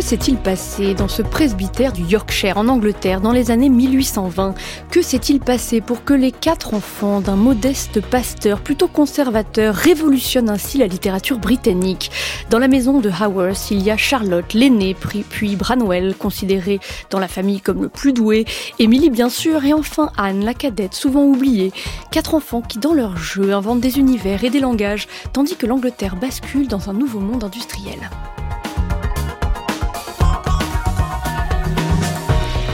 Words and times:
Que 0.00 0.06
s'est-il 0.06 0.38
passé 0.38 0.94
dans 0.94 1.08
ce 1.08 1.20
presbytère 1.20 1.92
du 1.92 2.02
Yorkshire 2.02 2.56
en 2.56 2.68
Angleterre 2.68 3.20
dans 3.20 3.32
les 3.32 3.50
années 3.50 3.68
1820 3.68 4.54
Que 4.90 5.02
s'est-il 5.02 5.40
passé 5.40 5.82
pour 5.82 6.04
que 6.04 6.14
les 6.14 6.32
quatre 6.32 6.72
enfants 6.72 7.20
d'un 7.20 7.36
modeste 7.36 8.00
pasteur 8.00 8.62
plutôt 8.62 8.88
conservateur 8.88 9.74
révolutionnent 9.74 10.48
ainsi 10.48 10.78
la 10.78 10.86
littérature 10.86 11.38
britannique? 11.38 12.10
Dans 12.48 12.58
la 12.58 12.66
maison 12.66 13.00
de 13.00 13.10
Haworth, 13.10 13.70
il 13.72 13.82
y 13.82 13.90
a 13.90 13.98
Charlotte, 13.98 14.54
l'aînée, 14.54 14.96
puis 15.28 15.56
Branwell, 15.56 16.14
considérée 16.16 16.80
dans 17.10 17.18
la 17.18 17.28
famille 17.28 17.60
comme 17.60 17.82
le 17.82 17.90
plus 17.90 18.14
doué, 18.14 18.46
Emily 18.78 19.10
bien 19.10 19.28
sûr, 19.28 19.66
et 19.66 19.74
enfin 19.74 20.12
Anne, 20.16 20.46
la 20.46 20.54
cadette, 20.54 20.94
souvent 20.94 21.24
oubliée. 21.24 21.72
Quatre 22.10 22.34
enfants 22.34 22.62
qui 22.62 22.78
dans 22.78 22.94
leur 22.94 23.18
jeu 23.18 23.52
inventent 23.52 23.80
des 23.80 23.98
univers 23.98 24.44
et 24.44 24.50
des 24.50 24.60
langages, 24.60 25.08
tandis 25.34 25.56
que 25.56 25.66
l'Angleterre 25.66 26.16
bascule 26.16 26.68
dans 26.68 26.88
un 26.88 26.94
nouveau 26.94 27.20
monde 27.20 27.44
industriel. 27.44 28.08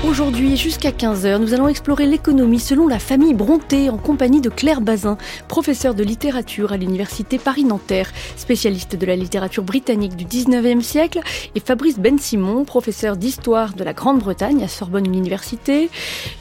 Aujourd'hui, 0.08 0.56
jusqu'à 0.56 0.92
15h, 0.92 1.38
nous 1.38 1.52
allons 1.52 1.66
explorer 1.66 2.06
l'économie 2.06 2.60
selon 2.60 2.86
la 2.86 3.00
famille 3.00 3.34
Bronté 3.34 3.90
en 3.90 3.96
compagnie 3.96 4.40
de 4.40 4.48
Claire 4.48 4.80
Bazin, 4.80 5.18
professeure 5.48 5.94
de 5.94 6.04
littérature 6.04 6.72
à 6.72 6.76
l'université 6.76 7.38
Paris-Nanterre, 7.38 8.12
spécialiste 8.36 8.94
de 8.94 9.04
la 9.04 9.16
littérature 9.16 9.64
britannique 9.64 10.14
du 10.14 10.24
19e 10.24 10.80
siècle, 10.80 11.20
et 11.56 11.60
Fabrice 11.60 11.98
Ben-Simon, 11.98 12.64
professeur 12.64 13.16
d'histoire 13.16 13.74
de 13.74 13.82
la 13.82 13.94
Grande-Bretagne 13.94 14.62
à 14.62 14.68
Sorbonne 14.68 15.06
Université. 15.06 15.90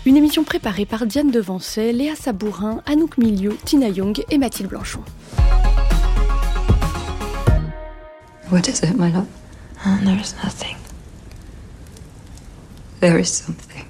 Une 0.05 0.15
émission 0.15 0.43
préparée 0.43 0.85
par 0.85 1.07
Diane 1.07 1.31
Devancet, 1.31 1.91
Léa 1.91 2.15
Sabourin, 2.15 2.81
Anouk 2.85 3.17
Milieu, 3.17 3.57
Tina 3.65 3.89
Young 3.89 4.23
et 4.29 4.37
Mathilde 4.37 4.69
Blanchon. 4.69 5.01
What 8.51 8.67
is 8.67 8.83
it, 8.83 8.95
my 8.95 9.11
love? 9.11 9.25
Oh, 9.87 9.97
there 10.03 10.19
is 10.21 10.35
nothing. 10.43 10.84
There 12.99 13.19
is 13.19 13.29
something. 13.31 13.85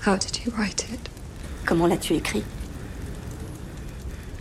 How 0.00 0.16
did 0.16 0.44
you 0.44 0.52
write 0.52 0.84
it? 0.92 1.00
Comment 1.66 1.86
l'as-tu 1.88 2.14
écrit 2.14 2.42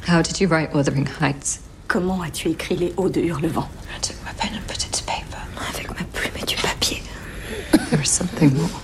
How 0.08 0.22
did 0.22 0.40
you 0.40 0.48
write 0.48 0.74
Wuthering 0.74 1.06
Heights? 1.20 1.60
Comment 1.88 2.22
as-tu 2.22 2.50
écrit 2.50 2.78
les 2.78 2.94
hauts 2.98 3.10
de 3.10 3.22
Hurlevent 3.22 3.68
I 3.96 4.00
took 4.00 4.16
my 4.24 4.32
pen 4.38 4.54
and 4.56 4.66
put 4.68 4.86
it 4.86 4.92
to 4.94 5.04
paper. 5.04 5.38
Avec 5.74 5.90
ma 5.90 6.06
plume 6.14 6.32
et 6.42 6.46
du 6.46 6.56
papier. 6.56 7.02
There 7.90 8.02
is 8.02 8.10
something 8.10 8.54
more. 8.56 8.82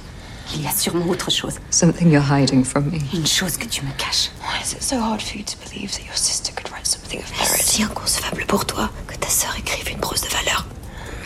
Il 0.56 0.62
y 0.62 0.68
a 0.68 0.72
sûrement 0.72 1.08
autre 1.10 1.32
chose. 1.32 1.60
Something 1.72 2.12
you're 2.12 2.22
hiding 2.22 2.64
from 2.66 2.90
me. 2.92 3.00
Une 3.14 3.26
chose 3.26 3.58
que 3.58 3.66
tu 3.66 3.82
me 3.84 3.92
caches. 3.98 4.30
Why 4.42 4.62
is 4.62 4.74
it 4.74 4.84
so 4.84 5.00
hard 5.00 5.22
for 5.22 5.38
you 5.38 5.44
to 5.46 5.58
believe 5.64 5.92
that 5.94 6.06
your 6.06 6.16
sister 6.16 6.52
could 6.54 6.70
write 6.72 6.86
something 6.86 7.20
of 7.20 7.28
C'est 7.28 7.50
merit? 7.50 7.64
si 7.64 7.84
inconcevable 7.84 8.46
pour 8.46 8.66
toi 8.66 8.90
que 9.08 9.16
ta 9.16 9.30
sœur 9.30 9.56
écrive 9.58 9.90
une 9.92 10.00
prose 10.00 10.22
de 10.22 10.28
valeur. 10.28 10.68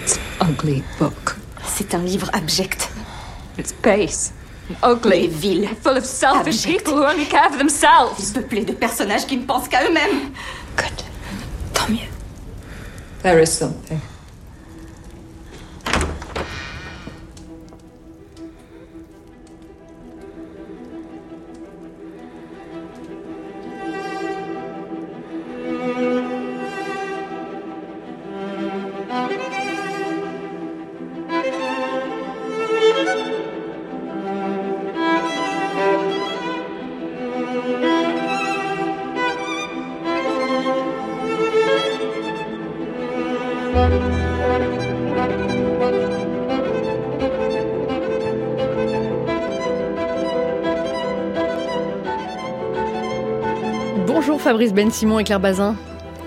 It's 0.04 0.18
an 0.40 0.50
ugly 0.52 0.84
book. 1.00 1.36
C'est 1.68 1.94
un 1.94 2.00
livre 2.00 2.30
abject. 2.34 2.90
It's 3.58 3.74
base. 3.84 4.32
Et 4.70 4.76
Ugly. 4.84 5.28
vil. 5.28 5.68
Full 5.82 5.98
of 5.98 6.06
selfish 6.06 6.66
Abject. 6.66 6.86
people 6.86 6.94
who 7.00 7.06
only 7.06 7.26
care 7.26 7.50
for 7.50 7.58
themselves. 7.58 8.32
Peuplé 8.34 8.66
de 8.66 8.74
personnages 8.74 9.26
qui 9.26 9.38
ne 9.38 9.46
pensent 9.46 9.68
qu'à 9.70 9.84
eux-mêmes. 9.88 10.32
Good. 10.76 11.04
Tant 11.74 11.90
mieux. 11.90 12.10
There 13.24 13.40
is 13.42 13.48
something. 13.52 14.00
Ben-Simon 54.58 55.20
et 55.20 55.24
Claire 55.24 55.40
Bazin. 55.40 55.76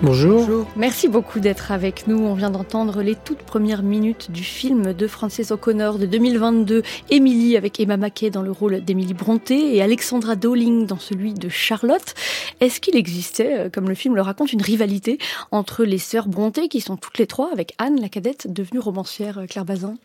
Bonjour. 0.01 0.47
Merci 0.77 1.09
beaucoup 1.09 1.41
d'être 1.41 1.73
avec 1.73 2.07
nous. 2.07 2.17
On 2.17 2.33
vient 2.33 2.49
d'entendre 2.49 3.01
les 3.01 3.15
toutes 3.15 3.43
premières 3.43 3.83
minutes 3.83 4.31
du 4.31 4.43
film 4.43 4.93
de 4.93 5.05
Frances 5.05 5.51
O'Connor 5.51 5.99
de 5.99 6.05
2022, 6.05 6.81
Emily 7.09 7.57
avec 7.57 7.79
Emma 7.81 7.97
Mackey 7.97 8.29
dans 8.29 8.41
le 8.41 8.51
rôle 8.51 8.79
d'Emily 8.85 9.13
Brontë 9.13 9.75
et 9.75 9.81
Alexandra 9.81 10.37
Dowling 10.37 10.87
dans 10.87 10.97
celui 10.97 11.33
de 11.33 11.49
Charlotte. 11.49 12.15
Est-ce 12.61 12.79
qu'il 12.79 12.95
existait, 12.95 13.59
euh, 13.59 13.69
comme 13.69 13.89
le 13.89 13.95
film 13.95 14.15
le 14.15 14.21
raconte, 14.21 14.53
une 14.53 14.61
rivalité 14.61 15.17
entre 15.51 15.83
les 15.83 15.97
sœurs 15.97 16.29
Brontë 16.29 16.69
qui 16.69 16.79
sont 16.79 16.95
toutes 16.95 17.17
les 17.17 17.27
trois 17.27 17.51
avec 17.51 17.75
Anne, 17.79 17.99
la 17.99 18.07
cadette, 18.07 18.51
devenue 18.51 18.79
romancière 18.79 19.39
euh, 19.39 19.45
Claire 19.45 19.65
Bazin? 19.65 19.95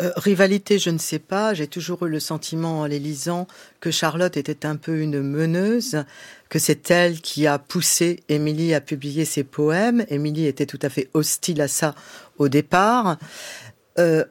Euh, 0.00 0.12
rivalité, 0.16 0.78
je 0.78 0.90
ne 0.90 0.98
sais 0.98 1.18
pas. 1.18 1.52
J'ai 1.52 1.66
toujours 1.66 2.06
eu 2.06 2.10
le 2.10 2.20
sentiment 2.20 2.80
en 2.80 2.86
les 2.86 2.98
lisant 2.98 3.46
que 3.80 3.90
Charlotte 3.90 4.36
était 4.36 4.64
un 4.64 4.76
peu 4.76 5.00
une 5.00 5.20
meneuse, 5.20 6.04
que 6.48 6.58
c'est 6.58 6.90
elle 6.90 7.20
qui 7.20 7.46
a 7.46 7.58
poussé 7.58 8.20
Émilie 8.28 8.72
à 8.72 8.80
publier 8.80 9.24
ses 9.24 9.44
poèmes. 9.44 10.04
Émilie 10.08 10.46
était 10.46 10.66
tout 10.66 10.78
à 10.82 10.88
fait 10.88 11.10
hostile 11.12 11.60
à 11.60 11.68
ça 11.68 11.94
au 12.38 12.48
départ. 12.48 13.18
Euh, 13.98 14.24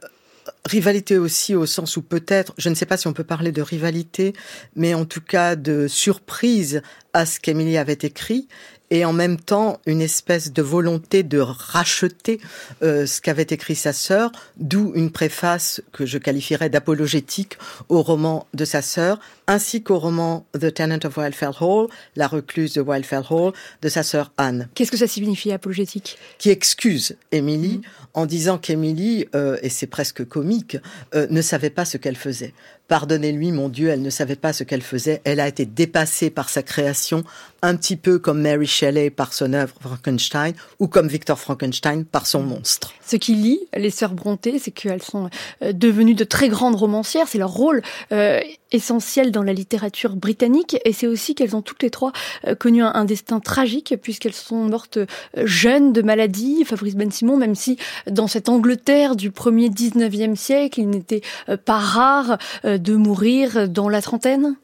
rivalité 0.65 1.17
aussi 1.19 1.53
au 1.53 1.67
sens 1.67 1.97
où 1.97 2.01
peut-être, 2.01 2.53
je 2.57 2.69
ne 2.69 2.75
sais 2.75 2.87
pas 2.87 2.97
si 2.97 3.07
on 3.07 3.13
peut 3.13 3.23
parler 3.23 3.51
de 3.51 3.61
rivalité, 3.61 4.33
mais 4.75 4.95
en 4.95 5.05
tout 5.05 5.21
cas 5.21 5.55
de 5.55 5.87
surprise 5.87 6.81
à 7.13 7.27
ce 7.27 7.39
qu'Émilie 7.39 7.77
avait 7.77 7.93
écrit 7.93 8.47
et 8.91 9.05
en 9.05 9.13
même 9.13 9.39
temps 9.39 9.79
une 9.85 10.01
espèce 10.01 10.51
de 10.51 10.61
volonté 10.61 11.23
de 11.23 11.39
racheter 11.39 12.39
euh, 12.81 13.05
ce 13.05 13.21
qu'avait 13.21 13.43
écrit 13.43 13.75
sa 13.75 13.93
sœur, 13.93 14.31
d'où 14.57 14.91
une 14.95 15.11
préface 15.11 15.81
que 15.91 16.05
je 16.05 16.17
qualifierais 16.17 16.69
d'apologétique 16.69 17.57
au 17.89 18.01
roman 18.01 18.47
de 18.53 18.65
sa 18.65 18.81
sœur, 18.81 19.19
ainsi 19.49 19.81
qu'au 19.81 19.97
roman 19.97 20.45
The 20.53 20.71
Tenant 20.71 20.99
of 21.03 21.17
Wildfell 21.17 21.53
Hall, 21.59 21.87
la 22.15 22.27
recluse 22.27 22.73
de 22.73 22.81
Wildfell 22.81 23.23
Hall, 23.31 23.51
de 23.81 23.89
sa 23.89 24.03
sœur 24.03 24.31
Anne 24.37 24.69
Qu'est-ce 24.75 24.91
que 24.91 24.97
ça 24.97 25.07
signifie 25.07 25.51
apologétique? 25.51 26.19
Qui 26.37 26.51
excuse 26.51 27.17
Émilie 27.31 27.81
en 28.13 28.27
disant 28.27 28.59
qu'Émilie, 28.59 29.25
euh, 29.33 29.57
et 29.63 29.69
c'est 29.69 29.87
presque 29.87 30.23
comique, 30.23 30.77
euh, 31.15 31.25
ne 31.31 31.41
savait 31.41 31.71
pas 31.71 31.85
ce 31.85 31.97
qu'elle 31.97 32.15
faisait. 32.15 32.53
Pardonnez-lui, 32.89 33.51
mon 33.51 33.69
Dieu, 33.69 33.89
elle 33.89 34.01
ne 34.01 34.09
savait 34.09 34.35
pas 34.35 34.51
ce 34.51 34.63
qu'elle 34.63 34.81
faisait. 34.81 35.21
Elle 35.23 35.39
a 35.39 35.47
été 35.47 35.67
dépassée 35.67 36.31
par 36.31 36.49
sa 36.49 36.63
création, 36.63 37.23
un 37.61 37.75
petit 37.75 37.95
peu 37.95 38.17
comme 38.17 38.41
Mary 38.41 38.65
Shelley 38.65 39.11
par 39.11 39.31
son 39.33 39.53
œuvre 39.53 39.75
Frankenstein, 39.79 40.53
ou 40.79 40.87
comme 40.87 41.07
Victor 41.07 41.39
Frankenstein 41.39 42.03
par 42.03 42.25
son 42.25 42.41
monstre. 42.41 42.93
Ce 43.05 43.15
qui 43.15 43.35
lie 43.35 43.59
les 43.77 43.91
sœurs 43.91 44.13
Brontë, 44.13 44.57
c'est 44.59 44.71
qu'elles 44.71 45.03
sont 45.03 45.29
euh, 45.61 45.71
devenues 45.71 46.15
de 46.15 46.23
très 46.23 46.49
grandes 46.49 46.75
romancières. 46.75 47.27
C'est 47.27 47.37
leur 47.37 47.51
rôle 47.51 47.83
euh, 48.11 48.39
essentiel 48.71 49.31
dans 49.31 49.38
la 49.43 49.53
littérature 49.53 50.15
britannique. 50.15 50.77
Et 50.85 50.93
c'est 50.93 51.07
aussi 51.07 51.35
qu'elles 51.35 51.55
ont 51.55 51.61
toutes 51.61 51.83
les 51.83 51.89
trois 51.89 52.11
euh, 52.47 52.55
connu 52.55 52.83
un, 52.83 53.05
destin 53.05 53.39
tragique, 53.39 53.95
puisqu'elles 54.01 54.33
sont 54.33 54.65
mortes 54.65 54.97
euh, 54.97 55.05
jeunes 55.45 55.93
de 55.93 56.01
maladie. 56.01 56.63
Fabrice 56.65 56.95
Ben-Simon, 56.95 57.37
même 57.37 57.55
si 57.55 57.77
dans 58.09 58.27
cette 58.27 58.49
Angleterre 58.49 59.15
du 59.15 59.31
premier 59.31 59.69
19e 59.69 60.35
siècle, 60.35 60.79
il 60.79 60.89
n'était 60.89 61.21
euh, 61.49 61.57
pas 61.57 61.79
rare 61.79 62.37
de 62.63 62.95
mourir 62.95 63.69
dans 63.69 63.89
la 63.89 64.01
trentaine? 64.01 64.55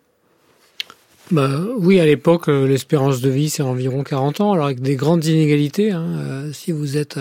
Bah, 1.31 1.49
oui, 1.77 1.99
à 1.99 2.05
l'époque, 2.05 2.47
l'espérance 2.47 3.21
de 3.21 3.29
vie, 3.29 3.49
c'est 3.49 3.63
environ 3.63 4.03
40 4.03 4.41
ans, 4.41 4.53
alors 4.53 4.65
avec 4.65 4.81
des 4.81 4.95
grandes 4.95 5.25
inégalités. 5.25 5.91
Hein. 5.91 6.51
Si 6.53 6.71
vous 6.71 6.97
êtes 6.97 7.17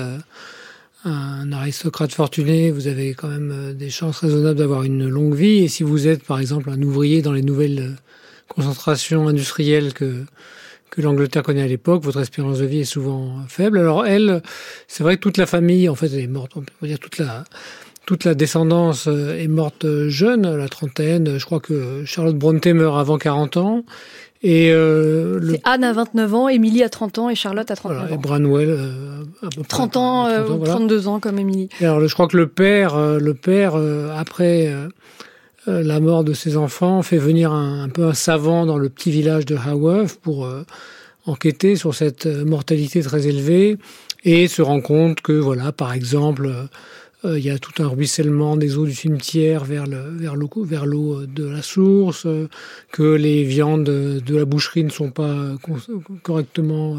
un 1.04 1.52
aristocrate 1.52 2.12
fortuné, 2.12 2.70
vous 2.70 2.86
avez 2.86 3.14
quand 3.14 3.28
même 3.28 3.52
euh, 3.52 3.72
des 3.72 3.90
chances 3.90 4.20
raisonnables 4.20 4.58
d'avoir 4.58 4.82
une 4.82 5.08
longue 5.08 5.34
vie. 5.34 5.64
Et 5.64 5.68
si 5.68 5.82
vous 5.82 6.08
êtes, 6.08 6.24
par 6.24 6.40
exemple, 6.40 6.70
un 6.70 6.80
ouvrier 6.82 7.22
dans 7.22 7.32
les 7.32 7.42
nouvelles 7.42 7.80
euh, 7.80 7.94
concentrations 8.48 9.28
industrielles 9.28 9.92
que, 9.92 10.24
que 10.90 11.02
l'Angleterre 11.02 11.42
connaît 11.42 11.62
à 11.62 11.66
l'époque, 11.66 12.02
votre 12.02 12.20
espérance 12.20 12.58
de 12.58 12.66
vie 12.66 12.80
est 12.80 12.84
souvent 12.84 13.44
faible. 13.48 13.78
Alors 13.78 14.06
elle, 14.06 14.42
c'est 14.88 15.02
vrai 15.02 15.16
que 15.16 15.20
toute 15.20 15.36
la 15.36 15.46
famille, 15.46 15.88
en 15.88 15.94
fait, 15.94 16.06
elle 16.06 16.20
est 16.20 16.26
morte, 16.26 16.52
on 16.56 16.62
peut 16.62 16.86
dire 16.86 16.98
toute 16.98 17.18
la 17.18 17.44
toute 18.06 18.24
la 18.24 18.34
descendance 18.34 19.06
est 19.06 19.48
morte 19.48 19.86
jeune, 20.08 20.58
la 20.58 20.68
trentaine. 20.68 21.38
Je 21.38 21.44
crois 21.46 21.58
que 21.58 22.04
Charlotte 22.04 22.36
Brontë 22.36 22.74
meurt 22.74 22.98
avant 22.98 23.16
40 23.16 23.56
ans. 23.56 23.84
Et 24.44 24.70
euh, 24.70 25.40
le... 25.40 25.56
Anne 25.64 25.84
a 25.84 25.94
29 25.94 26.34
ans, 26.34 26.48
Émilie 26.50 26.82
a 26.82 26.90
30 26.90 27.18
ans 27.18 27.30
et 27.30 27.34
Charlotte 27.34 27.70
a 27.70 27.76
39 27.76 27.98
voilà, 27.98 28.12
ans. 28.12 28.14
Et 28.14 28.20
Branwell 28.20 28.68
euh, 28.68 29.22
à 29.42 29.48
peu 29.48 29.62
30 29.66 29.90
près, 29.90 29.98
ans, 29.98 30.28
30 30.28 30.50
ans 30.50 30.64
32 30.64 30.96
voilà. 30.96 31.10
ans 31.10 31.20
comme 31.20 31.38
Émilie. 31.38 31.70
Alors 31.80 32.06
je 32.06 32.12
crois 32.12 32.28
que 32.28 32.36
le 32.36 32.46
père, 32.46 32.94
euh, 32.94 33.18
le 33.18 33.32
père 33.32 33.74
après 34.16 34.70
la 35.66 35.98
mort 35.98 36.24
de 36.24 36.34
ses 36.34 36.58
enfants, 36.58 37.00
fait 37.00 37.16
venir 37.16 37.52
un, 37.52 37.84
un, 37.84 37.88
peu 37.88 38.04
un 38.04 38.12
savant 38.12 38.66
dans 38.66 38.76
le 38.76 38.90
petit 38.90 39.10
village 39.10 39.46
de 39.46 39.56
Haworth 39.56 40.16
pour 40.20 40.46
enquêter 41.24 41.74
sur 41.76 41.94
cette 41.94 42.26
mortalité 42.26 43.00
très 43.00 43.26
élevée 43.26 43.78
et 44.24 44.48
se 44.48 44.62
rend 44.62 44.80
compte 44.80 45.20
que 45.20 45.32
voilà, 45.32 45.72
par 45.72 45.92
exemple 45.92 46.46
euh, 46.46 46.64
il 47.24 47.44
y 47.44 47.50
a 47.50 47.58
tout 47.58 47.82
un 47.82 47.88
ruissellement 47.88 48.56
des 48.56 48.76
eaux 48.76 48.84
du 48.84 48.94
cimetière 48.94 49.64
vers 49.64 49.86
vers 49.86 50.36
l'eau 50.36 50.50
l'eau 50.84 51.26
de 51.26 51.44
la 51.44 51.62
source, 51.62 52.26
euh, 52.26 52.48
que 52.92 53.02
les 53.02 53.44
viandes 53.44 53.84
de 53.84 54.36
la 54.36 54.44
boucherie 54.44 54.84
ne 54.84 54.90
sont 54.90 55.10
pas 55.10 55.54
correctement 56.22 56.98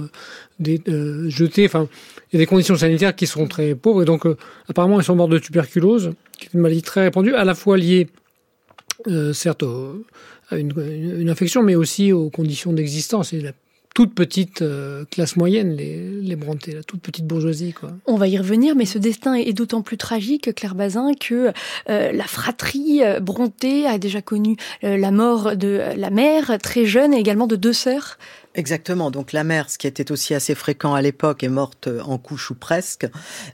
euh, 0.67 1.29
jetées. 1.29 1.65
Enfin, 1.65 1.87
il 2.31 2.35
y 2.35 2.37
a 2.37 2.39
des 2.39 2.47
conditions 2.47 2.75
sanitaires 2.75 3.15
qui 3.15 3.27
sont 3.27 3.47
très 3.47 3.75
pauvres 3.75 4.03
et 4.03 4.05
donc 4.05 4.25
apparemment 4.67 4.99
ils 4.99 5.03
sont 5.03 5.15
morts 5.15 5.27
de 5.27 5.39
tuberculose, 5.39 6.13
qui 6.37 6.47
est 6.47 6.53
une 6.53 6.61
maladie 6.61 6.81
très 6.81 7.03
répandue, 7.03 7.35
à 7.35 7.45
la 7.45 7.55
fois 7.55 7.77
liée 7.77 8.07
certes 9.33 9.63
à 10.49 10.57
une, 10.57 11.29
infection, 11.29 11.63
mais 11.63 11.75
aussi 11.75 12.11
aux 12.11 12.29
conditions 12.29 12.73
d'existence. 12.73 13.33
Toute 13.95 14.13
petite 14.13 14.61
euh, 14.61 15.05
classe 15.09 15.37
moyenne, 15.37 15.73
les, 15.73 15.97
les 16.21 16.35
Brontë, 16.35 16.73
la 16.73 16.83
toute 16.83 17.01
petite 17.01 17.25
bourgeoisie. 17.25 17.71
Quoi. 17.71 17.91
On 18.05 18.17
va 18.17 18.27
y 18.27 18.37
revenir, 18.37 18.75
mais 18.75 18.85
ce 18.85 18.99
destin 18.99 19.35
est 19.35 19.53
d'autant 19.53 19.81
plus 19.81 19.97
tragique, 19.97 20.53
Claire 20.53 20.75
Bazin, 20.75 21.13
que 21.13 21.53
euh, 21.89 22.11
la 22.11 22.25
fratrie 22.25 23.01
euh, 23.03 23.21
Brontë 23.21 23.85
a 23.87 23.97
déjà 23.97 24.21
connu 24.21 24.57
la 24.81 25.11
mort 25.11 25.55
de 25.55 25.81
la 25.95 26.09
mère 26.09 26.57
très 26.61 26.85
jeune 26.85 27.13
et 27.13 27.17
également 27.17 27.47
de 27.47 27.55
deux 27.55 27.73
sœurs. 27.73 28.17
Exactement. 28.55 29.11
Donc 29.11 29.33
la 29.33 29.43
mère, 29.43 29.69
ce 29.69 29.77
qui 29.77 29.85
était 29.85 30.11
aussi 30.11 30.33
assez 30.33 30.55
fréquent 30.55 30.93
à 30.93 31.01
l'époque, 31.01 31.43
est 31.43 31.49
morte 31.49 31.89
en 32.05 32.17
couche 32.17 32.51
ou 32.51 32.55
presque. 32.55 33.05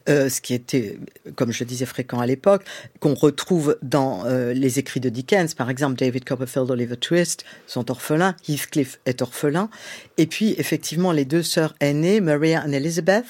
Euh, 0.07 0.29
ce 0.29 0.41
qui 0.41 0.53
était, 0.53 0.99
comme 1.35 1.51
je 1.51 1.63
disais, 1.63 1.85
fréquent 1.85 2.19
à 2.19 2.27
l'époque, 2.27 2.63
qu'on 2.99 3.15
retrouve 3.15 3.77
dans 3.81 4.25
euh, 4.25 4.53
les 4.53 4.77
écrits 4.77 4.99
de 4.99 5.09
Dickens. 5.09 5.55
Par 5.55 5.71
exemple, 5.71 5.95
David 5.95 6.23
Copperfield, 6.23 6.69
Oliver 6.69 6.97
Twist 6.97 7.45
sont 7.65 7.89
orphelins. 7.89 8.35
Heathcliff 8.47 8.99
est 9.05 9.23
orphelin. 9.23 9.69
Et 10.17 10.27
puis, 10.27 10.53
effectivement, 10.59 11.11
les 11.11 11.25
deux 11.25 11.43
sœurs 11.43 11.73
aînées, 11.79 12.21
Maria 12.21 12.63
et 12.67 12.73
Elizabeth, 12.73 13.25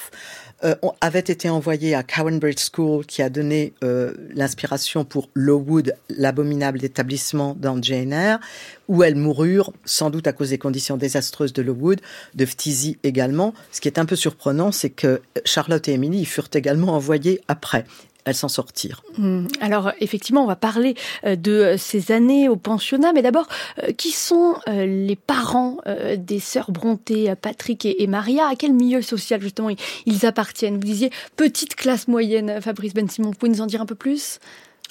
euh, 0.63 0.75
avait 1.01 1.19
été 1.19 1.49
envoyé 1.49 1.95
à 1.95 2.03
Cowanbridge 2.03 2.69
School, 2.71 3.05
qui 3.05 3.21
a 3.21 3.29
donné 3.29 3.73
euh, 3.83 4.13
l'inspiration 4.33 5.05
pour 5.05 5.29
Lowood, 5.33 5.95
l'abominable 6.09 6.83
établissement 6.83 7.55
dans 7.59 7.81
Eyre, 7.81 8.39
où 8.87 9.03
elles 9.03 9.15
moururent, 9.15 9.73
sans 9.85 10.09
doute 10.09 10.27
à 10.27 10.33
cause 10.33 10.49
des 10.49 10.57
conditions 10.57 10.97
désastreuses 10.97 11.53
de 11.53 11.61
Lowood, 11.61 12.01
de 12.35 12.45
Phtisie 12.45 12.97
également. 13.03 13.53
Ce 13.71 13.81
qui 13.81 13.87
est 13.87 13.99
un 13.99 14.05
peu 14.05 14.15
surprenant, 14.15 14.71
c'est 14.71 14.89
que 14.89 15.21
Charlotte 15.45 15.87
et 15.87 15.93
Emily 15.93 16.25
furent 16.25 16.49
également 16.53 16.93
envoyées 16.93 17.41
après 17.47 17.85
s'en 18.33 18.47
sortirent. 18.47 19.03
Mmh. 19.17 19.47
Alors 19.59 19.91
effectivement, 19.99 20.43
on 20.43 20.47
va 20.47 20.55
parler 20.55 20.95
euh, 21.25 21.35
de 21.35 21.75
ces 21.77 22.11
années 22.11 22.49
au 22.49 22.55
pensionnat, 22.55 23.13
mais 23.13 23.21
d'abord, 23.21 23.47
euh, 23.83 23.91
qui 23.91 24.11
sont 24.11 24.55
euh, 24.67 24.85
les 24.85 25.15
parents 25.15 25.77
des 26.17 26.39
sœurs 26.39 26.71
Bronté, 26.71 27.33
Patrick 27.41 27.85
et 27.85 28.07
Maria? 28.07 28.47
À 28.47 28.55
quel 28.55 28.73
milieu 28.73 29.01
social 29.01 29.41
justement 29.41 29.69
ils 30.05 30.25
appartiennent? 30.25 30.75
Vous 30.75 30.85
disiez 30.85 31.09
petite 31.35 31.75
classe 31.75 32.07
moyenne, 32.07 32.61
Fabrice 32.61 32.93
Ben 32.93 33.09
Simon. 33.09 33.29
Vous 33.29 33.37
pouvez 33.37 33.51
nous 33.51 33.61
en 33.61 33.65
dire 33.65 33.81
un 33.81 33.85
peu 33.85 33.95
plus? 33.95 34.39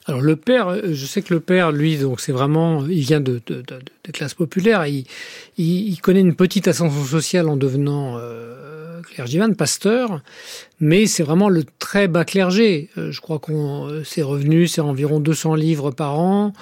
Alors 0.06 0.22
le 0.22 0.34
père, 0.36 0.74
je 0.92 1.06
sais 1.06 1.22
que 1.22 1.32
le 1.34 1.40
père, 1.40 1.72
lui, 1.72 1.98
donc 1.98 2.20
c'est 2.20 2.32
vraiment, 2.32 2.86
il 2.86 3.00
vient 3.00 3.20
de, 3.20 3.40
de, 3.46 3.56
de, 3.56 3.78
de 4.04 4.12
classe 4.12 4.34
populaire. 4.34 4.86
Il, 4.86 5.04
il, 5.58 5.90
il, 5.90 6.00
connaît 6.00 6.20
une 6.20 6.34
petite 6.34 6.68
ascension 6.68 7.04
sociale 7.04 7.48
en 7.48 7.56
devenant 7.56 8.16
euh, 8.16 8.79
clergyman, 9.00 9.54
pasteur, 9.54 10.22
mais 10.80 11.06
c'est 11.06 11.22
vraiment 11.22 11.48
le 11.48 11.64
très 11.78 12.08
bas 12.08 12.24
clergé. 12.24 12.88
Euh, 12.98 13.12
je 13.12 13.20
crois 13.20 13.38
qu'on 13.38 14.02
ses 14.04 14.22
revenus, 14.22 14.72
c'est 14.72 14.80
environ 14.80 15.20
200 15.20 15.54
livres 15.54 15.90
par 15.90 16.18
an, 16.18 16.52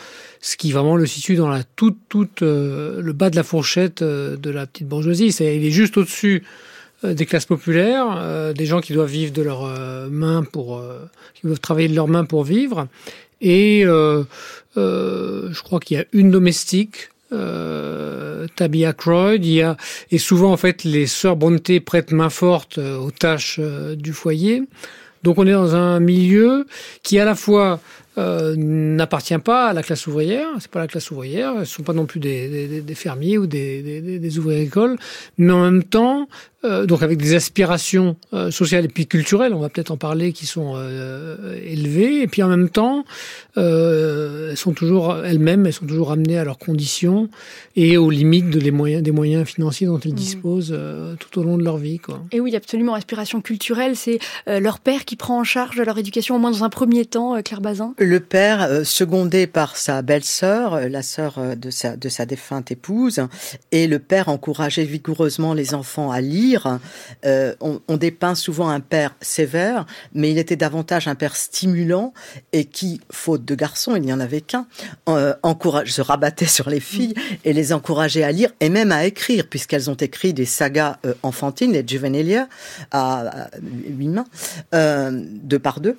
ce 0.40 0.56
qui 0.56 0.73
vraiment 0.73 0.96
le 0.96 1.06
situe 1.06 1.37
dans 1.37 1.49
la 1.49 1.62
toute 1.64 1.99
toute 2.08 2.43
euh, 2.43 3.00
le 3.02 3.12
bas 3.12 3.31
de 3.31 3.37
la 3.37 3.43
fourchette 3.43 4.02
euh, 4.02 4.37
de 4.37 4.50
la 4.50 4.67
petite 4.67 4.88
bourgeoisie. 4.88 5.32
C'est, 5.32 5.56
il 5.56 5.64
est 5.64 5.70
juste 5.70 5.96
au-dessus 5.96 6.44
euh, 7.05 7.14
des 7.14 7.26
classes 7.26 7.46
populaires, 7.46 8.17
euh, 8.19 8.52
des 8.52 8.67
gens 8.67 8.81
qui 8.81 8.93
doivent 8.93 9.11
vivre 9.11 9.32
de 9.32 9.43
leurs 9.43 9.64
euh, 9.64 10.08
mains 10.11 10.43
pour, 10.43 10.82
qui 11.34 11.46
doivent 11.46 11.61
travailler 11.61 11.88
de 11.88 11.94
leurs 11.94 12.08
mains 12.08 12.25
pour 12.25 12.44
vivre. 12.44 12.88
Et 13.41 13.84
euh, 13.84 14.25
euh, 14.76 15.49
je 15.52 15.62
crois 15.62 15.81
qu'il 15.81 15.96
y 15.96 16.00
a 16.00 16.05
une 16.12 16.31
domestique, 16.31 17.11
euh, 17.32 18.28
Tabby 18.55 18.85
Ackroyd. 18.85 19.45
Il 19.45 19.53
y 19.53 19.62
a 19.62 19.77
et 20.11 20.19
souvent 20.19 20.53
en 20.53 20.56
fait 20.56 20.85
les 20.85 21.06
sœurs 21.06 21.37
Brontë 21.37 21.81
prêtent 21.81 22.12
main 22.12 22.31
forte 22.31 22.79
aux 22.79 23.11
tâches 23.11 23.61
du 23.61 24.12
foyer. 24.12 24.62
Donc 25.23 25.39
on 25.39 25.47
est 25.47 25.53
dans 25.53 25.75
un 25.75 26.00
milieu 26.00 26.67
qui 27.03 27.19
à 27.19 27.25
la 27.25 27.35
fois 27.35 27.81
euh, 28.16 28.55
n'appartient 28.56 29.38
pas 29.38 29.69
à 29.69 29.72
la 29.72 29.82
classe 29.82 30.06
ouvrière. 30.06 30.49
C'est 30.60 30.70
pas 30.70 30.81
la 30.81 30.88
classe 30.88 31.10
ouvrière. 31.10 31.55
Ce 31.60 31.66
sont 31.66 31.82
pas 31.82 31.93
non 31.93 32.06
plus 32.06 32.20
des, 32.20 32.49
des, 32.49 32.81
des 32.81 32.94
fermiers 32.94 33.38
ou 33.38 33.46
des, 33.46 33.82
des, 33.82 34.19
des, 34.19 34.38
ouvriers 34.38 34.60
agricoles, 34.60 34.96
mais 35.37 35.52
en 35.52 35.62
même 35.62 35.84
temps, 35.84 36.28
euh, 36.64 36.87
donc 36.87 37.05
avec 37.05 37.19
des 37.19 37.34
aspirations 37.34 38.16
euh, 38.32 38.50
sociales 38.50 38.84
et 38.84 38.88
puis 38.88 39.06
culturelles, 39.06 39.55
on 39.55 39.60
va 39.60 39.69
peut-être 39.69 39.93
en 39.93 39.96
parler, 39.96 40.32
qui 40.32 40.44
sont 40.46 40.72
euh, 40.76 41.56
élevées. 41.64 42.22
Et 42.22 42.26
puis 42.26 42.43
en 42.43 42.49
même 42.49 42.69
temps, 42.69 43.05
euh, 43.56 44.50
elles 44.50 44.56
sont 44.56 44.72
toujours 44.72 45.14
elles-mêmes, 45.25 45.66
elles 45.66 45.72
sont 45.72 45.87
toujours 45.87 46.10
amenées 46.10 46.38
à 46.38 46.44
leurs 46.44 46.58
conditions 46.58 47.28
et 47.76 47.96
aux 47.96 48.10
limites 48.10 48.50
de 48.50 48.58
les 48.58 48.72
moyens, 48.72 49.02
des 49.05 49.12
moyens 49.12 49.46
financiers 49.46 49.87
dont 49.87 50.00
elles 50.00 50.12
mmh. 50.12 50.16
disposent 50.16 50.75
euh, 50.76 51.14
tout 51.20 51.38
au 51.38 51.44
long 51.44 51.56
de 51.58 51.62
leur 51.62 51.76
vie. 51.76 52.00
Quoi. 52.00 52.20
Et 52.32 52.40
oui, 52.40 52.56
absolument. 52.56 52.94
Aspiration 52.94 53.40
culturelle, 53.40 53.94
c'est 53.94 54.19
leur 54.46 54.81
père 54.81 55.05
qui 55.05 55.14
prend 55.14 55.38
en 55.38 55.44
charge 55.44 55.76
leur 55.76 55.99
éducation, 55.99 56.37
au 56.37 56.38
moins 56.38 56.50
dans 56.50 56.64
un 56.64 56.70
premier 56.70 57.05
temps, 57.05 57.40
Claire 57.43 57.60
Bazin? 57.60 57.94
Le 58.08 58.20
père, 58.20 58.62
euh, 58.62 58.84
secondé 58.84 59.46
par 59.46 59.76
sa 59.76 60.02
belle-sœur, 60.02 60.75
euh, 60.75 60.88
la 60.88 61.02
sœur 61.02 61.38
euh, 61.38 61.55
de 61.55 61.70
sa, 61.70 61.96
de 61.96 62.08
sa 62.08 62.25
défunte 62.26 62.72
épouse, 62.72 63.20
et 63.70 63.87
le 63.87 63.99
père 63.99 64.28
encourageait 64.28 64.84
vigoureusement 64.84 65.55
les 65.55 65.75
enfants 65.75 66.10
à 66.10 66.20
lire. 66.20 66.81
Euh, 67.25 67.55
on, 67.60 67.81
on, 67.87 67.96
dépeint 67.96 68.34
souvent 68.34 68.69
un 68.69 68.81
père 68.81 69.14
sévère, 69.20 69.84
mais 70.14 70.31
il 70.31 70.38
était 70.38 70.56
davantage 70.56 71.06
un 71.08 71.14
père 71.14 71.37
stimulant 71.37 72.14
et 72.52 72.64
qui, 72.64 73.00
faute 73.10 73.44
de 73.44 73.55
garçons, 73.55 73.94
il 73.96 74.02
n'y 74.02 74.12
en 74.12 74.20
avait 74.20 74.40
qu'un, 74.40 74.66
euh, 75.08 75.34
encourage, 75.43 75.93
se 75.93 76.00
rabattait 76.00 76.46
sur 76.46 76.70
les 76.70 76.81
filles 76.81 77.14
et 77.44 77.52
les 77.52 77.72
encourageait 77.72 78.22
à 78.22 78.32
lire 78.32 78.50
et 78.60 78.70
même 78.70 78.93
à 78.93 79.05
écrire, 79.05 79.46
puisqu'elles 79.49 79.90
ont 79.90 79.94
écrit 79.94 80.32
des 80.32 80.46
sagas 80.46 80.99
euh, 81.05 81.14
enfantines, 81.22 81.72
les 81.72 81.87
Juvenelia, 81.87 82.49
à, 82.90 83.44
à 83.44 83.50
huit 83.62 84.08
mains, 84.08 84.26
deux 84.72 85.58
par 85.58 85.81
deux, 85.81 85.99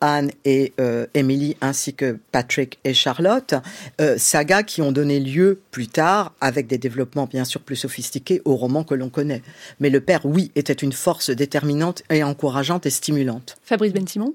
Anne 0.00 0.30
et 0.44 0.72
Émilie 1.14 1.37
ainsi 1.60 1.94
que 1.94 2.18
Patrick 2.32 2.78
et 2.84 2.94
Charlotte, 2.94 3.54
euh, 4.00 4.16
sagas 4.18 4.62
qui 4.62 4.82
ont 4.82 4.92
donné 4.92 5.20
lieu 5.20 5.60
plus 5.70 5.88
tard, 5.88 6.32
avec 6.40 6.66
des 6.66 6.78
développements 6.78 7.26
bien 7.26 7.44
sûr 7.44 7.60
plus 7.60 7.76
sophistiqués, 7.76 8.42
aux 8.44 8.56
romans 8.56 8.84
que 8.84 8.94
l'on 8.94 9.08
connaît. 9.08 9.42
Mais 9.80 9.90
le 9.90 10.00
père, 10.00 10.24
oui, 10.24 10.50
était 10.54 10.72
une 10.72 10.92
force 10.92 11.30
déterminante 11.30 12.02
et 12.10 12.22
encourageante 12.22 12.86
et 12.86 12.90
stimulante. 12.90 13.56
Fabrice 13.64 13.92
Ben 13.92 14.06
Simon 14.06 14.34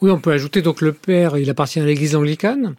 Oui, 0.00 0.10
on 0.10 0.20
peut 0.20 0.32
ajouter 0.32 0.62
donc 0.62 0.80
le 0.80 0.92
père, 0.92 1.36
il 1.36 1.48
appartient 1.50 1.80
à 1.80 1.84
l'église 1.84 2.16
anglicane. 2.16 2.74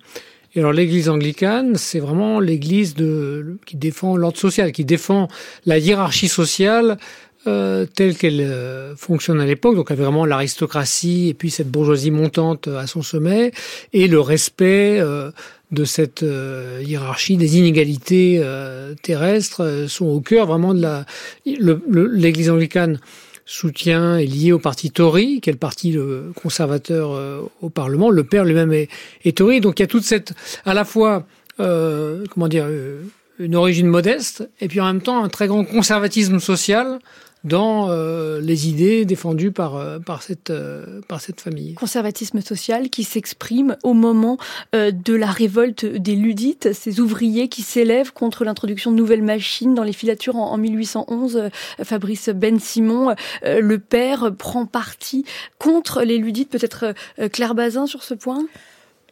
Et 0.56 0.60
alors 0.60 0.74
l'église 0.74 1.10
anglicane, 1.10 1.75
c'est 1.75 2.00
vraiment 2.00 2.40
l'église 2.40 2.94
de, 2.94 3.58
qui 3.66 3.75
défend 3.75 4.16
l'ordre 4.16 4.38
social, 4.38 4.72
qui 4.72 4.86
défend 4.86 5.28
la 5.66 5.80
hiérarchie 5.80 6.28
sociale 6.28 6.98
euh, 7.47 7.85
telle 7.85 8.15
qu'elle 8.15 8.41
euh, 8.41 8.95
fonctionne 8.95 9.39
à 9.41 9.45
l'époque, 9.45 9.75
donc 9.75 9.91
avec 9.91 10.01
vraiment 10.01 10.25
l'aristocratie 10.25 11.29
et 11.29 11.33
puis 11.33 11.50
cette 11.50 11.69
bourgeoisie 11.69 12.12
montante 12.12 12.67
à 12.67 12.88
son 12.88 13.01
sommet, 13.01 13.51
et 13.91 14.07
le 14.07 14.19
respect 14.19 15.00
euh, 15.00 15.31
de 15.73 15.85
cette 15.85 16.23
euh, 16.23 16.81
hiérarchie, 16.85 17.35
des 17.35 17.57
inégalités 17.57 18.39
euh, 18.41 18.93
terrestres 19.01 19.63
euh, 19.63 19.88
sont 19.88 20.05
au 20.05 20.21
cœur 20.21 20.45
vraiment 20.45 20.73
de 20.73 20.81
la... 20.81 21.05
L'Église 21.45 22.50
anglicane 22.50 23.00
soutient 23.45 24.17
est 24.17 24.25
lié 24.25 24.51
au 24.51 24.59
parti 24.59 24.91
Tory, 24.91 25.41
qui 25.41 25.50
est 25.50 25.53
le 25.53 25.59
parti 25.59 25.97
conservateur 26.41 27.50
au 27.62 27.69
Parlement. 27.69 28.09
Le 28.09 28.23
père 28.23 28.45
lui-même 28.45 28.71
est, 28.71 28.88
est, 29.25 29.38
Tory, 29.38 29.59
donc 29.59 29.79
il 29.79 29.81
y 29.81 29.83
a 29.83 29.88
toute 29.88 30.03
cette... 30.03 30.33
à 30.63 30.73
la 30.73 30.85
fois, 30.85 31.25
comment 31.57 32.47
dire 32.47 32.67
une 33.40 33.56
origine 33.56 33.88
modeste 33.88 34.50
et 34.62 34.68
puis 34.68 34.80
en 34.80 34.86
même 34.86 35.02
temps 35.02 35.24
un 35.24 35.30
très 35.30 35.48
grand 35.48 35.66
conservatisme 35.66 36.40
social 36.40 37.00
dans 37.44 37.90
euh, 37.90 38.40
les 38.40 38.70
idées 38.70 39.06
défendues 39.06 39.52
par 39.52 39.75
euh, 39.75 40.00
par 40.00 40.24
cette 40.24 40.50
euh, 40.50 41.02
par 41.08 41.20
cette 41.20 41.42
famille. 41.42 41.74
Conservatisme 41.74 42.42
social 42.42 42.90
qui 42.90 43.04
s'exprime 43.04 43.75
au 43.84 43.94
moment 43.94 44.38
de 44.74 45.13
la 45.13 45.28
révolte 45.28 45.86
des 45.86 46.16
Ludites, 46.16 46.74
ces 46.74 47.00
ouvriers 47.00 47.48
qui 47.50 47.62
s'élèvent 47.62 48.13
contre 48.13 48.44
l'introduction 48.44 48.92
de 48.92 48.98
nouvelles 48.98 49.24
machines 49.24 49.74
dans 49.74 49.84
les 49.84 49.94
filatures 49.94 50.36
en, 50.36 50.52
en 50.52 50.58
1811. 50.58 51.50
Fabrice 51.84 52.30
Ben 52.30 52.60
Simon, 52.60 53.16
le 53.44 53.78
père, 53.78 54.34
prend 54.36 54.66
parti 54.66 55.25
contre 55.60 56.04
les 56.04 56.18
Ludites. 56.18 56.50
Peut-être 56.50 56.94
Claire 57.32 57.56
Bazin 57.56 57.88
sur 57.88 58.04
ce 58.04 58.13
point? 58.13 58.46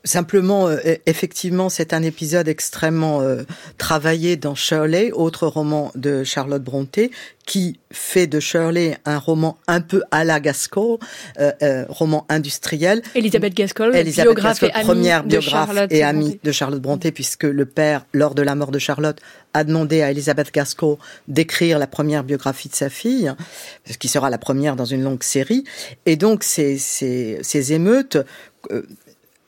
Simplement, 0.04 0.68
euh, 0.68 0.78
e-, 0.84 0.98
effectivement, 1.06 1.70
c'est 1.70 1.94
un 1.94 2.02
épisode 2.02 2.48
extrêmement 2.48 3.22
euh, 3.22 3.44
travaillé 3.78 4.36
dans 4.36 4.56
Shirley, 4.56 5.12
autre 5.12 5.46
roman 5.46 5.92
de 5.96 6.24
Charlotte 6.24 6.64
Brontë, 6.64 7.12
qui 7.46 7.80
fait 7.92 8.26
de 8.26 8.40
Shirley 8.40 8.98
un 9.06 9.20
roman 9.20 9.58
un 9.68 9.82
peu 9.82 10.02
à 10.10 10.24
la 10.24 10.40
Gaskell, 10.40 10.98
euh, 11.40 11.86
roman 11.88 12.26
industriel. 12.30 13.04
Elisabeth 13.14 13.54
Gaskell, 13.54 13.92
biographe 13.92 14.64
et 14.64 14.72
première 14.82 15.24
biographe 15.24 15.88
et 15.92 16.04
amie 16.04 16.40
de 16.44 16.52
Charlotte 16.52 16.82
Brontë, 16.82 17.12
puisque 17.12 17.44
le 17.44 17.66
père, 17.66 18.06
lors 18.14 18.34
de 18.34 18.42
la 18.42 18.56
mort 18.56 18.72
de 18.72 18.80
Charlotte, 18.80 19.20
a 19.54 19.64
demandé 19.64 20.02
à 20.02 20.10
Elisabeth 20.10 20.52
Gaskell 20.52 20.96
d'écrire 21.28 21.78
la 21.78 21.88
première 21.88 22.24
biographie 22.24 22.70
de 22.70 22.76
sa 22.76 22.90
fille, 22.90 23.32
ce 23.86 23.98
qui 23.98 24.08
sera 24.08 24.30
la 24.30 24.38
première 24.40 24.76
dans 24.76 24.86
une 24.86 25.04
longue 25.04 25.24
série. 25.24 25.64
Et 26.06 26.16
donc, 26.16 26.44
ces, 26.44 26.78
ces, 26.78 27.40
ces 27.44 27.74
émeutes 27.74 28.18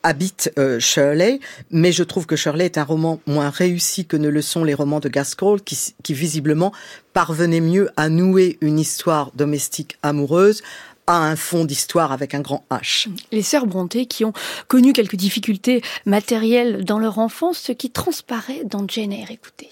habite 0.04 0.52
euh, 0.60 0.80
Shirley, 0.80 1.40
mais 1.72 1.92
je 1.92 2.04
trouve 2.04 2.26
que 2.26 2.36
Shirley 2.36 2.66
est 2.66 2.78
un 2.78 2.84
roman 2.84 3.20
moins 3.26 3.50
réussi 3.50 4.06
que 4.06 4.18
ne 4.18 4.30
le 4.30 4.42
sont 4.42 4.64
les 4.64 4.74
romans 4.74 5.00
de 5.00 5.10
Gaskell, 5.10 5.62
qui, 5.62 5.78
qui 6.04 6.14
visiblement 6.14 6.74
parvenaient 7.14 7.62
mieux 7.62 7.90
à 7.96 8.10
nouer 8.10 8.58
une 8.62 8.80
histoire 8.80 9.32
domestique 9.34 9.98
amoureuse 10.04 10.62
à 11.08 11.18
un 11.18 11.36
fond 11.36 11.66
d'histoire 11.66 12.12
avec 12.12 12.34
un 12.34 12.42
grand 12.42 12.66
H. 12.70 13.10
Les 13.32 13.42
sœurs 13.42 13.66
Brontë 13.66 14.08
qui 14.08 14.26
ont 14.26 14.34
connu 14.68 14.94
quelques 14.94 15.16
difficultés 15.16 15.82
matérielles 16.06 16.86
dans 16.86 17.00
leur 17.00 17.20
enfance, 17.20 17.58
ce 17.58 17.72
qui 17.72 17.90
transparaît 17.90 18.64
dans 18.64 18.88
Jane 18.88 19.12
Eyre. 19.12 19.32
Écoutez. 19.32 19.70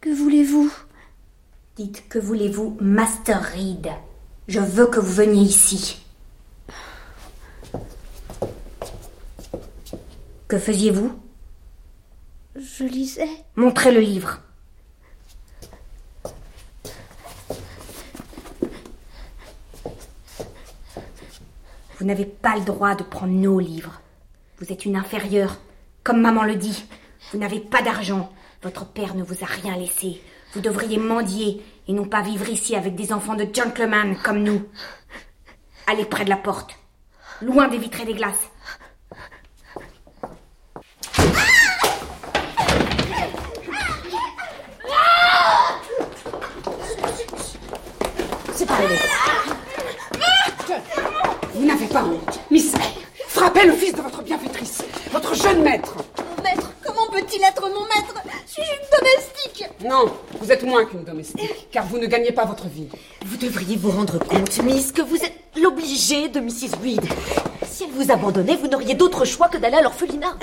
Que 0.00 0.10
voulez-vous? 0.10 0.72
Dites, 1.76 2.04
que 2.08 2.18
voulez-vous, 2.18 2.76
Master 2.80 3.42
Reed? 3.42 3.88
Je 4.48 4.60
veux 4.60 4.86
que 4.86 5.00
vous 5.00 5.12
veniez 5.12 5.42
ici. 5.42 6.01
Que 10.52 10.58
faisiez-vous? 10.58 11.18
Je 12.56 12.84
lisais. 12.84 13.26
Montrez 13.56 13.90
le 13.90 14.00
livre. 14.00 14.38
Vous 21.98 22.04
n'avez 22.04 22.26
pas 22.26 22.56
le 22.56 22.66
droit 22.66 22.94
de 22.94 23.02
prendre 23.02 23.32
nos 23.32 23.58
livres. 23.60 24.02
Vous 24.58 24.70
êtes 24.70 24.84
une 24.84 24.96
inférieure. 24.96 25.56
Comme 26.04 26.20
maman 26.20 26.42
le 26.42 26.56
dit, 26.56 26.84
vous 27.32 27.38
n'avez 27.38 27.60
pas 27.60 27.80
d'argent. 27.80 28.30
Votre 28.62 28.84
père 28.84 29.14
ne 29.14 29.22
vous 29.22 29.42
a 29.42 29.46
rien 29.46 29.78
laissé. 29.78 30.20
Vous 30.52 30.60
devriez 30.60 30.98
mendier 30.98 31.64
et 31.88 31.94
non 31.94 32.04
pas 32.04 32.20
vivre 32.20 32.50
ici 32.50 32.76
avec 32.76 32.94
des 32.94 33.14
enfants 33.14 33.36
de 33.36 33.48
gentlemen 33.50 34.18
comme 34.22 34.42
nous. 34.42 34.68
Allez 35.86 36.04
près 36.04 36.24
de 36.26 36.28
la 36.28 36.36
porte, 36.36 36.78
loin 37.40 37.68
des 37.68 37.78
vitres 37.78 38.02
et 38.02 38.04
des 38.04 38.12
glaces. 38.12 38.50
Vous 51.54 51.64
n'avez 51.64 51.86
pas 51.86 52.04
honte. 52.04 52.40
Miss 52.50 52.74
frappez 53.42 53.66
le 53.66 53.72
fils 53.72 53.92
de 53.92 54.00
votre 54.00 54.22
bienfaitrice, 54.22 54.84
votre 55.10 55.34
jeune 55.34 55.62
maître. 55.62 55.96
Mon 56.36 56.42
maître 56.44 56.70
Comment 56.84 57.08
peut-il 57.10 57.42
être 57.42 57.62
mon 57.62 57.82
maître? 57.86 58.14
Suis-je 58.46 58.70
une 58.70 58.98
domestique? 58.98 59.64
Non, 59.84 60.12
vous 60.40 60.52
êtes 60.52 60.62
moins 60.62 60.84
qu'une 60.84 61.02
domestique, 61.02 61.68
car 61.72 61.84
vous 61.86 61.98
ne 61.98 62.06
gagnez 62.06 62.30
pas 62.30 62.44
votre 62.44 62.68
vie. 62.68 62.88
Vous 63.24 63.36
devriez 63.36 63.76
vous 63.76 63.90
rendre 63.90 64.18
compte, 64.18 64.62
Miss, 64.62 64.92
que 64.92 65.02
vous 65.02 65.16
êtes 65.16 65.34
l'obligée 65.60 66.28
de 66.28 66.38
Mrs. 66.40 66.76
Reed. 66.82 67.02
Si 67.68 67.84
elle 67.84 67.90
vous 67.90 68.12
abandonnait, 68.12 68.56
vous 68.56 68.68
n'auriez 68.68 68.94
d'autre 68.94 69.24
choix 69.24 69.48
que 69.48 69.58
d'aller 69.58 69.76
à 69.76 69.82
l'orphelinat. 69.82 70.36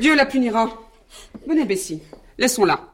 Dieu 0.00 0.16
la 0.16 0.26
punira. 0.26 0.68
Venez, 1.46 1.64
Bessie. 1.64 2.02
Laissons-la. 2.38 2.89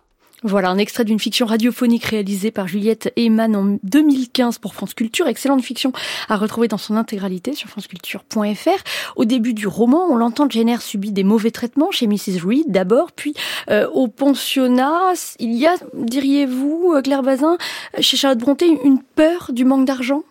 Voilà 0.46 0.70
un 0.70 0.78
extrait 0.78 1.04
d'une 1.04 1.18
fiction 1.18 1.44
radiophonique 1.44 2.04
réalisée 2.04 2.52
par 2.52 2.68
Juliette 2.68 3.12
Heyman 3.16 3.56
en 3.56 3.78
2015 3.82 4.58
pour 4.58 4.74
France 4.74 4.94
Culture. 4.94 5.26
Excellente 5.26 5.60
fiction 5.60 5.92
à 6.28 6.36
retrouver 6.36 6.68
dans 6.68 6.78
son 6.78 6.94
intégralité 6.94 7.52
sur 7.52 7.68
franceculture.fr. 7.68 9.16
Au 9.16 9.24
début 9.24 9.54
du 9.54 9.66
roman, 9.66 10.06
on 10.08 10.14
l'entend, 10.14 10.48
Jenner 10.48 10.76
subit 10.78 11.10
des 11.10 11.24
mauvais 11.24 11.50
traitements 11.50 11.90
chez 11.90 12.06
Mrs. 12.06 12.46
Reed 12.46 12.66
d'abord, 12.68 13.10
puis 13.10 13.34
euh, 13.70 13.88
au 13.88 14.06
pensionnat. 14.06 15.14
Il 15.40 15.54
y 15.54 15.66
a, 15.66 15.74
diriez-vous, 15.94 16.92
euh, 16.94 17.02
Claire 17.02 17.24
Bazin, 17.24 17.58
chez 17.98 18.16
Charlotte 18.16 18.38
Bronté, 18.38 18.68
une 18.84 19.02
peur 19.02 19.50
du 19.52 19.64
manque 19.64 19.84
d'argent? 19.84 20.22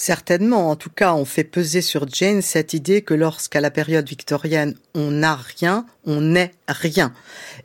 Certainement, 0.00 0.70
en 0.70 0.76
tout 0.76 0.90
cas, 0.90 1.12
on 1.12 1.24
fait 1.24 1.42
peser 1.42 1.82
sur 1.82 2.08
Jane 2.08 2.40
cette 2.40 2.72
idée 2.72 3.02
que 3.02 3.14
lorsqu'à 3.14 3.60
la 3.60 3.72
période 3.72 4.08
victorienne, 4.08 4.76
on 4.94 5.10
n'a 5.10 5.34
rien, 5.34 5.86
on 6.04 6.20
n'est 6.20 6.52
rien. 6.68 7.12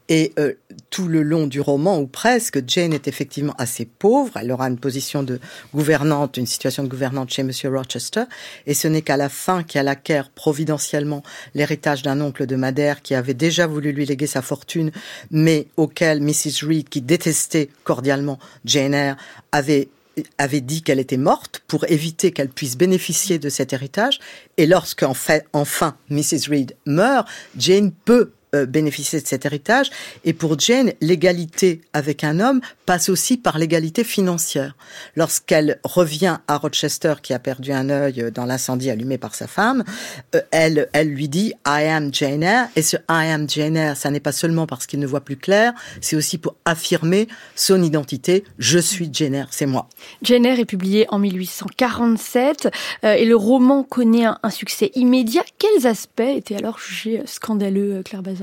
Et 0.10 0.34
euh, 0.40 0.54
tout 0.90 1.08
le 1.08 1.22
long 1.22 1.46
du 1.46 1.62
roman, 1.62 2.00
ou 2.00 2.08
presque, 2.08 2.68
Jane 2.68 2.92
est 2.92 3.08
effectivement 3.08 3.54
assez 3.60 3.86
pauvre. 3.86 4.36
Elle 4.38 4.52
aura 4.52 4.68
une 4.68 4.80
position 4.80 5.22
de 5.22 5.40
gouvernante, 5.76 6.38
une 6.38 6.48
situation 6.48 6.84
de 6.84 6.88
gouvernante 6.88 7.30
chez 7.30 7.44
Monsieur 7.44 7.70
Rochester. 7.70 8.24
Et 8.66 8.74
ce 8.74 8.88
n'est 8.88 9.04
qu'à 9.04 9.16
la 9.16 9.30
fin 9.30 9.62
qu'elle 9.62 9.88
acquiert 9.88 10.32
providentiellement 10.32 11.22
l'héritage 11.54 12.02
d'un 12.02 12.20
oncle 12.20 12.48
de 12.48 12.56
Madère 12.56 13.04
qui 13.04 13.14
avait 13.14 13.36
déjà 13.36 13.68
voulu 13.68 13.92
lui 13.92 14.08
léguer 14.08 14.26
sa 14.26 14.42
fortune, 14.42 14.92
mais 15.30 15.68
auquel 15.78 16.20
Mrs. 16.20 16.66
Reed, 16.68 16.90
qui 16.90 17.02
détestait 17.04 17.70
cordialement 17.84 18.40
Jane 18.66 18.96
Eyre, 18.96 19.18
avait 19.52 19.90
avait 20.38 20.62
dit 20.62 20.82
qu'elle 20.82 21.00
était 21.00 21.18
morte 21.18 21.64
pour 21.68 21.90
éviter 21.90 22.32
qu'elle 22.32 22.50
puisse 22.50 22.78
bénéficier 22.78 23.40
de 23.40 23.50
cet 23.50 23.74
héritage. 23.74 24.20
Et 24.58 24.66
lorsqu'en 24.66 25.14
fait, 25.14 25.46
enfin, 25.54 25.98
Mrs. 26.10 26.50
Reed 26.50 26.76
meurt, 26.86 27.28
Jane 27.58 27.92
peut 27.92 28.32
euh, 28.56 28.66
bénéficier 28.66 29.22
de 29.22 29.28
cet 29.28 29.46
héritage. 29.46 29.90
Et 30.26 30.34
pour 30.34 30.60
Jane, 30.60 30.94
l'égalité 31.02 31.82
avec 31.94 32.24
un 32.24 32.40
homme 32.40 32.62
passe 32.86 33.10
aussi 33.10 33.38
par 33.38 33.58
l'égalité 33.58 34.04
financière. 34.04 34.76
Lorsqu'elle 35.16 35.80
revient 35.84 36.38
à 36.48 36.58
Rochester, 36.58 37.16
qui 37.22 37.34
a 37.34 37.40
perdu 37.40 37.72
un 37.72 37.90
œil 37.90 38.32
dans 38.34 38.46
l'incendie 38.46 38.90
allumé 38.90 39.18
par 39.18 39.36
sa 39.36 39.48
femme, 39.48 39.84
euh, 40.36 40.42
elle, 40.52 40.90
elle 40.94 41.10
lui 41.10 41.30
dit 41.30 41.54
I 41.66 41.86
am 41.88 42.14
Jane 42.14 42.44
Eyre. 42.44 42.68
Et 42.76 42.82
ce 42.82 42.98
I 43.10 43.32
am 43.32 43.50
Jane 43.50 43.78
Eyre, 43.78 43.98
ça 43.98 44.12
n'est 44.12 44.20
pas 44.20 44.32
seulement 44.32 44.68
parce 44.68 44.86
qu'il 44.86 45.00
ne 45.00 45.08
voit 45.08 45.22
plus 45.22 45.38
clair, 45.38 45.74
c'est 46.02 46.16
aussi 46.16 46.38
pour 46.38 46.56
affirmer 46.66 47.28
son 47.56 47.82
identité. 47.82 48.44
Je 48.60 48.80
suis 48.80 49.10
Jane 49.12 49.36
Eyre, 49.36 49.48
c'est 49.52 49.66
moi. 49.66 49.88
Jane 50.22 50.46
Eyre 50.46 50.60
est 50.60 50.66
publié 50.66 51.06
en 51.10 51.20
1847 51.20 52.70
euh, 53.04 53.14
et 53.14 53.26
le 53.26 53.36
roman 53.36 53.84
connaît 53.84 54.26
un, 54.26 54.38
un, 54.44 54.50
succès 54.50 54.92
immédiat. 54.96 55.44
Quels 55.58 55.88
aspects 55.88 56.22
étaient 56.22 56.56
alors 56.56 56.80
jugés 56.80 57.22
scandaleux, 57.26 58.02
Claire 58.04 58.22
Bazin? 58.22 58.43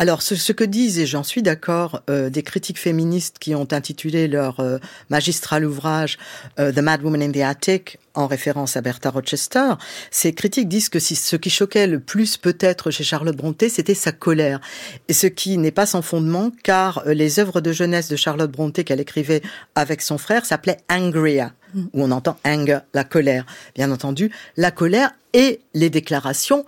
Alors, 0.00 0.22
ce, 0.22 0.52
que 0.52 0.64
disent, 0.64 0.98
et 0.98 1.04
j'en 1.04 1.22
suis 1.22 1.42
d'accord, 1.42 2.00
euh, 2.08 2.30
des 2.30 2.42
critiques 2.42 2.78
féministes 2.78 3.36
qui 3.38 3.54
ont 3.54 3.68
intitulé 3.70 4.28
leur 4.28 4.58
euh, 4.60 4.78
magistral 5.10 5.66
ouvrage 5.66 6.16
euh, 6.58 6.72
The 6.72 6.78
Mad 6.78 7.02
Woman 7.02 7.20
in 7.20 7.30
the 7.30 7.42
Attic, 7.42 7.98
en 8.14 8.26
référence 8.26 8.78
à 8.78 8.80
Bertha 8.80 9.10
Rochester, 9.10 9.74
ces 10.10 10.32
critiques 10.32 10.68
disent 10.68 10.88
que 10.88 10.98
si, 10.98 11.16
ce 11.16 11.36
qui 11.36 11.50
choquait 11.50 11.86
le 11.86 12.00
plus 12.00 12.38
peut-être 12.38 12.90
chez 12.90 13.04
Charlotte 13.04 13.36
Brontë, 13.36 13.68
c'était 13.68 13.92
sa 13.92 14.10
colère. 14.10 14.62
Et 15.08 15.12
ce 15.12 15.26
qui 15.26 15.58
n'est 15.58 15.70
pas 15.70 15.84
sans 15.84 16.00
fondement, 16.00 16.50
car 16.62 17.02
les 17.04 17.38
œuvres 17.38 17.60
de 17.60 17.70
jeunesse 17.70 18.08
de 18.08 18.16
Charlotte 18.16 18.50
Brontë 18.50 18.84
qu'elle 18.84 19.00
écrivait 19.00 19.42
avec 19.74 20.00
son 20.00 20.16
frère 20.16 20.46
s'appelaient 20.46 20.78
Angria, 20.90 21.52
mm. 21.74 21.82
où 21.92 22.02
on 22.02 22.10
entend 22.10 22.38
anger, 22.46 22.78
la 22.94 23.04
colère. 23.04 23.44
Bien 23.74 23.90
entendu, 23.90 24.32
la 24.56 24.70
colère 24.70 25.10
et 25.34 25.60
les 25.74 25.90
déclarations 25.90 26.64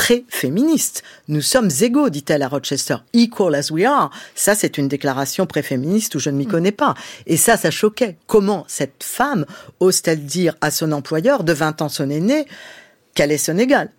pré-féministe. 0.00 1.02
Nous 1.28 1.42
sommes 1.42 1.68
égaux, 1.82 2.08
dit-elle 2.08 2.42
à 2.42 2.48
Rochester. 2.48 2.96
Equal 3.12 3.54
as 3.54 3.70
we 3.70 3.84
are. 3.84 4.10
Ça, 4.34 4.54
c'est 4.54 4.78
une 4.78 4.88
déclaration 4.88 5.44
pré-féministe 5.44 6.14
où 6.14 6.18
je 6.18 6.30
ne 6.30 6.38
m'y 6.38 6.46
mm. 6.46 6.50
connais 6.50 6.72
pas. 6.72 6.94
Et 7.26 7.36
ça, 7.36 7.58
ça 7.58 7.70
choquait. 7.70 8.16
Comment 8.26 8.64
cette 8.66 9.04
femme 9.04 9.44
ose-t-elle 9.78 10.24
dire 10.24 10.56
à 10.62 10.70
son 10.70 10.92
employeur 10.92 11.44
de 11.44 11.52
20 11.52 11.82
ans 11.82 11.90
son 11.90 12.08
aîné 12.08 12.46
qu'elle 13.14 13.30
est 13.30 13.36
son 13.36 13.58
égale? 13.58 13.90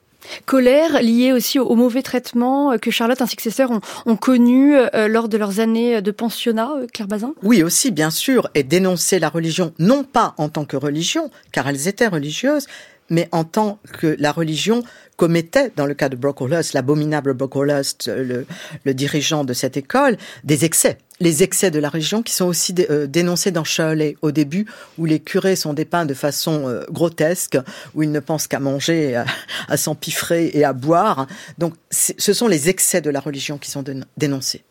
Colère 0.48 1.04
liée 1.04 1.34
aussi 1.34 1.60
au, 1.60 1.76
mauvais 1.76 2.02
traitement 2.02 2.76
que 2.80 2.90
Charlotte 2.90 3.22
ainsi 3.22 3.36
que 3.36 3.44
ses 3.44 3.52
sœurs 3.52 3.70
ont, 3.70 3.82
ont 4.08 4.16
connu 4.16 4.76
euh, 4.76 5.08
lors 5.08 5.30
de 5.30 5.38
leurs 5.38 5.60
années 5.60 6.02
de 6.02 6.12
pensionnat, 6.12 6.72
euh, 6.78 6.88
Claire 6.92 7.08
Bazin? 7.08 7.36
Oui, 7.44 7.62
aussi, 7.62 7.92
bien 7.92 8.10
sûr, 8.10 8.50
et 8.56 8.64
dénoncer 8.64 9.20
la 9.20 9.30
religion, 9.30 9.72
non 9.78 10.04
pas 10.04 10.34
en 10.38 10.50
tant 10.50 10.66
que 10.66 10.78
religion, 10.78 11.30
car 11.52 11.68
elles 11.68 11.88
étaient 11.88 12.08
religieuses, 12.08 12.66
mais 13.12 13.30
en 13.32 13.44
tant 13.44 13.78
que 14.00 14.16
la 14.18 14.32
religion 14.32 14.84
commettait, 15.18 15.72
dans 15.76 15.86
le 15.86 15.94
cas 15.94 16.10
de 16.10 16.16
Brocklehurst, 16.16 16.74
l'abominable 16.74 17.36
Brocklehurst, 17.36 18.08
le, 18.08 18.48
le 18.84 18.94
dirigeant 18.96 19.44
de 19.44 19.54
cette 19.54 19.78
école, 19.78 20.18
des 20.44 20.66
excès 20.66 20.98
les 21.22 21.44
excès 21.44 21.72
de 21.72 21.80
la 21.80 21.90
religion 21.90 22.24
qui 22.24 22.34
sont 22.34 22.46
aussi 22.46 22.74
euh, 22.90 23.08
dénoncés 23.08 23.52
dans 23.52 23.64
Shirley 23.64 24.18
au 24.22 24.32
début, 24.32 24.66
où 24.98 25.06
les 25.06 25.20
curés 25.20 25.56
sont 25.56 25.74
dépeints 25.74 26.06
de 26.06 26.16
façon 26.16 26.68
euh, 26.68 26.84
grotesque, 26.90 27.58
où 27.94 28.04
ils 28.04 28.12
ne 28.12 28.20
pensent 28.20 28.48
qu'à 28.48 28.60
manger, 28.60 29.16
à, 29.16 29.26
à 29.70 29.78
s'empiffrer 29.78 30.50
et 30.54 30.66
à 30.66 30.74
boire. 30.74 31.28
Donc 31.60 31.76
ce 31.92 32.34
sont 32.34 32.48
les 32.48 32.70
excès 32.70 33.02
de 33.02 33.10
la 33.10 33.20
religion 33.20 33.58
qui 33.58 33.70
sont 33.70 33.84
dénoncés. 34.18 34.64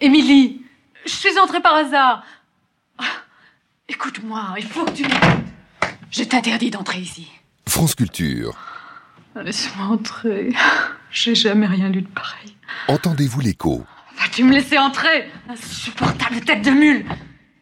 Émilie, 0.00 0.62
je 1.04 1.12
suis 1.12 1.38
entrée 1.38 1.60
par 1.60 1.74
hasard. 1.74 2.24
Ah, 2.98 3.04
écoute-moi, 3.88 4.54
il 4.58 4.64
faut 4.64 4.84
que 4.86 4.92
tu. 4.92 5.04
Je 6.10 6.24
t'interdis 6.24 6.70
d'entrer 6.70 7.00
ici. 7.00 7.28
France 7.76 7.94
Culture. 7.94 8.56
Laisse-moi 9.34 9.88
entrer. 9.88 10.54
J'ai 11.10 11.34
jamais 11.34 11.66
rien 11.66 11.90
lu 11.90 12.00
de 12.00 12.08
pareil. 12.08 12.56
Entendez-vous 12.88 13.42
l'écho? 13.42 13.84
Vas-tu 14.18 14.44
me 14.44 14.54
laisser 14.54 14.78
entrer 14.78 15.28
Insupportable 15.46 16.40
tête 16.40 16.62
de 16.62 16.70
mule 16.70 17.04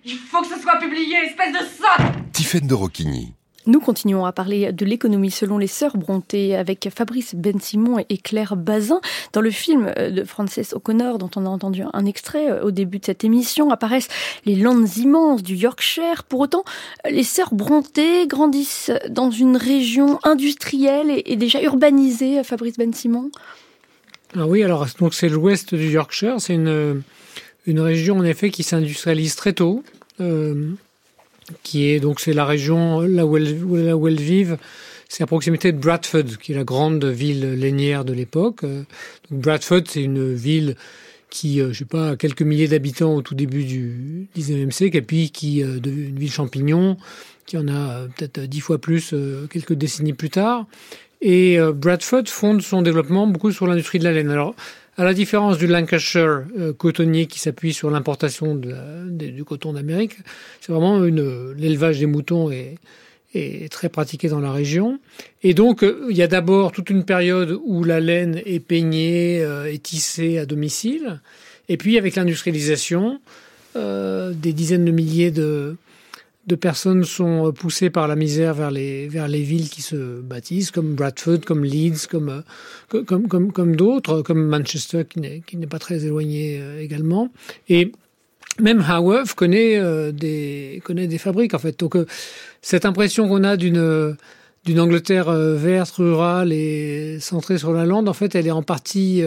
Il 0.04 0.16
faut 0.16 0.40
que 0.42 0.47
ce 0.47 0.61
soit 0.61 0.78
publié, 0.78 1.16
espèce 1.16 1.52
de 1.52 1.59
sotte 1.59 2.33
Tiffaine 2.33 2.68
de 2.68 2.75
Rocquigny. 2.75 3.35
Nous 3.66 3.80
continuons 3.80 4.26
à 4.26 4.33
parler 4.33 4.73
de 4.73 4.85
l'économie 4.85 5.30
selon 5.30 5.56
les 5.56 5.66
sœurs 5.66 5.97
Bronté 5.97 6.54
avec 6.54 6.88
Fabrice 6.94 7.35
Ben-Simon 7.35 8.04
et 8.11 8.18
Claire 8.18 8.56
Bazin. 8.56 9.00
Dans 9.33 9.40
le 9.40 9.50
film 9.50 9.90
de 9.97 10.25
Frances 10.25 10.75
O'Connor, 10.75 11.16
dont 11.16 11.30
on 11.37 11.47
a 11.47 11.49
entendu 11.49 11.83
un 11.94 12.04
extrait 12.04 12.50
euh, 12.50 12.64
au 12.64 12.71
début 12.71 12.99
de 12.99 13.06
cette 13.06 13.25
émission, 13.25 13.71
apparaissent 13.71 14.09
les 14.44 14.56
landes 14.56 14.97
immenses 14.99 15.42
du 15.42 15.54
Yorkshire. 15.54 16.25
Pour 16.25 16.40
autant, 16.40 16.64
les 17.11 17.23
sœurs 17.23 17.54
Bronté 17.54 18.26
grandissent 18.26 18.92
dans 19.09 19.30
une 19.30 19.56
région 19.56 20.18
industrielle 20.25 21.23
et 21.25 21.37
déjà 21.37 21.62
urbanisée, 21.62 22.44
Fabrice 22.44 22.76
Ben-Simon. 22.76 23.30
Ah 24.37 24.47
oui, 24.47 24.62
alors 24.62 24.87
donc 24.99 25.14
c'est 25.14 25.28
l'ouest 25.28 25.75
du 25.75 25.88
Yorkshire, 25.88 26.35
c'est 26.38 26.54
une, 26.54 27.02
une 27.66 27.80
région 27.80 28.18
en 28.18 28.25
effet 28.25 28.50
qui 28.50 28.62
s'industrialise 28.62 29.37
très 29.37 29.54
tôt. 29.54 29.83
Euh, 30.21 30.73
qui 31.63 31.89
est 31.89 32.01
donc 32.01 32.21
c'est 32.21 32.33
la 32.33 32.45
région 32.45 33.01
là 33.01 33.27
où 33.27 33.37
elles, 33.37 33.63
où 33.65 34.09
elles 34.09 34.21
vivent. 34.21 34.59
C'est 35.09 35.23
à 35.23 35.27
proximité 35.27 35.71
de 35.71 35.79
Bradford, 35.79 36.39
qui 36.43 36.53
est 36.53 36.57
la 36.57 36.65
grande 36.65 37.05
ville 37.05 37.55
lainière 37.55 38.05
de 38.05 38.13
l'époque. 38.13 38.65
Euh, 38.65 38.83
Bradford, 39.31 39.83
c'est 39.87 40.03
une 40.03 40.35
ville 40.35 40.75
qui, 41.31 41.61
euh, 41.61 41.73
je 41.73 41.79
sais 41.79 41.85
pas, 41.85 42.17
quelques 42.17 42.43
milliers 42.43 42.69
d'habitants 42.69 43.15
au 43.15 43.23
tout 43.23 43.37
début 43.37 43.65
du 43.65 44.29
19e 44.37 44.73
siècle, 44.73 44.97
et 44.97 45.03
puis 45.03 45.31
qui 45.31 45.63
euh, 45.63 45.79
devient 45.79 46.09
une 46.09 46.19
ville 46.19 46.33
champignon, 46.33 46.97
qui 47.47 47.57
en 47.57 47.69
a 47.69 48.09
peut-être 48.17 48.41
dix 48.41 48.61
fois 48.61 48.79
plus 48.79 49.15
quelques 49.51 49.75
décennies 49.75 50.15
plus 50.15 50.31
tard. 50.31 50.67
Et 51.21 51.59
Bradford 51.75 52.27
fonde 52.27 52.61
son 52.61 52.83
développement 52.83 53.27
beaucoup 53.27 53.53
sur 53.53 53.67
l'industrie 53.67 53.99
de 53.99 54.05
la 54.05 54.13
laine. 54.13 54.31
Alors, 54.31 54.55
à 54.97 55.05
la 55.05 55.15
différence 55.15 55.59
du 55.59 55.67
Lancashire 55.67 56.45
euh, 56.59 56.73
cotonnier 56.73 57.27
qui 57.27 57.39
s'appuie 57.39 57.73
sur 57.73 57.91
l'importation 57.91 58.55
du 58.55 59.45
coton 59.45 59.73
d'Amérique, 59.73 60.17
c'est 60.61 60.73
vraiment 60.73 61.01
l'élevage 61.01 61.99
des 61.99 62.07
moutons 62.07 62.51
est, 62.51 62.77
est, 63.35 63.71
très 63.73 63.89
pratiqué 63.89 64.29
dans 64.29 64.41
la 64.41 64.53
région. 64.53 65.01
Et 65.43 65.55
donc, 65.55 65.83
euh, 65.83 66.07
il 66.11 66.17
y 66.17 66.23
a 66.23 66.29
d'abord 66.29 66.73
toute 66.73 66.91
une 66.91 67.05
période 67.05 67.59
où 67.65 67.83
la 67.83 68.01
laine 68.01 68.41
est 68.47 68.61
peignée 68.61 69.43
euh, 69.43 69.73
et 69.73 69.79
tissée 69.79 70.39
à 70.39 70.47
domicile. 70.47 71.21
Et 71.69 71.77
puis, 71.77 71.99
avec 71.99 72.15
l'industrialisation, 72.15 73.21
des 73.75 74.53
dizaines 74.53 74.85
de 74.85 74.93
milliers 74.93 75.33
de, 75.33 75.77
de 76.47 76.55
personnes 76.55 77.05
sont 77.05 77.49
euh, 77.49 77.53
poussées 77.53 77.91
par 77.91 78.09
la 78.09 78.17
misère 78.17 78.55
vers 78.55 78.71
les, 78.71 79.09
vers 79.09 79.29
les 79.29 79.43
villes 79.43 79.69
qui 79.69 79.83
se 79.83 80.21
bâtissent, 80.21 80.71
comme 80.71 80.95
Bradford, 80.95 81.41
comme 81.47 81.65
Leeds, 81.65 82.07
comme, 82.11 82.43
euh, 82.93 83.03
comme, 83.05 83.29
comme, 83.29 83.53
comme 83.53 83.77
d'autres, 83.77 84.23
comme 84.23 84.47
Manchester, 84.47 85.05
qui 85.05 85.57
n'est 85.57 85.67
pas 85.67 85.79
très 85.79 86.05
éloigné 86.05 86.59
euh, 86.61 86.81
également. 86.81 87.31
Et 87.69 87.93
même 88.61 88.85
Haworth 88.87 89.35
connaît, 89.35 89.81
des, 90.13 90.81
connaît 90.85 91.09
des 91.09 91.19
fabriques, 91.19 91.55
en 91.55 91.59
fait. 91.59 91.77
Donc, 91.81 91.97
cette 92.63 92.85
impression 92.85 93.27
qu'on 93.27 93.43
a 93.43 93.57
d'une 93.57 94.17
d'une 94.65 94.81
Angleterre 94.81 95.31
verte, 95.31 95.97
rurale 95.97 96.53
et 96.53 97.19
centrée 97.21 97.59
sur 97.59 97.73
la 97.73 97.85
lande, 97.85 98.09
en 98.09 98.13
fait, 98.15 98.35
elle 98.37 98.47
est 98.47 98.53
en 98.53 98.63
partie 98.63 99.23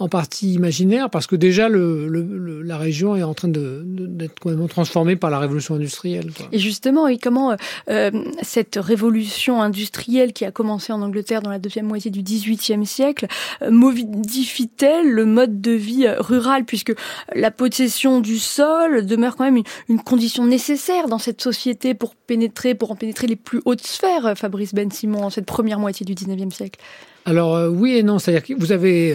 en 0.00 0.08
partie 0.08 0.54
imaginaire 0.54 1.10
parce 1.10 1.26
que 1.26 1.36
déjà 1.36 1.68
le, 1.68 2.08
le, 2.08 2.62
la 2.62 2.78
région 2.78 3.16
est 3.16 3.22
en 3.22 3.34
train 3.34 3.48
d'être 3.48 3.84
de, 3.84 4.26
complètement 4.40 4.66
transformée 4.66 5.14
par 5.14 5.28
la 5.28 5.38
révolution 5.38 5.74
industrielle. 5.74 6.32
Quoi. 6.34 6.46
Et 6.52 6.58
justement, 6.58 7.06
et 7.06 7.18
comment 7.18 7.54
euh, 7.90 8.10
cette 8.42 8.78
révolution 8.80 9.60
industrielle 9.60 10.32
qui 10.32 10.46
a 10.46 10.50
commencé 10.50 10.94
en 10.94 11.02
Angleterre 11.02 11.42
dans 11.42 11.50
la 11.50 11.58
deuxième 11.58 11.86
moitié 11.86 12.10
du 12.10 12.22
XVIIIe 12.22 12.86
siècle 12.86 13.26
euh, 13.60 13.70
modifie-t-elle 13.70 15.10
le 15.10 15.26
mode 15.26 15.60
de 15.60 15.72
vie 15.72 16.06
euh, 16.06 16.16
rural? 16.18 16.64
Puisque 16.64 16.94
la 17.34 17.50
possession 17.50 18.20
du 18.20 18.38
sol 18.38 19.04
demeure 19.04 19.36
quand 19.36 19.44
même 19.44 19.58
une, 19.58 19.64
une, 19.90 20.00
condition 20.00 20.46
nécessaire 20.46 21.08
dans 21.08 21.18
cette 21.18 21.42
société 21.42 21.92
pour 21.92 22.14
pénétrer, 22.14 22.74
pour 22.74 22.90
en 22.90 22.96
pénétrer 22.96 23.26
les 23.26 23.36
plus 23.36 23.60
hautes 23.66 23.86
sphères, 23.86 24.24
euh, 24.24 24.34
Fabrice 24.34 24.72
Ben 24.72 24.90
Simon, 24.90 25.24
en 25.24 25.30
cette 25.30 25.46
première 25.46 25.78
moitié 25.78 26.06
du 26.06 26.14
XIXe 26.14 26.54
siècle. 26.54 26.80
Alors 27.26 27.68
oui 27.70 27.96
et 27.96 28.02
non, 28.02 28.18
c'est-à-dire 28.18 28.42
que 28.42 28.54
vous 28.58 28.72
avez 28.72 29.14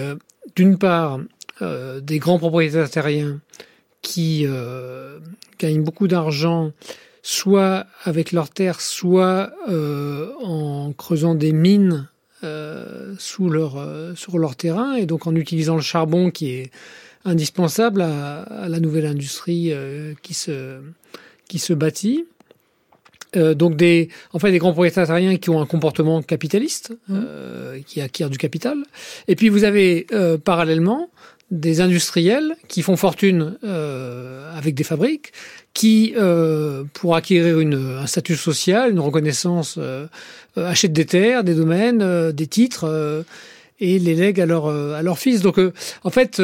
d'une 0.55 0.77
part, 0.77 1.19
euh, 1.62 1.99
des 2.01 2.19
grands 2.19 2.38
propriétaires 2.38 2.89
terriens 2.89 3.39
qui 4.01 4.45
euh, 4.45 5.19
gagnent 5.60 5.84
beaucoup 5.84 6.08
d'argent, 6.08 6.71
soit 7.23 7.86
avec 8.03 8.31
leurs 8.31 8.49
terres, 8.49 8.81
soit 8.81 9.51
euh, 9.69 10.31
en 10.43 10.93
creusant 10.93 11.36
des 11.36 11.53
mines 11.53 12.10
sous 13.17 13.51
sur 14.15 14.38
leur 14.38 14.55
terrain, 14.55 14.93
et 14.93 15.08
donc 15.08 15.25
en 15.25 15.34
utilisant 15.34 15.75
le 15.75 15.81
charbon 15.81 16.29
qui 16.29 16.51
est 16.51 16.71
indispensable 17.23 18.03
à, 18.03 18.67
la 18.69 18.79
nouvelle 18.79 19.08
industrie 19.08 19.73
qui 20.21 20.36
se 20.36 21.73
bâtit. 21.73 22.25
Donc 23.36 23.76
des, 23.76 24.10
en 24.34 24.39
fait, 24.39 24.52
des 24.52 24.58
grands 24.58 24.71
propriétaires 24.71 25.08
terriens 25.08 25.36
qui 25.38 25.50
ont 25.50 25.62
un 25.62 25.65
comportement 25.65 26.21
capitaliste, 26.21 26.93
mmh. 27.08 27.15
qui 27.86 28.02
acquièrent 28.02 28.30
du 28.30 28.38
capital. 28.38 28.78
Et 29.28 29.36
puis 29.36 29.50
vous 29.50 29.63
avez 29.63 30.08
parallèlement 30.43 31.10
des 31.52 31.82
industriels 31.82 32.56
qui 32.67 32.82
font 32.82 32.98
fortune 32.98 33.58
euh, 33.63 34.58
avec 34.58 34.74
des 34.74 34.84
fabriques, 34.84 35.32
qui, 35.74 36.13
euh, 36.17 36.84
pour 36.93 37.15
acquérir 37.15 37.60
une, 37.60 37.98
un 38.02 38.08
statut 38.08 38.36
social, 38.36 38.91
une 38.91 39.00
reconnaissance, 39.00 39.76
euh, 39.78 40.08
euh 40.58 40.67
achètent 40.67 40.93
des 40.93 41.06
terres, 41.06 41.43
des 41.43 41.54
domaines, 41.54 42.02
euh, 42.02 42.32
des 42.32 42.48
titres 42.48 42.86
euh, 42.86 43.24
et 43.80 44.00
les 44.00 44.15
lèguent 44.15 44.41
à 44.41 44.45
leur, 44.45 44.67
à 44.67 45.02
leur 45.04 45.19
fils. 45.19 45.41
Donc, 45.41 45.60
en 46.06 46.10
fait, 46.10 46.41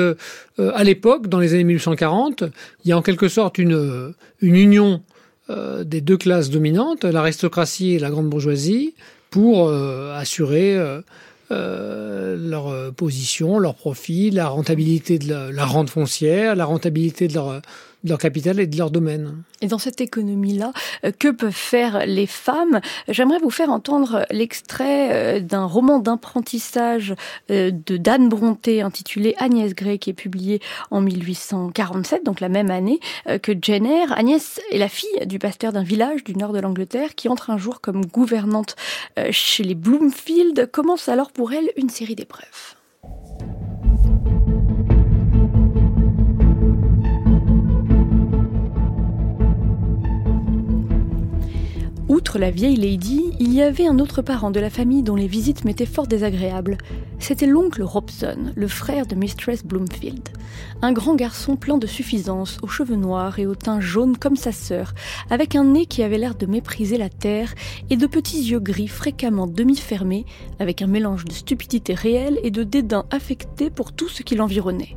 à 0.57 0.83
l'époque, 0.83 1.27
dans 1.27 1.39
les 1.39 1.53
années 1.53 1.63
1840, 1.63 2.43
il 2.83 2.89
y 2.89 2.91
a 2.91 2.97
en 2.97 3.01
quelque 3.01 3.29
sorte 3.29 3.57
une, 3.57 4.13
une 4.41 4.57
union 4.57 5.01
des 5.83 6.01
deux 6.01 6.17
classes 6.17 6.49
dominantes, 6.49 7.03
l'aristocratie 7.03 7.93
et 7.93 7.99
la 7.99 8.09
grande 8.09 8.29
bourgeoisie, 8.29 8.93
pour 9.29 9.71
assurer 9.71 10.77
euh, 11.51 12.37
leur 12.37 12.69
euh, 12.69 12.91
position, 12.91 13.59
leur 13.59 13.75
profit, 13.75 14.31
la 14.31 14.47
rentabilité 14.47 15.19
de 15.19 15.27
la, 15.27 15.51
la 15.51 15.65
rente 15.65 15.89
foncière, 15.89 16.55
la 16.55 16.63
rentabilité 16.63 17.27
de 17.27 17.33
leur 17.33 17.61
de 18.03 18.09
leur 18.09 18.17
capital 18.17 18.59
et 18.59 18.67
de 18.67 18.77
leur 18.77 18.91
domaine. 18.91 19.43
Et 19.61 19.67
dans 19.67 19.77
cette 19.77 20.01
économie-là, 20.01 20.73
euh, 21.05 21.11
que 21.17 21.29
peuvent 21.29 21.51
faire 21.51 22.05
les 22.05 22.27
femmes? 22.27 22.81
J'aimerais 23.07 23.39
vous 23.39 23.49
faire 23.49 23.69
entendre 23.69 24.25
l'extrait 24.31 25.09
euh, 25.11 25.39
d'un 25.39 25.65
roman 25.65 25.99
d'apprentissage 25.99 27.13
euh, 27.51 27.71
de 27.71 27.97
Dan 27.97 28.29
Bronté 28.29 28.81
intitulé 28.81 29.35
Agnès 29.37 29.75
Gray 29.75 29.99
qui 29.99 30.09
est 30.09 30.13
publié 30.13 30.61
en 30.89 31.01
1847, 31.01 32.25
donc 32.25 32.39
la 32.39 32.49
même 32.49 32.71
année 32.71 32.99
que 33.41 33.51
Jane 33.59 33.85
Eyre. 33.85 34.13
Agnès 34.17 34.59
est 34.71 34.77
la 34.77 34.89
fille 34.89 35.25
du 35.25 35.39
pasteur 35.39 35.71
d'un 35.71 35.83
village 35.83 36.23
du 36.23 36.35
nord 36.35 36.53
de 36.53 36.59
l'Angleterre 36.59 37.15
qui 37.15 37.29
entre 37.29 37.49
un 37.49 37.57
jour 37.57 37.81
comme 37.81 38.05
gouvernante 38.05 38.75
chez 39.31 39.63
les 39.63 39.75
Bloomfield. 39.75 40.69
Commence 40.71 41.09
alors 41.09 41.31
pour 41.31 41.53
elle 41.53 41.69
une 41.77 41.89
série 41.89 42.15
d'épreuves? 42.15 42.80
Outre 52.21 52.37
la 52.37 52.51
vieille 52.51 52.75
lady, 52.75 53.33
il 53.39 53.51
y 53.51 53.63
avait 53.63 53.87
un 53.87 53.97
autre 53.97 54.21
parent 54.21 54.51
de 54.51 54.59
la 54.59 54.69
famille 54.69 55.01
dont 55.01 55.15
les 55.15 55.25
visites 55.25 55.65
m'étaient 55.65 55.87
fort 55.87 56.05
désagréables. 56.05 56.77
C'était 57.17 57.47
l'oncle 57.47 57.81
Robson, 57.81 58.53
le 58.55 58.67
frère 58.67 59.07
de 59.07 59.15
Mistress 59.15 59.65
Bloomfield. 59.65 60.29
Un 60.83 60.93
grand 60.93 61.15
garçon 61.15 61.55
plein 61.55 61.79
de 61.79 61.87
suffisance, 61.87 62.59
aux 62.61 62.67
cheveux 62.67 62.95
noirs 62.95 63.39
et 63.39 63.47
au 63.47 63.55
teint 63.55 63.81
jaune 63.81 64.17
comme 64.17 64.35
sa 64.35 64.51
sœur, 64.51 64.93
avec 65.31 65.55
un 65.55 65.63
nez 65.63 65.87
qui 65.87 66.03
avait 66.03 66.19
l'air 66.19 66.35
de 66.35 66.45
mépriser 66.45 66.99
la 66.99 67.09
terre 67.09 67.55
et 67.89 67.97
de 67.97 68.05
petits 68.05 68.43
yeux 68.43 68.59
gris 68.59 68.87
fréquemment 68.87 69.47
demi-fermés, 69.47 70.27
avec 70.59 70.83
un 70.83 70.87
mélange 70.87 71.25
de 71.25 71.33
stupidité 71.33 71.95
réelle 71.95 72.39
et 72.43 72.51
de 72.51 72.61
dédain 72.61 73.05
affecté 73.09 73.71
pour 73.71 73.93
tout 73.93 74.09
ce 74.09 74.21
qui 74.21 74.35
l'environnait. 74.35 74.95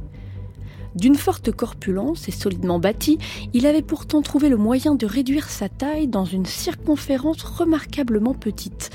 D'une 0.94 1.16
forte 1.16 1.50
corpulence 1.50 2.28
et 2.28 2.32
solidement 2.32 2.78
bâti, 2.78 3.18
il 3.52 3.66
avait 3.66 3.82
pourtant 3.82 4.22
trouvé 4.22 4.48
le 4.48 4.56
moyen 4.56 4.94
de 4.94 5.06
réduire 5.06 5.50
sa 5.50 5.68
taille 5.68 6.06
dans 6.06 6.24
une 6.24 6.46
circonférence 6.46 7.42
remarquablement 7.42 8.34
petite. 8.34 8.90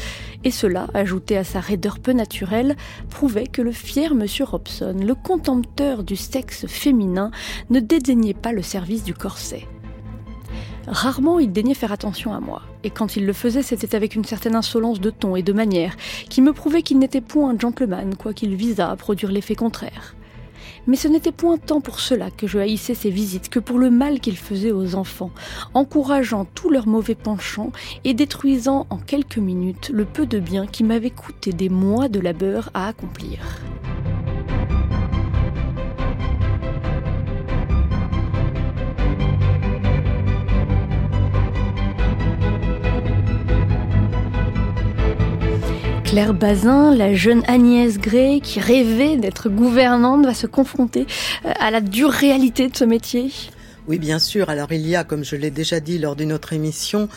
Et 0.46 0.52
cela, 0.52 0.88
ajouté 0.94 1.36
à 1.38 1.44
sa 1.44 1.60
raideur 1.60 2.00
peu 2.00 2.14
naturelle, 2.14 2.78
prouvait 3.10 3.48
que 3.48 3.62
le 3.62 3.74
fier 3.74 4.16
monsieur 4.16 4.46
Robson, 4.46 4.96
le 4.98 5.14
contempteur 5.14 6.04
du 6.04 6.16
sexe 6.16 6.66
féminin, 6.68 7.32
ne 7.70 7.82
dédaignait 7.82 8.34
pas 8.34 8.54
le 8.54 8.62
service 8.62 9.04
du 9.04 9.14
corset. 9.14 9.68
Rarement 10.88 11.38
il 11.40 11.52
daignait 11.52 11.74
faire 11.74 11.92
attention 11.92 12.34
à 12.34 12.40
moi, 12.40 12.62
et 12.84 12.90
quand 12.90 13.18
il 13.18 13.26
le 13.26 13.34
faisait, 13.34 13.62
c'était 13.62 13.96
avec 13.96 14.16
une 14.16 14.24
certaine 14.24 14.56
insolence 14.56 15.02
de 15.02 15.10
ton 15.10 15.36
et 15.36 15.44
de 15.44 15.54
manière, 15.54 15.96
qui 16.30 16.42
me 16.42 16.54
prouvait 16.54 16.82
qu'il 16.82 16.98
n'était 16.98 17.22
point 17.22 17.52
un 17.52 17.60
gentleman, 17.60 18.16
quoiqu'il 18.16 18.56
visât 18.56 18.90
à 18.90 18.96
produire 18.96 19.32
l'effet 19.32 19.56
contraire. 19.56 20.16
Mais 20.90 20.96
ce 20.96 21.08
n'était 21.08 21.32
point 21.32 21.58
tant 21.58 21.82
pour 21.82 22.00
cela 22.00 22.32
que 22.32 22.48
je 22.48 22.58
haïssais 22.58 22.96
ses 22.96 23.12
visites 23.12 23.50
que 23.50 23.60
pour 23.60 23.78
le 23.78 23.92
mal 23.92 24.20
qu'il 24.20 24.36
faisait 24.36 24.72
aux 24.72 24.96
enfants, 24.96 25.30
encourageant 25.76 26.46
tous 26.46 26.72
leurs 26.72 26.88
mauvais 26.88 27.14
penchants 27.14 27.72
et 28.06 28.16
détruisant 28.16 28.88
en 28.90 28.98
quelques 28.98 29.38
minutes 29.38 29.92
le 29.94 30.06
peu 30.06 30.26
de 30.26 30.40
bien 30.40 30.66
qui 30.66 30.84
m'avait 30.84 31.12
coûté 31.12 31.52
des 31.52 31.70
mois 31.70 32.10
de 32.10 32.20
labeur 32.20 32.72
à 32.74 32.88
accomplir. 32.88 33.38
Claire 46.10 46.34
Bazin, 46.34 46.96
la 46.96 47.14
jeune 47.14 47.44
Agnès 47.48 48.00
Gray 48.00 48.42
qui 48.42 48.60
rêvait 48.60 49.16
d'être 49.16 49.48
gouvernante, 49.48 50.26
va 50.26 50.34
se 50.34 50.48
confronter 50.48 51.06
euh, 51.46 51.52
à 51.60 51.70
la 51.70 51.82
dure 51.82 52.10
réalité 52.10 52.68
de 52.68 52.76
ce 52.76 52.84
métier. 52.84 53.32
Oui, 53.88 54.00
bien 54.00 54.18
sûr. 54.18 54.50
Alors 54.50 54.72
il 54.72 54.88
y 54.88 54.96
a, 54.96 55.04
comme 55.04 55.24
je 55.24 55.36
l'ai 55.36 55.52
déjà 55.52 55.80
dit 55.80 56.00
lors 56.00 56.16
d'une 56.16 56.34
autre 56.34 56.54
émission, 56.54 57.10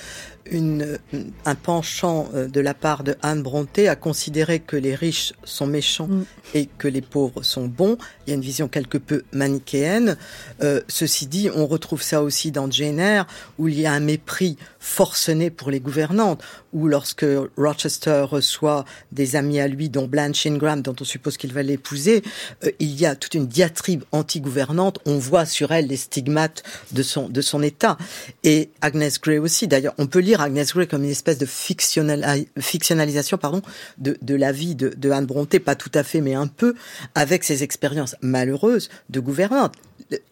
une, 0.50 0.98
un 1.44 1.54
penchant 1.54 2.28
euh, 2.34 2.48
de 2.48 2.60
la 2.60 2.74
part 2.74 3.04
de 3.04 3.16
Anne 3.22 3.42
Brontë 3.42 3.88
à 3.88 3.96
considérer 3.96 4.60
que 4.60 4.76
les 4.76 4.94
riches 4.94 5.32
sont 5.44 5.66
méchants 5.66 6.08
mm. 6.08 6.24
et 6.54 6.66
que 6.78 6.88
les 6.88 7.00
pauvres 7.00 7.42
sont 7.42 7.66
bons. 7.66 7.96
Il 8.26 8.30
y 8.30 8.32
a 8.32 8.36
une 8.36 8.42
vision 8.42 8.68
quelque 8.68 8.98
peu 8.98 9.22
manichéenne. 9.32 10.16
Euh, 10.62 10.80
ceci 10.88 11.26
dit, 11.26 11.50
on 11.54 11.66
retrouve 11.66 12.02
ça 12.02 12.22
aussi 12.22 12.50
dans 12.50 12.70
Jane 12.70 12.98
Eyre, 12.98 13.26
où 13.58 13.68
il 13.68 13.78
y 13.78 13.86
a 13.86 13.92
un 13.92 14.00
mépris 14.00 14.56
forcené 14.78 15.50
pour 15.50 15.70
les 15.70 15.80
gouvernantes, 15.80 16.42
où 16.72 16.88
lorsque 16.88 17.26
Rochester 17.56 18.24
reçoit 18.28 18.84
des 19.12 19.36
amis 19.36 19.60
à 19.60 19.68
lui, 19.68 19.88
dont 19.88 20.06
Blanche 20.06 20.46
Ingram, 20.46 20.82
dont 20.82 20.96
on 21.00 21.04
suppose 21.04 21.36
qu'il 21.36 21.52
va 21.52 21.62
l'épouser, 21.62 22.22
euh, 22.64 22.70
il 22.80 22.98
y 22.98 23.06
a 23.06 23.14
toute 23.14 23.34
une 23.34 23.46
diatribe 23.46 24.04
anti-gouvernante. 24.12 24.98
On 25.06 25.18
voit 25.18 25.46
sur 25.46 25.72
elle 25.72 25.86
les 25.86 25.96
stigmates 25.96 26.62
de 26.92 27.02
son, 27.02 27.28
de 27.28 27.40
son 27.40 27.62
état. 27.62 27.96
Et 28.44 28.70
Agnes 28.80 29.10
Grey 29.22 29.38
aussi. 29.38 29.68
D'ailleurs, 29.68 29.94
on 29.98 30.06
peut 30.06 30.18
lire 30.18 30.31
Agnes 30.40 30.64
Grey 30.72 30.86
comme 30.86 31.04
une 31.04 31.10
espèce 31.10 31.38
de 31.38 31.46
fictionnalisation 31.46 33.38
pardon, 33.38 33.62
de, 33.98 34.16
de 34.20 34.34
la 34.34 34.52
vie 34.52 34.74
de, 34.74 34.92
de 34.96 35.10
Anne 35.10 35.26
Brontë, 35.26 35.58
pas 35.60 35.74
tout 35.74 35.90
à 35.94 36.02
fait, 36.02 36.20
mais 36.20 36.34
un 36.34 36.46
peu, 36.46 36.74
avec 37.14 37.44
ses 37.44 37.62
expériences 37.62 38.16
malheureuses 38.20 38.88
de 39.10 39.20
gouvernante 39.20 39.76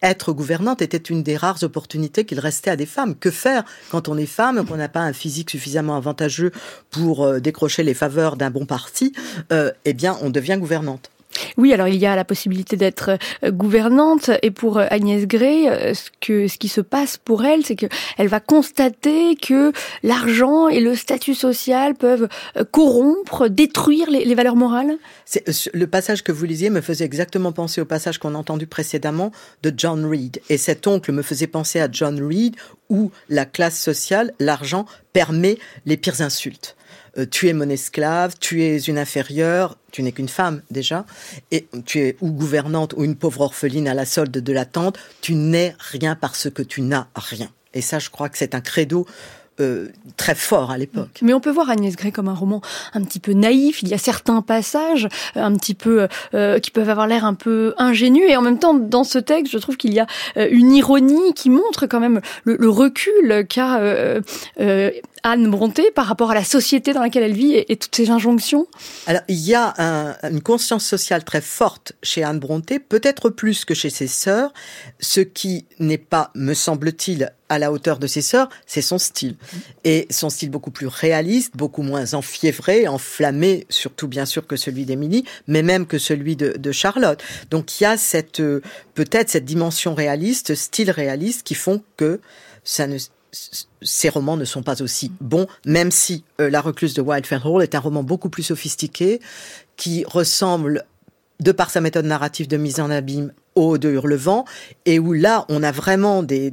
être 0.01 0.33
gouvernante 0.33 0.81
était 0.81 0.97
une 0.97 1.23
des 1.23 1.37
rares 1.37 1.63
opportunités 1.63 2.25
qu'il 2.25 2.39
restait 2.39 2.69
à 2.69 2.75
des 2.75 2.85
femmes. 2.85 3.15
Que 3.15 3.31
faire 3.31 3.63
quand 3.89 4.09
on 4.09 4.17
est 4.17 4.25
femme, 4.25 4.65
qu'on 4.65 4.77
n'a 4.77 4.89
pas 4.89 5.01
un 5.01 5.13
physique 5.13 5.49
suffisamment 5.49 5.95
avantageux 5.95 6.51
pour 6.89 7.23
euh, 7.23 7.39
décrocher 7.39 7.83
les 7.83 7.93
faveurs 7.93 8.37
d'un 8.37 8.51
bon 8.51 8.65
parti 8.65 9.13
euh, 9.51 9.71
Eh 9.85 9.93
bien, 9.93 10.17
on 10.21 10.29
devient 10.29 10.57
gouvernante. 10.59 11.09
Oui, 11.57 11.73
alors 11.73 11.87
il 11.87 11.95
y 11.95 12.05
a 12.05 12.15
la 12.15 12.25
possibilité 12.25 12.75
d'être 12.75 13.17
euh, 13.43 13.51
gouvernante 13.51 14.31
et 14.41 14.51
pour 14.51 14.77
euh, 14.77 14.85
Agnès 14.89 15.25
Gray, 15.27 15.67
euh, 15.67 15.93
ce 15.93 16.09
que 16.19 16.47
ce 16.47 16.57
qui 16.57 16.67
se 16.67 16.81
passe 16.81 17.17
pour 17.17 17.45
elle, 17.45 17.65
c'est 17.65 17.75
que 17.75 17.85
elle 18.17 18.27
va 18.27 18.39
constater 18.39 19.35
que 19.35 19.71
l'argent 20.03 20.67
et 20.67 20.79
le 20.79 20.95
statut 20.95 21.35
social 21.35 21.95
peuvent 21.95 22.27
corrompre, 22.71 23.47
détruire 23.47 24.09
les, 24.09 24.35
valeurs 24.35 24.55
morales. 24.55 24.97
Le 25.73 25.85
passage 25.85 26.23
que 26.23 26.31
vous 26.31 26.45
lisiez 26.45 26.69
me 26.69 26.81
faisait 26.81 27.05
exactement 27.05 27.51
penser 27.51 27.81
au 27.81 27.85
passage 27.85 28.17
qu'on 28.17 28.35
a 28.35 28.37
entendu 28.37 28.67
précédemment 28.67 29.31
de 29.63 29.73
John 29.75 30.05
Reed 30.05 30.41
et 30.49 30.57
cet 30.57 30.87
oncle 30.87 31.11
me 31.11 31.21
faisait 31.21 31.47
penser 31.47 31.79
à 31.79 31.87
John 31.91 32.21
Reed 32.21 32.55
où 32.89 33.11
la 33.29 33.45
classe 33.45 33.79
sociale, 33.79 34.33
l'argent 34.39 34.85
permet 35.13 35.57
les 35.85 35.97
pires 35.97 36.21
insultes. 36.21 36.75
Euh, 37.17 37.25
tu 37.29 37.49
es 37.49 37.53
mon 37.53 37.69
esclave, 37.69 38.35
tu 38.39 38.63
es 38.63 38.77
une 38.77 38.97
inférieure, 38.97 39.77
tu 39.91 40.03
n'es 40.03 40.11
qu'une 40.11 40.29
femme 40.29 40.61
déjà, 40.71 41.05
et 41.51 41.67
tu 41.85 41.99
es 41.99 42.17
ou 42.21 42.31
gouvernante 42.31 42.93
ou 42.95 43.03
une 43.03 43.15
pauvre 43.15 43.41
orpheline 43.41 43.87
à 43.87 43.93
la 43.93 44.05
solde 44.05 44.31
de 44.31 44.53
la 44.53 44.65
tante, 44.65 44.97
tu 45.21 45.35
n'es 45.35 45.75
rien 45.79 46.15
parce 46.15 46.49
que 46.49 46.61
tu 46.61 46.81
n'as 46.81 47.07
rien. 47.15 47.49
Et 47.73 47.81
ça, 47.81 47.99
je 47.99 48.09
crois 48.09 48.29
que 48.29 48.37
c'est 48.37 48.55
un 48.55 48.61
credo 48.61 49.05
euh, 49.61 49.89
très 50.17 50.33
fort 50.33 50.71
à 50.71 50.77
l'époque. 50.77 51.19
Mais 51.21 51.33
on 51.33 51.39
peut 51.39 51.51
voir 51.51 51.69
Agnès 51.69 51.95
Gray 51.95 52.11
comme 52.11 52.29
un 52.29 52.33
roman 52.33 52.61
un 52.93 53.03
petit 53.03 53.19
peu 53.19 53.33
naïf. 53.33 53.83
Il 53.83 53.89
y 53.89 53.93
a 53.93 53.97
certains 53.97 54.41
passages 54.41 55.07
euh, 55.35 55.43
un 55.43 55.55
petit 55.55 55.73
peu 55.73 56.07
euh, 56.33 56.59
qui 56.59 56.71
peuvent 56.71 56.89
avoir 56.89 57.05
l'air 57.05 57.25
un 57.25 57.33
peu 57.33 57.73
ingénus 57.77 58.23
et 58.27 58.37
en 58.37 58.41
même 58.41 58.59
temps 58.59 58.73
dans 58.73 59.03
ce 59.03 59.19
texte, 59.19 59.51
je 59.51 59.57
trouve 59.57 59.77
qu'il 59.77 59.93
y 59.93 59.99
a 59.99 60.07
une 60.35 60.71
ironie 60.73 61.33
qui 61.35 61.49
montre 61.49 61.85
quand 61.85 61.99
même 61.99 62.21
le, 62.45 62.69
recul 62.69 63.45
qu'a 63.49 63.79
Anne 65.23 65.49
Bronté 65.49 65.91
par 65.91 66.05
rapport 66.05 66.31
à 66.31 66.33
la 66.33 66.43
société 66.43 66.93
dans 66.93 67.01
laquelle 67.01 67.23
elle 67.23 67.33
vit 67.33 67.53
et, 67.55 67.75
toutes 67.75 67.95
ces 67.95 68.09
injonctions? 68.09 68.67
Alors 69.07 69.21
il 69.27 69.39
y 69.39 69.55
a 69.55 69.73
une 70.23 70.41
conscience 70.41 70.85
sociale 70.85 71.23
très 71.23 71.41
forte 71.41 71.93
chez 72.03 72.23
Anne 72.23 72.39
Bronté, 72.39 72.79
peut-être 72.79 73.29
plus 73.29 73.65
que 73.65 73.73
chez 73.73 73.89
ses 73.89 74.07
sœurs, 74.07 74.53
ce 74.99 75.21
qui 75.21 75.65
n'est 75.79 75.97
pas, 75.97 76.31
me 76.35 76.53
semble-t-il, 76.53 77.31
à 77.49 77.59
la 77.59 77.73
hauteur 77.73 77.99
de 77.99 78.07
ses 78.07 78.21
sœurs, 78.21 78.47
c'est 78.65 78.81
son 78.81 78.97
style. 78.97 79.35
Et 79.83 80.07
son 80.09 80.29
style 80.29 80.49
beaucoup 80.49 80.71
plus 80.71 80.87
réaliste, 80.87 81.57
beaucoup 81.57 81.81
moins 81.81 82.13
enfiévré, 82.13 82.87
enflammé, 82.87 83.65
surtout 83.67 84.07
bien 84.07 84.25
sûr 84.25 84.47
que 84.47 84.55
celui 84.55 84.85
d'Émilie, 84.85 85.25
mais 85.47 85.61
même 85.61 85.85
que 85.85 85.97
celui 85.97 86.37
de, 86.37 86.55
de, 86.57 86.71
Charlotte. 86.71 87.21
Donc 87.49 87.79
il 87.79 87.83
y 87.83 87.87
a 87.87 87.97
cette 87.97 88.39
euh, 88.39 88.61
peut-être 88.93 89.29
cette 89.29 89.43
dimension 89.43 89.93
réaliste, 89.93 90.55
style 90.55 90.91
réaliste, 90.91 91.43
qui 91.43 91.55
font 91.55 91.83
que 91.97 92.21
ça 92.63 92.87
ne 92.87 92.97
ces 93.81 94.09
romans 94.09 94.37
ne 94.37 94.45
sont 94.45 94.63
pas 94.63 94.81
aussi 94.81 95.11
bons, 95.21 95.47
même 95.65 95.91
si 95.91 96.23
euh, 96.39 96.49
La 96.49 96.61
recluse 96.61 96.93
de 96.93 97.01
Wildfell 97.01 97.41
Hall 97.43 97.63
est 97.63 97.75
un 97.75 97.79
roman 97.79 98.03
beaucoup 98.03 98.29
plus 98.29 98.43
sophistiqué, 98.43 99.21
qui 99.77 100.03
ressemble, 100.05 100.85
de 101.39 101.51
par 101.51 101.69
sa 101.69 101.81
méthode 101.81 102.05
narrative 102.05 102.47
de 102.47 102.57
mise 102.57 102.79
en 102.79 102.89
abîme, 102.89 103.33
au 103.55 103.77
de 103.77 103.89
Hurlevent, 103.89 104.45
et 104.85 104.99
où 104.99 105.13
là, 105.13 105.45
on 105.49 105.63
a 105.63 105.71
vraiment 105.71 106.23
des 106.23 106.51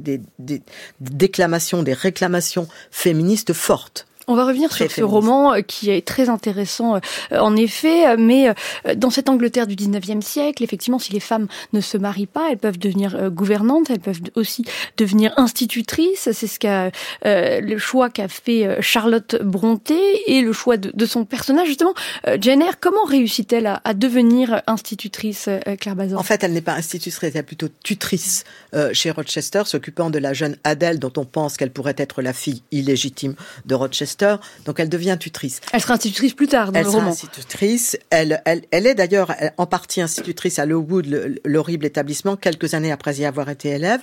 déclamations, 0.99 1.83
des 1.83 1.93
réclamations 1.93 2.67
féministes 2.91 3.53
fortes. 3.53 4.05
On 4.29 4.35
va 4.35 4.45
revenir 4.45 4.71
sur 4.71 4.91
ce 4.91 5.01
roman 5.01 5.55
euh, 5.55 5.61
qui 5.61 5.89
est 5.89 6.05
très 6.05 6.29
intéressant 6.29 6.97
euh, 6.97 6.99
en 7.39 7.55
effet, 7.55 8.07
euh, 8.07 8.15
mais 8.19 8.53
dans 8.95 9.09
cette 9.09 9.27
Angleterre 9.27 9.65
du 9.65 9.75
19e 9.75 10.21
siècle, 10.21 10.63
effectivement, 10.63 10.99
si 10.99 11.11
les 11.11 11.19
femmes 11.19 11.47
ne 11.73 11.81
se 11.81 11.97
marient 11.97 12.27
pas, 12.27 12.49
elles 12.51 12.59
peuvent 12.59 12.77
devenir 12.77 13.31
gouvernantes, 13.31 13.89
elles 13.89 13.99
peuvent 13.99 14.21
aussi 14.35 14.65
devenir 14.97 15.33
institutrices. 15.37 16.29
C'est 16.31 16.47
ce 16.47 16.59
qu'a 16.59 16.91
le 17.23 17.77
choix 17.77 18.11
qu'a 18.11 18.27
fait 18.27 18.77
Charlotte 18.81 19.41
Bronté 19.41 19.99
et 20.27 20.41
le 20.41 20.53
choix 20.53 20.77
de, 20.77 21.05
son 21.07 21.25
personnage 21.25 21.67
justement. 21.67 21.95
Jane 22.39 22.61
Eyre, 22.61 22.79
comment 22.79 23.05
réussit-elle 23.05 23.79
à, 23.83 23.93
devenir 23.95 24.61
institutrice, 24.67 25.49
Claire 25.79 25.95
Bazin? 25.95 26.17
En 26.17 26.23
fait, 26.23 26.43
elle 26.43 26.53
n'est 26.53 26.61
pas 26.61 26.73
institutrice, 26.73 27.19
elle 27.23 27.37
est 27.37 27.43
plutôt 27.43 27.67
tutrice 27.83 28.43
chez 28.93 29.09
Rochester, 29.09 29.63
s'occupant 29.65 30.11
de 30.11 30.19
la 30.19 30.33
jeune 30.33 30.55
Adèle 30.63 30.99
dont 30.99 31.13
on 31.17 31.25
pense 31.25 31.57
qu'elle 31.57 31.71
pourrait 31.71 31.95
être 31.97 32.21
la 32.21 32.33
fille 32.33 32.61
illégitime 32.71 33.35
de 33.65 33.75
Rochester 33.75 34.18
donc 34.65 34.79
elle 34.79 34.89
devient 34.89 35.17
tutrice. 35.19 35.61
Elle 35.73 35.81
sera 35.81 35.95
institutrice 35.95 36.33
plus 36.33 36.47
tard 36.47 36.71
dans 36.71 36.79
elle 36.79 36.85
le 36.85 36.91
roman. 36.91 37.09
Elle 37.09 37.15
sera 37.15 37.27
institutrice. 37.27 37.97
Elle, 38.09 38.41
elle, 38.45 38.63
elle 38.71 38.87
est 38.87 38.95
d'ailleurs 38.95 39.33
en 39.57 39.65
partie 39.65 40.01
institutrice 40.01 40.59
à 40.59 40.65
Lowood, 40.65 41.39
l'horrible 41.45 41.85
établissement, 41.85 42.35
quelques 42.35 42.73
années 42.73 42.91
après 42.91 43.15
y 43.15 43.25
avoir 43.25 43.49
été 43.49 43.69
élève. 43.69 44.01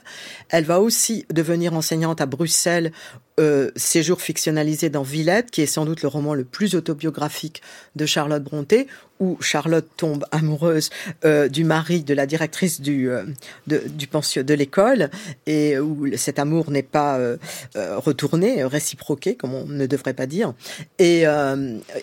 Elle 0.49 0.65
va 0.65 0.81
aussi 0.81 1.27
devenir 1.33 1.75
enseignante 1.75 2.21
à 2.21 2.27
Bruxelles 2.27 2.93
euh, 3.39 3.71
séjour 3.77 4.21
fictionnalisé 4.21 4.91
dans 4.91 5.03
Villette, 5.03 5.51
qui 5.51 5.63
est 5.63 5.67
sans 5.67 5.85
doute 5.85 6.03
le 6.03 6.09
roman 6.09 6.35
le 6.35 6.45
plus 6.45 6.75
autobiographique 6.75 7.63
de 7.95 8.07
Charlotte 8.07 8.43
Brontë, 8.43 8.87
où 9.21 9.37
Charlotte 9.41 9.89
tombe 9.97 10.25
amoureuse 10.31 10.91
euh, 11.25 11.49
du 11.49 11.65
mari 11.65 12.03
de 12.03 12.15
la 12.15 12.27
directrice 12.27 12.81
du 12.81 13.09
euh, 13.11 13.25
de, 13.67 13.83
du 13.87 14.07
pension 14.07 14.43
de 14.43 14.55
l'école 14.55 15.11
et 15.47 15.79
où 15.79 16.07
cet 16.17 16.39
amour 16.39 16.71
n'est 16.71 16.83
pas 16.83 17.19
euh, 17.19 17.37
euh, 17.77 17.99
retourné, 17.99 18.65
réciproqué 18.65 19.35
comme 19.37 19.55
on 19.55 19.67
ne 19.67 19.87
devrait 19.87 20.15
pas 20.15 20.27
dire. 20.27 20.55
Et 20.99 21.25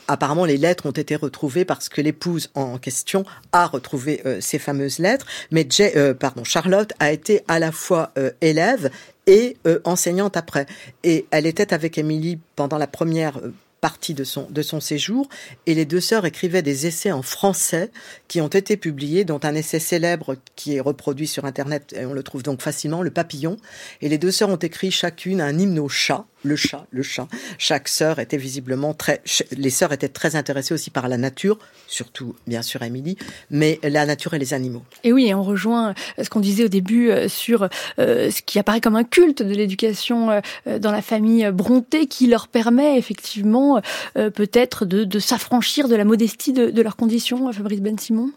apparemment 0.07 0.45
les 0.45 0.57
lettres 0.57 0.85
ont 0.85 0.91
été 0.91 1.15
retrouvées 1.15 1.65
parce 1.65 1.89
que 1.89 2.01
l'épouse 2.01 2.49
en 2.55 2.77
question 2.77 3.25
a 3.51 3.67
retrouvé 3.67 4.21
ces 4.39 4.59
fameuses 4.59 4.99
lettres. 4.99 5.25
Mais 5.51 5.65
Jay, 5.69 6.13
pardon, 6.19 6.43
Charlotte 6.43 6.93
a 6.99 7.11
été 7.11 7.41
à 7.47 7.59
la 7.59 7.71
fois 7.71 8.13
élève 8.41 8.89
et 9.27 9.57
euh, 9.67 9.79
enseignante 9.85 10.37
après. 10.37 10.65
Et 11.03 11.25
elle 11.31 11.45
était 11.45 11.73
avec 11.73 11.97
Émilie 11.97 12.39
pendant 12.55 12.77
la 12.77 12.87
première 12.87 13.37
euh, 13.37 13.53
partie 13.81 14.13
de 14.13 14.23
son, 14.23 14.47
de 14.49 14.61
son 14.61 14.79
séjour. 14.79 15.27
Et 15.65 15.75
les 15.75 15.85
deux 15.85 15.99
sœurs 15.99 16.25
écrivaient 16.25 16.61
des 16.61 16.87
essais 16.87 17.11
en 17.11 17.21
français 17.21 17.91
qui 18.29 18.39
ont 18.39 18.47
été 18.47 18.77
publiés, 18.77 19.25
dont 19.25 19.41
un 19.43 19.55
essai 19.55 19.79
célèbre 19.79 20.37
qui 20.55 20.75
est 20.75 20.79
reproduit 20.79 21.27
sur 21.27 21.43
Internet, 21.43 21.93
et 21.97 22.05
on 22.05 22.13
le 22.13 22.23
trouve 22.23 22.43
donc 22.43 22.61
facilement, 22.61 23.01
Le 23.01 23.11
Papillon. 23.11 23.57
Et 24.01 24.07
les 24.07 24.17
deux 24.17 24.31
sœurs 24.31 24.49
ont 24.49 24.55
écrit 24.55 24.89
chacune 24.89 25.41
un 25.41 25.59
hymne 25.59 25.79
au 25.79 25.89
chat 25.89 26.25
le 26.43 26.55
chat, 26.55 26.85
le 26.91 27.03
chat. 27.03 27.27
Chaque 27.57 27.87
sœur 27.87 28.19
était 28.19 28.37
visiblement 28.37 28.93
très, 28.93 29.21
les 29.51 29.69
sœurs 29.69 29.93
étaient 29.93 30.09
très 30.09 30.35
intéressées 30.35 30.73
aussi 30.73 30.89
par 30.89 31.07
la 31.07 31.17
nature, 31.17 31.57
surtout 31.87 32.35
bien 32.47 32.61
sûr 32.61 32.83
Émilie, 32.83 33.17
mais 33.49 33.79
la 33.83 34.05
nature 34.05 34.33
et 34.33 34.39
les 34.39 34.53
animaux. 34.53 34.83
Et 35.03 35.13
oui, 35.13 35.33
on 35.33 35.43
rejoint 35.43 35.93
ce 36.21 36.29
qu'on 36.29 36.39
disait 36.39 36.65
au 36.65 36.69
début 36.69 37.09
euh, 37.09 37.27
sur 37.27 37.69
euh, 37.99 38.29
ce 38.29 38.41
qui 38.41 38.59
apparaît 38.59 38.81
comme 38.81 38.95
un 38.95 39.03
culte 39.03 39.41
de 39.41 39.53
l'éducation 39.53 40.31
euh, 40.31 40.79
dans 40.79 40.91
la 40.91 41.01
famille 41.01 41.49
Bronté, 41.51 42.07
qui 42.07 42.27
leur 42.27 42.47
permet 42.47 42.97
effectivement 42.97 43.81
peut-être 44.13 44.85
de, 44.85 45.19
s'affranchir 45.19 45.87
de 45.87 45.95
la 45.95 46.05
modestie 46.05 46.53
de, 46.53 46.81
leurs 46.81 46.95
conditions, 46.95 47.51
Fabrice 47.51 47.81
Ben 47.81 47.97
Simon. 47.97 48.31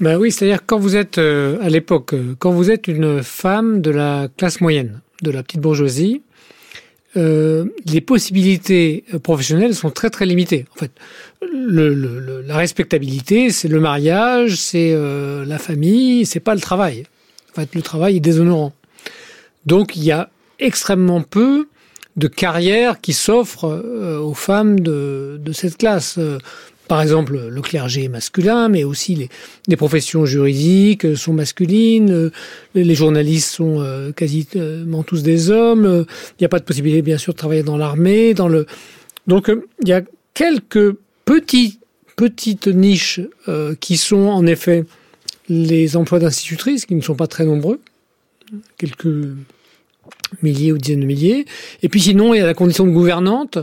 Ben 0.00 0.16
oui, 0.16 0.30
c'est-à-dire 0.30 0.64
quand 0.64 0.78
vous 0.78 0.96
êtes 0.96 1.18
à 1.18 1.68
l'époque, 1.68 2.14
quand 2.38 2.50
vous 2.50 2.70
êtes 2.70 2.88
une 2.88 3.22
femme 3.22 3.80
de 3.80 3.90
la 3.90 4.28
classe 4.36 4.60
moyenne, 4.60 5.00
de 5.22 5.30
la 5.30 5.42
petite 5.42 5.60
bourgeoisie, 5.60 6.22
euh, 7.16 7.66
les 7.86 8.00
possibilités 8.00 9.04
professionnelles 9.22 9.74
sont 9.74 9.90
très 9.90 10.10
très 10.10 10.26
limitées. 10.26 10.66
En 10.74 10.78
fait, 10.78 10.90
la 11.42 12.56
respectabilité, 12.56 13.50
c'est 13.50 13.68
le 13.68 13.80
mariage, 13.80 14.56
c'est 14.56 14.92
euh, 14.92 15.44
la 15.44 15.58
famille, 15.58 16.26
c'est 16.26 16.40
pas 16.40 16.54
le 16.54 16.60
travail. 16.60 17.04
En 17.52 17.60
fait, 17.60 17.74
le 17.74 17.82
travail 17.82 18.16
est 18.16 18.20
déshonorant. 18.20 18.72
Donc, 19.64 19.96
il 19.96 20.04
y 20.04 20.12
a 20.12 20.30
extrêmement 20.58 21.22
peu 21.22 21.68
de 22.16 22.28
carrières 22.28 23.00
qui 23.00 23.12
s'offrent 23.12 23.66
euh, 23.66 24.18
aux 24.18 24.34
femmes 24.34 24.80
de 24.80 25.52
cette 25.52 25.78
classe 25.78 26.18
par 26.88 27.02
exemple, 27.02 27.48
le 27.48 27.62
clergé 27.62 28.04
est 28.04 28.08
masculin, 28.08 28.68
mais 28.68 28.84
aussi 28.84 29.28
les, 29.68 29.76
professions 29.76 30.24
juridiques 30.24 31.16
sont 31.16 31.32
masculines, 31.32 32.10
euh, 32.10 32.30
les 32.74 32.94
journalistes 32.94 33.50
sont 33.50 33.80
euh, 33.80 34.12
quasiment 34.12 35.02
tous 35.02 35.22
des 35.22 35.50
hommes, 35.50 36.06
il 36.32 36.42
n'y 36.42 36.46
a 36.46 36.48
pas 36.48 36.58
de 36.58 36.64
possibilité, 36.64 37.02
bien 37.02 37.18
sûr, 37.18 37.32
de 37.32 37.38
travailler 37.38 37.62
dans 37.62 37.76
l'armée, 37.76 38.34
dans 38.34 38.48
le... 38.48 38.66
Donc, 39.26 39.48
euh, 39.48 39.66
il 39.82 39.88
y 39.88 39.92
a 39.92 40.02
quelques 40.34 40.94
petites 41.24 42.68
niches 42.68 43.20
qui 43.80 43.96
sont, 43.98 44.28
en 44.28 44.46
effet, 44.46 44.84
les 45.48 45.96
emplois 45.96 46.18
d'institutrices, 46.18 46.86
qui 46.86 46.94
ne 46.94 47.02
sont 47.02 47.14
pas 47.14 47.26
très 47.26 47.44
nombreux, 47.44 47.80
quelques 48.78 49.08
milliers 50.42 50.72
ou 50.72 50.78
dizaines 50.78 51.00
de 51.00 51.06
milliers. 51.06 51.44
Et 51.82 51.88
puis 51.88 52.00
sinon, 52.00 52.32
il 52.32 52.38
y 52.38 52.40
a 52.40 52.46
la 52.46 52.54
condition 52.54 52.86
de 52.86 52.92
gouvernante, 52.92 53.58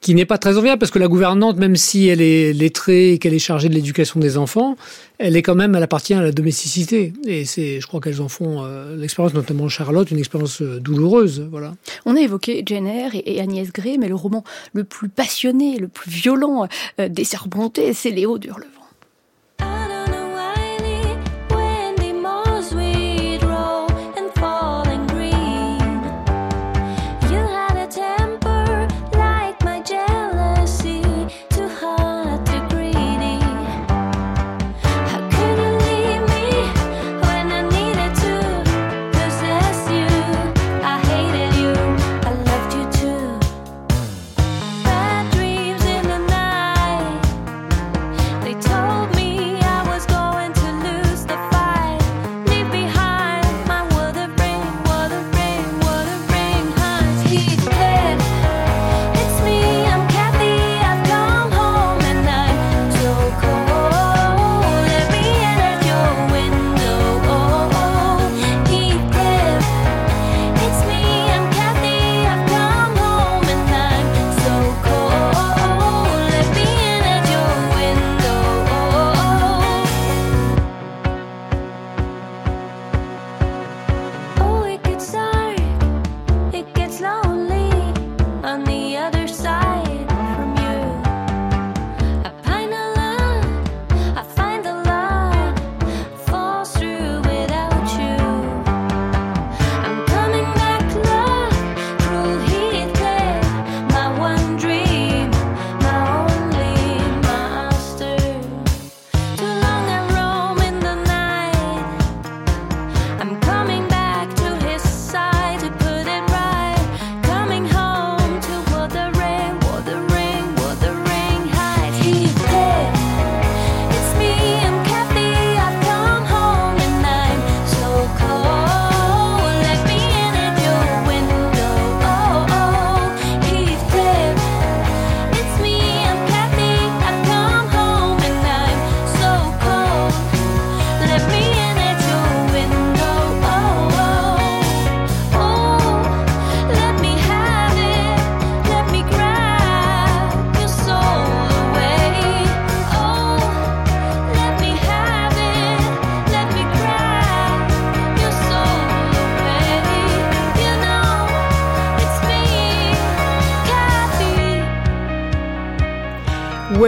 qui 0.00 0.14
n'est 0.14 0.24
pas 0.24 0.38
très 0.38 0.56
enviable 0.56 0.78
parce 0.78 0.92
que 0.92 0.98
la 0.98 1.08
gouvernante, 1.08 1.56
même 1.56 1.76
si 1.76 2.06
elle 2.08 2.20
est 2.20 2.52
lettrée 2.52 3.12
et 3.12 3.18
qu'elle 3.18 3.34
est 3.34 3.40
chargée 3.40 3.68
de 3.68 3.74
l'éducation 3.74 4.20
des 4.20 4.38
enfants, 4.38 4.76
elle 5.18 5.36
est 5.36 5.42
quand 5.42 5.56
même, 5.56 5.74
elle 5.74 5.82
appartient 5.82 6.14
à 6.14 6.22
la 6.22 6.30
domesticité. 6.30 7.12
Et 7.26 7.44
c'est, 7.44 7.80
je 7.80 7.86
crois 7.86 8.00
qu'elles 8.00 8.22
en 8.22 8.28
font 8.28 8.64
euh, 8.64 8.96
l'expérience, 8.96 9.34
notamment 9.34 9.68
Charlotte, 9.68 10.10
une 10.10 10.18
expérience 10.18 10.62
euh, 10.62 10.78
douloureuse. 10.78 11.46
Voilà. 11.50 11.74
On 12.06 12.16
a 12.16 12.20
évoqué 12.20 12.62
Jane 12.64 12.86
Eyre 12.86 13.12
et, 13.14 13.40
Agnès 13.40 13.72
Gray, 13.72 13.98
mais 13.98 14.08
le 14.08 14.14
roman 14.14 14.44
le 14.72 14.84
plus 14.84 15.08
passionné, 15.08 15.78
le 15.78 15.88
plus 15.88 16.10
violent 16.10 16.68
euh, 17.00 17.08
des 17.08 17.24
Serpentés, 17.24 17.92
c'est 17.92 18.10
Léo 18.10 18.38
d'Hurlevent. 18.38 18.77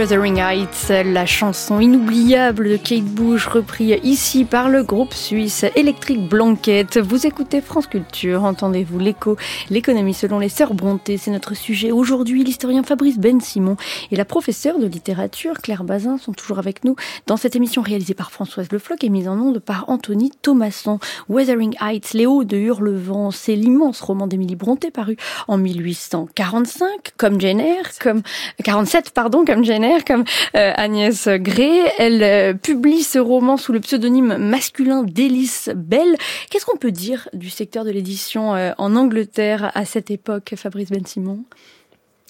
Wuthering 0.01 0.39
Heights, 0.39 0.91
la 1.05 1.27
chanson 1.27 1.79
inoubliable 1.79 2.69
de 2.69 2.77
Kate 2.77 3.03
Bush, 3.03 3.45
reprise 3.45 3.99
ici 4.01 4.45
par 4.45 4.67
le 4.67 4.81
groupe 4.81 5.13
suisse 5.13 5.63
Electric 5.75 6.27
Blanket. 6.27 6.97
Vous 6.97 7.27
écoutez 7.27 7.61
France 7.61 7.85
Culture, 7.85 8.43
entendez-vous 8.43 8.97
l'écho, 8.97 9.37
l'économie 9.69 10.15
selon 10.15 10.39
les 10.39 10.49
sœurs 10.49 10.73
Bronté, 10.73 11.17
c'est 11.17 11.29
notre 11.29 11.53
sujet 11.53 11.91
aujourd'hui. 11.91 12.43
L'historien 12.43 12.81
Fabrice 12.81 13.19
Ben 13.19 13.39
Simon 13.41 13.77
et 14.09 14.15
la 14.15 14.25
professeure 14.25 14.79
de 14.79 14.87
littérature 14.87 15.59
Claire 15.61 15.83
Bazin 15.83 16.17
sont 16.17 16.33
toujours 16.33 16.57
avec 16.57 16.83
nous 16.83 16.95
dans 17.27 17.37
cette 17.37 17.55
émission 17.55 17.83
réalisée 17.83 18.15
par 18.15 18.31
Françoise 18.31 18.69
Le 18.71 18.79
Floch 18.79 19.03
et 19.03 19.09
mise 19.09 19.27
en 19.27 19.37
onde 19.37 19.59
par 19.59 19.85
Anthony 19.87 20.31
Thomasson. 20.41 20.97
Wuthering 21.29 21.75
Heights, 21.79 22.13
Léo 22.13 22.43
de 22.43 22.57
Hurlevent, 22.57 23.29
c'est 23.29 23.55
l'immense 23.55 24.01
roman 24.01 24.25
d'Émilie 24.25 24.55
Bronté 24.55 24.89
paru 24.89 25.15
en 25.47 25.59
1845, 25.59 27.11
comme 27.17 27.39
Jenner, 27.39 27.83
comme 28.01 28.23
47 28.63 29.11
pardon, 29.11 29.45
comme 29.45 29.63
Jenner 29.63 29.90
comme 30.07 30.23
euh, 30.55 30.71
Agnès 30.75 31.27
Gray. 31.27 31.81
Elle 31.97 32.23
euh, 32.23 32.53
publie 32.53 33.03
ce 33.03 33.19
roman 33.19 33.57
sous 33.57 33.73
le 33.73 33.79
pseudonyme 33.79 34.37
masculin 34.37 35.03
d'Élise 35.03 35.71
Bell. 35.75 36.15
Qu'est-ce 36.49 36.65
qu'on 36.65 36.77
peut 36.77 36.91
dire 36.91 37.27
du 37.33 37.49
secteur 37.49 37.85
de 37.85 37.91
l'édition 37.91 38.55
euh, 38.55 38.71
en 38.77 38.95
Angleterre 38.95 39.71
à 39.73 39.85
cette 39.85 40.11
époque, 40.11 40.53
Fabrice 40.55 40.89
Ben 40.89 41.05
Simon 41.05 41.43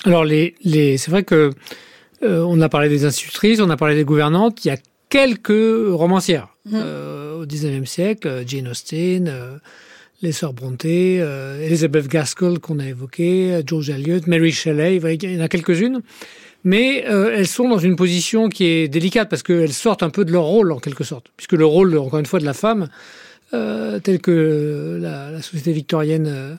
Alors, 0.06 0.26
les, 0.26 0.56
les, 0.64 0.98
c'est 0.98 1.12
vrai 1.12 1.24
que 1.24 1.52
euh, 2.24 2.44
on 2.48 2.60
a 2.62 2.70
parlé 2.70 2.90
des 2.90 3.06
institutrices, 3.06 3.60
on 3.60 3.70
a 3.70 3.78
parlé 3.78 3.96
des 3.96 4.04
gouvernantes. 4.04 4.64
Il 4.64 4.68
y 4.68 4.72
a 4.72 4.78
quelques 5.10 5.50
romancières 5.92 6.50
mmh. 6.66 6.72
euh, 6.76 7.42
au 7.42 7.46
19e 7.46 7.86
siècle, 7.86 8.44
Jane 8.46 8.68
Austen, 8.68 9.28
euh, 9.28 9.58
les 10.22 10.32
sœurs 10.32 10.54
Brontë, 10.54 11.20
Elizabeth 11.64 12.08
Gaskell 12.08 12.60
qu'on 12.60 12.78
a 12.78 12.86
évoqué, 12.86 13.62
George 13.66 13.90
Eliot, 13.90 14.20
Mary 14.28 14.52
Shelley, 14.52 14.98
il 14.98 15.32
y 15.32 15.38
en 15.38 15.44
a 15.44 15.48
quelques-unes. 15.48 16.02
Mais 16.64 17.06
euh, 17.08 17.34
elles 17.36 17.48
sont 17.48 17.68
dans 17.68 17.80
une 17.80 17.96
position 17.96 18.50
qui 18.50 18.66
est 18.66 18.88
délicate 18.88 19.30
parce 19.30 19.44
qu'elles 19.44 19.74
sortent 19.74 20.04
un 20.04 20.10
peu 20.10 20.26
de 20.26 20.32
leur 20.32 20.44
rôle 20.44 20.72
en 20.72 20.80
quelque 20.80 21.04
sorte, 21.04 21.28
puisque 21.38 21.54
le 21.54 21.66
rôle, 21.66 21.98
encore 21.98 22.20
une 22.20 22.26
fois, 22.26 22.40
de 22.40 22.46
la 22.46 22.54
femme, 22.54 22.90
euh, 23.54 24.00
tel 24.00 24.20
que 24.20 24.98
la, 25.02 25.42
société 25.42 25.74
victorienne 25.74 26.28
euh, 26.28 26.56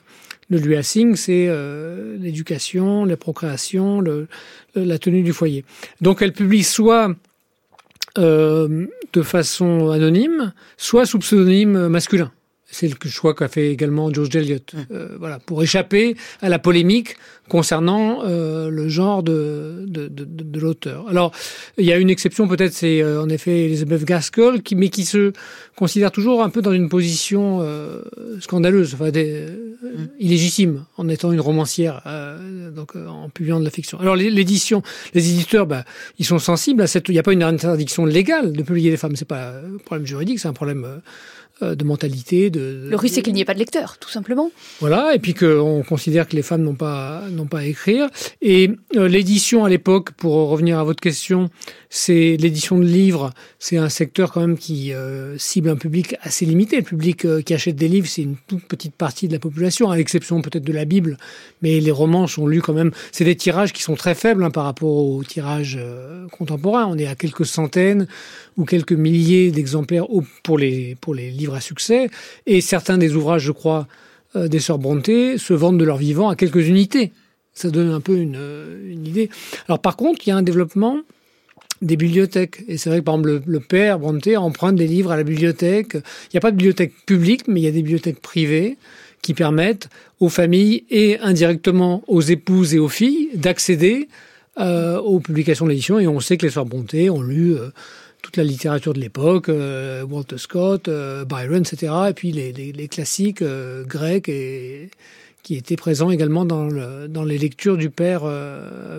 le 0.49 0.59
lui 0.59 0.75
assigne, 0.75 1.15
c'est 1.15 1.47
euh, 1.47 2.17
l'éducation, 2.19 3.05
la 3.05 3.17
procréation, 3.17 4.01
le, 4.01 4.27
la 4.75 4.99
tenue 4.99 5.23
du 5.23 5.33
foyer. 5.33 5.65
Donc 6.01 6.21
elle 6.21 6.33
publie 6.33 6.63
soit 6.63 7.15
euh, 8.17 8.85
de 9.13 9.21
façon 9.23 9.89
anonyme, 9.89 10.53
soit 10.77 11.05
sous 11.05 11.19
pseudonyme 11.19 11.87
masculin. 11.87 12.31
C'est 12.73 12.87
le 12.87 13.09
choix 13.09 13.33
qu'a 13.33 13.47
fait 13.47 13.71
également 13.71 14.11
George 14.11 14.35
Eliot. 14.35 14.57
Euh, 14.91 15.15
voilà, 15.19 15.39
pour 15.39 15.61
échapper 15.61 16.15
à 16.41 16.49
la 16.49 16.59
polémique 16.59 17.15
concernant 17.49 18.23
euh, 18.23 18.69
le 18.69 18.87
genre 18.89 19.21
de, 19.21 19.85
de, 19.87 20.07
de, 20.07 20.25
de 20.25 20.59
l'auteur. 20.59 21.07
Alors, 21.09 21.31
il 21.77 21.85
y 21.85 21.91
a 21.91 21.97
une 21.97 22.09
exception 22.09 22.47
peut-être, 22.47 22.73
c'est 22.73 23.01
euh, 23.01 23.21
en 23.21 23.29
effet 23.29 23.65
Elizabeth 23.65 24.05
Gaskell, 24.05 24.63
qui, 24.63 24.75
mais 24.75 24.89
qui 24.89 25.05
se 25.05 25.33
considère 25.75 26.11
toujours 26.11 26.41
un 26.41 26.49
peu 26.49 26.61
dans 26.61 26.71
une 26.71 26.89
position 26.89 27.59
euh, 27.61 28.01
scandaleuse, 28.39 28.93
enfin, 28.93 29.11
des, 29.11 29.45
mm. 29.45 30.05
illégitime, 30.19 30.85
en 30.97 31.09
étant 31.09 31.31
une 31.31 31.41
romancière, 31.41 32.01
euh, 32.07 32.71
donc 32.71 32.95
en 32.95 33.29
publiant 33.29 33.59
de 33.59 33.65
la 33.65 33.71
fiction. 33.71 33.99
Alors, 33.99 34.15
l'édition, 34.15 34.81
les 35.13 35.29
éditeurs, 35.29 35.67
bah, 35.67 35.83
ils 36.19 36.25
sont 36.25 36.39
sensibles 36.39 36.81
à 36.81 36.87
cette. 36.87 37.09
Il 37.09 37.13
n'y 37.13 37.19
a 37.19 37.23
pas 37.23 37.33
une 37.33 37.43
interdiction 37.43 38.05
légale 38.05 38.53
de 38.53 38.63
publier 38.63 38.89
des 38.89 38.97
femmes. 38.97 39.15
C'est 39.15 39.27
pas 39.27 39.49
un 39.49 39.77
problème 39.77 40.07
juridique, 40.07 40.39
c'est 40.39 40.47
un 40.47 40.53
problème 40.53 41.01
de 41.61 41.83
mentalité. 41.83 42.49
De, 42.49 42.87
le 42.89 42.95
risque, 42.95 43.15
c'est 43.15 43.21
qu'il 43.21 43.33
n'y 43.33 43.41
ait 43.41 43.45
pas 43.45 43.53
de 43.53 43.59
lecteur, 43.59 43.97
tout 43.99 44.09
simplement. 44.09 44.51
Voilà, 44.79 45.15
et 45.15 45.19
puis 45.19 45.33
qu'on 45.33 45.83
considère 45.87 46.27
que 46.27 46.35
les 46.35 46.41
femmes 46.41 46.63
n'ont 46.63 46.75
pas 46.75 47.23
n'ont 47.31 47.45
pas 47.45 47.59
à 47.59 47.65
écrire. 47.65 48.09
Et 48.41 48.71
euh, 48.95 49.07
l'édition 49.07 49.63
à 49.63 49.69
l'époque, 49.69 50.11
pour 50.11 50.49
revenir 50.49 50.79
à 50.79 50.83
votre 50.83 51.01
question, 51.01 51.49
c'est 51.95 52.37
l'édition 52.37 52.79
de 52.79 52.85
livres. 52.85 53.29
C'est 53.59 53.77
un 53.77 53.87
secteur 53.87 54.31
quand 54.31 54.41
même 54.41 54.57
qui 54.57 54.91
euh, 54.93 55.37
cible 55.37 55.69
un 55.69 55.75
public 55.75 56.15
assez 56.21 56.43
limité. 56.43 56.77
Le 56.77 56.81
public 56.81 57.23
euh, 57.23 57.43
qui 57.43 57.53
achète 57.53 57.75
des 57.75 57.87
livres, 57.87 58.07
c'est 58.07 58.23
une 58.23 58.35
toute 58.47 58.63
petite 58.63 58.95
partie 58.95 59.27
de 59.27 59.33
la 59.33 59.37
population, 59.37 59.91
à 59.91 59.95
l'exception 59.95 60.41
peut-être 60.41 60.63
de 60.63 60.73
la 60.73 60.85
Bible. 60.85 61.17
Mais 61.61 61.79
les 61.79 61.91
romans 61.91 62.25
sont 62.25 62.47
lus 62.47 62.63
quand 62.63 62.73
même. 62.73 62.89
C'est 63.11 63.25
des 63.25 63.35
tirages 63.35 63.73
qui 63.73 63.83
sont 63.83 63.93
très 63.93 64.15
faibles 64.15 64.43
hein, 64.43 64.49
par 64.49 64.63
rapport 64.63 64.89
aux 64.89 65.23
tirages 65.23 65.77
euh, 65.79 66.27
contemporains. 66.29 66.87
On 66.87 66.97
est 66.97 67.05
à 67.05 67.13
quelques 67.13 67.45
centaines 67.45 68.07
ou 68.57 68.65
quelques 68.65 68.93
milliers 68.93 69.51
d'exemplaires 69.51 70.07
pour 70.41 70.57
les 70.57 70.95
pour 70.99 71.13
les 71.13 71.29
livres 71.29 71.42
à 71.51 71.61
succès. 71.61 72.09
Et 72.45 72.61
certains 72.61 72.97
des 72.97 73.15
ouvrages, 73.15 73.43
je 73.43 73.51
crois, 73.51 73.87
euh, 74.35 74.47
des 74.47 74.59
sœurs 74.59 74.79
Brontë 74.79 75.37
se 75.37 75.53
vendent 75.53 75.79
de 75.79 75.85
leur 75.85 75.97
vivant 75.97 76.29
à 76.29 76.35
quelques 76.35 76.67
unités. 76.67 77.11
Ça 77.53 77.69
donne 77.69 77.91
un 77.91 77.99
peu 77.99 78.17
une, 78.17 78.39
une 78.87 79.05
idée. 79.05 79.29
Alors 79.67 79.79
par 79.79 79.95
contre, 79.95 80.21
il 80.25 80.29
y 80.29 80.33
a 80.33 80.37
un 80.37 80.41
développement 80.41 81.01
des 81.83 81.97
bibliothèques. 81.97 82.63
Et 82.67 82.77
c'est 82.77 82.89
vrai 82.89 82.99
que 82.99 83.03
par 83.03 83.15
exemple 83.15 83.41
le, 83.45 83.59
père 83.59 83.99
Brontë 83.99 84.37
emprunte 84.37 84.75
des 84.75 84.87
livres 84.87 85.11
à 85.11 85.17
la 85.17 85.23
bibliothèque. 85.23 85.93
Il 85.95 86.33
n'y 86.33 86.37
a 86.37 86.41
pas 86.41 86.51
de 86.51 86.57
bibliothèque 86.57 86.93
publique, 87.05 87.47
mais 87.47 87.59
il 87.61 87.63
y 87.63 87.67
a 87.67 87.71
des 87.71 87.81
bibliothèques 87.81 88.21
privées 88.21 88.77
qui 89.21 89.33
permettent 89.33 89.89
aux 90.19 90.29
familles 90.29 90.85
et 90.89 91.19
indirectement 91.19 92.03
aux 92.07 92.21
épouses 92.21 92.73
et 92.73 92.79
aux 92.79 92.89
filles 92.89 93.29
d'accéder 93.35 94.07
euh, 94.59 94.97
aux 94.99 95.19
publications 95.19 95.65
de 95.65 95.71
l'édition. 95.71 95.99
Et 95.99 96.07
on 96.07 96.19
sait 96.19 96.37
que 96.37 96.45
les 96.45 96.51
sœurs 96.51 96.65
Brontë 96.65 97.09
ont 97.09 97.21
lu 97.21 97.55
euh, 97.55 97.69
toute 98.23 98.37
la 98.37 98.43
littérature 98.43 98.93
de 98.93 98.99
l'époque, 98.99 99.49
euh, 99.49 100.03
Walter 100.03 100.39
Scott, 100.39 100.87
euh, 100.87 101.25
Byron, 101.25 101.61
etc. 101.61 101.93
Et 102.09 102.13
puis 102.13 102.31
les, 102.31 102.51
les, 102.53 102.71
les 102.71 102.87
classiques 102.87 103.43
euh, 103.43 103.83
grecs 103.83 104.29
et 104.29 104.89
qui 105.43 105.55
était 105.55 105.75
présent 105.75 106.09
également 106.09 106.45
dans, 106.45 106.65
le, 106.65 107.09
dans 107.09 107.25
les 107.25 107.37
lectures 107.37 107.75
du 107.75 107.89
père 107.89 108.21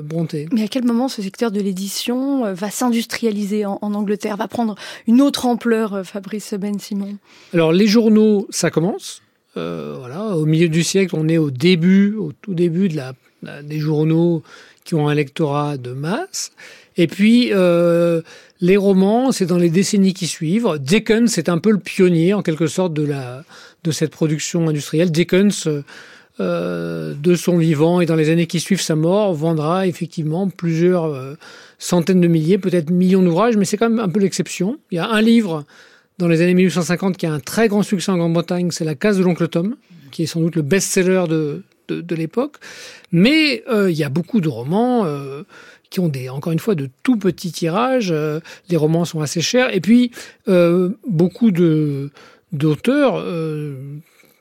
Bronté. 0.02 0.46
Mais 0.52 0.64
à 0.64 0.68
quel 0.68 0.84
moment 0.84 1.08
ce 1.08 1.22
secteur 1.22 1.50
de 1.50 1.58
l'édition 1.58 2.52
va 2.52 2.68
s'industrialiser 2.68 3.64
en, 3.64 3.78
en, 3.80 3.94
Angleterre, 3.94 4.36
va 4.36 4.46
prendre 4.46 4.74
une 5.06 5.22
autre 5.22 5.46
ampleur, 5.46 6.02
Fabrice 6.04 6.52
Ben 6.52 6.78
Simon 6.78 7.16
Alors 7.54 7.72
les 7.72 7.86
journaux, 7.86 8.46
ça 8.50 8.70
commence. 8.70 9.22
Voilà, 9.54 10.36
au 10.36 10.44
milieu 10.44 10.68
du 10.68 10.82
siècle, 10.82 11.16
on 11.16 11.28
est 11.30 11.38
au 11.38 11.50
début, 11.50 12.14
au 12.14 12.32
tout 12.42 12.52
début 12.52 12.90
de 12.90 12.96
la 12.96 13.14
des 13.62 13.78
journaux 13.78 14.42
qui 14.84 14.94
ont 14.94 15.08
un 15.08 15.14
lectorat 15.14 15.76
de 15.76 15.92
masse. 15.92 16.52
Et 16.96 17.06
puis 17.06 17.50
euh, 17.52 18.22
les 18.60 18.76
romans, 18.76 19.32
c'est 19.32 19.46
dans 19.46 19.58
les 19.58 19.70
décennies 19.70 20.14
qui 20.14 20.26
suivent. 20.26 20.78
Dickens, 20.80 21.30
c'est 21.30 21.48
un 21.48 21.58
peu 21.58 21.70
le 21.70 21.78
pionnier 21.78 22.34
en 22.34 22.42
quelque 22.42 22.66
sorte 22.66 22.94
de 22.94 23.04
la 23.04 23.44
de 23.82 23.90
cette 23.90 24.10
production 24.10 24.68
industrielle. 24.68 25.10
Dickens 25.10 25.68
euh, 26.40 27.14
de 27.14 27.36
son 27.36 27.58
vivant 27.58 28.00
et 28.00 28.06
dans 28.06 28.16
les 28.16 28.28
années 28.28 28.48
qui 28.48 28.58
suivent 28.58 28.80
sa 28.80 28.96
mort, 28.96 29.32
vendra 29.34 29.86
effectivement 29.86 30.48
plusieurs 30.48 31.04
euh, 31.04 31.34
centaines 31.78 32.20
de 32.20 32.26
milliers, 32.26 32.58
peut-être 32.58 32.90
millions 32.90 33.22
d'ouvrages, 33.22 33.56
mais 33.56 33.64
c'est 33.64 33.76
quand 33.76 33.88
même 33.88 34.00
un 34.00 34.08
peu 34.08 34.18
l'exception. 34.18 34.78
Il 34.90 34.96
y 34.96 34.98
a 34.98 35.08
un 35.08 35.22
livre 35.22 35.64
dans 36.18 36.26
les 36.26 36.42
années 36.42 36.54
1850 36.54 37.16
qui 37.16 37.26
a 37.26 37.32
un 37.32 37.38
très 37.38 37.68
grand 37.68 37.84
succès 37.84 38.10
en 38.10 38.16
Grande-Bretagne, 38.16 38.72
c'est 38.72 38.84
La 38.84 38.96
case 38.96 39.16
de 39.16 39.22
l'oncle 39.22 39.46
Tom, 39.46 39.76
qui 40.10 40.24
est 40.24 40.26
sans 40.26 40.40
doute 40.40 40.56
le 40.56 40.62
best-seller 40.62 41.26
de, 41.28 41.62
de, 41.86 42.00
de 42.00 42.14
l'époque. 42.16 42.56
Mais 43.12 43.62
euh, 43.68 43.88
il 43.88 43.96
y 43.96 44.02
a 44.02 44.08
beaucoup 44.08 44.40
de 44.40 44.48
romans 44.48 45.04
euh, 45.04 45.44
qui 45.94 46.00
ont 46.00 46.08
des, 46.08 46.28
encore 46.28 46.52
une 46.52 46.58
fois, 46.58 46.74
de 46.74 46.90
tout 47.04 47.16
petits 47.16 47.52
tirages. 47.52 48.10
Euh, 48.10 48.40
les 48.68 48.76
romans 48.76 49.04
sont 49.04 49.20
assez 49.20 49.40
chers. 49.40 49.72
Et 49.72 49.80
puis, 49.80 50.10
euh, 50.48 50.90
beaucoup 51.06 51.52
de 51.52 52.10
d'auteurs 52.50 53.14
euh, 53.16 53.76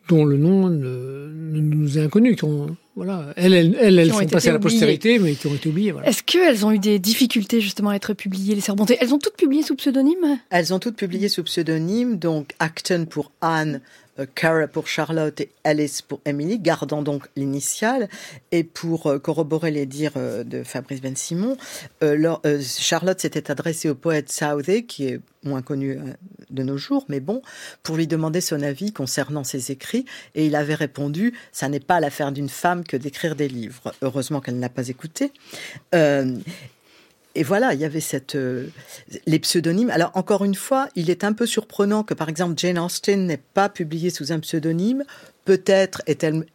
dont 0.10 0.26
le 0.26 0.38
nom 0.38 0.68
ne, 0.68 1.32
ne 1.32 1.62
nous 1.62 2.00
est 2.00 2.02
inconnu, 2.02 2.36
qui 2.36 2.44
ont, 2.46 2.76
voilà, 2.96 3.34
elles, 3.36 3.54
elles, 3.54 3.76
elles, 3.80 4.00
elles 4.00 4.12
sont 4.12 4.26
passées 4.26 4.50
à 4.50 4.54
la 4.54 4.60
postérité, 4.60 5.20
mais 5.20 5.34
qui 5.36 5.46
ont 5.46 5.54
été 5.54 5.70
oubliées. 5.70 5.92
Voilà. 5.92 6.08
Est-ce 6.08 6.24
qu'elles 6.24 6.66
ont 6.66 6.72
eu 6.72 6.80
des 6.80 6.98
difficultés 6.98 7.62
justement 7.62 7.92
à 7.92 7.96
être 7.96 8.16
publiées, 8.16 8.56
les 8.56 8.74
Brontë 8.74 8.98
Elles 9.00 9.14
ont 9.14 9.20
toutes 9.20 9.38
publié 9.38 9.62
sous 9.62 9.76
pseudonyme? 9.76 10.40
Elles 10.50 10.74
ont 10.74 10.80
toutes 10.80 10.96
publié 10.96 11.30
sous 11.30 11.44
pseudonyme, 11.44 12.18
donc 12.18 12.54
Acton 12.58 13.06
pour 13.08 13.32
Anne, 13.42 13.80
Cara 14.36 14.68
pour 14.68 14.88
Charlotte 14.88 15.40
et 15.42 15.50
Alice 15.64 16.02
pour 16.02 16.22
Emily, 16.26 16.60
gardant 16.60 17.02
donc 17.02 17.28
l'initiale. 17.36 18.10
Et 18.52 18.64
pour 18.64 19.08
euh, 19.08 19.20
corroborer 19.20 19.72
les 19.72 19.86
dires 19.86 20.14
euh, 20.18 20.44
de 20.44 20.64
Fabrice 20.64 21.02
Ben 21.02 21.16
Simon, 21.16 21.58
euh, 22.04 22.36
euh, 22.46 22.62
Charlotte 22.62 23.20
s'était 23.20 23.50
adressée 23.52 23.90
au 23.90 23.96
poète 23.96 24.32
Southey, 24.32 24.84
qui 24.84 25.08
est 25.08 25.20
moins 25.44 25.62
connu 25.62 26.00
de 26.52 26.64
nos 26.64 26.78
jours, 26.78 27.06
mais 27.10 27.20
bon, 27.20 27.42
pour 27.82 27.98
lui 27.98 28.08
demander 28.08 28.40
son 28.40 28.62
avis 28.62 28.94
concernant 28.94 29.44
ses 29.44 29.72
écrits, 29.72 30.06
et 30.36 30.46
il 30.46 30.56
avait 30.56 30.76
répondu 30.76 31.34
ça 31.52 31.70
n'est 31.70 31.80
pas 31.80 32.00
l'affaire 32.00 32.32
d'une 32.32 32.50
femme 32.50 32.84
que 32.84 32.98
d'écrire 32.98 33.36
des 33.36 33.48
livres. 33.48 33.94
Heureusement 34.02 34.42
qu'elle 34.42 34.60
n'a 34.60 34.70
pas 34.70 34.88
écouté. 34.88 35.32
Euh, 35.94 36.36
et 37.36 37.44
voilà, 37.44 37.74
il 37.74 37.80
y 37.80 37.86
avait 37.86 38.00
cette, 38.00 38.36
euh, 38.36 38.68
les 39.26 39.40
pseudonymes. 39.40 39.90
Alors, 39.90 40.12
encore 40.14 40.44
une 40.44 40.56
fois, 40.56 40.88
il 40.96 41.10
est 41.10 41.24
un 41.24 41.34
peu 41.34 41.46
surprenant 41.46 42.04
que, 42.04 42.14
par 42.14 42.30
exemple, 42.30 42.54
Jane 42.58 42.78
Austen 42.78 43.26
n'ait 43.26 43.42
pas 43.54 43.70
publié 43.70 44.10
sous 44.10 44.32
un 44.32 44.40
pseudonyme. 44.40 45.04
Peut-être 45.46 46.02
est-elle 46.06 46.46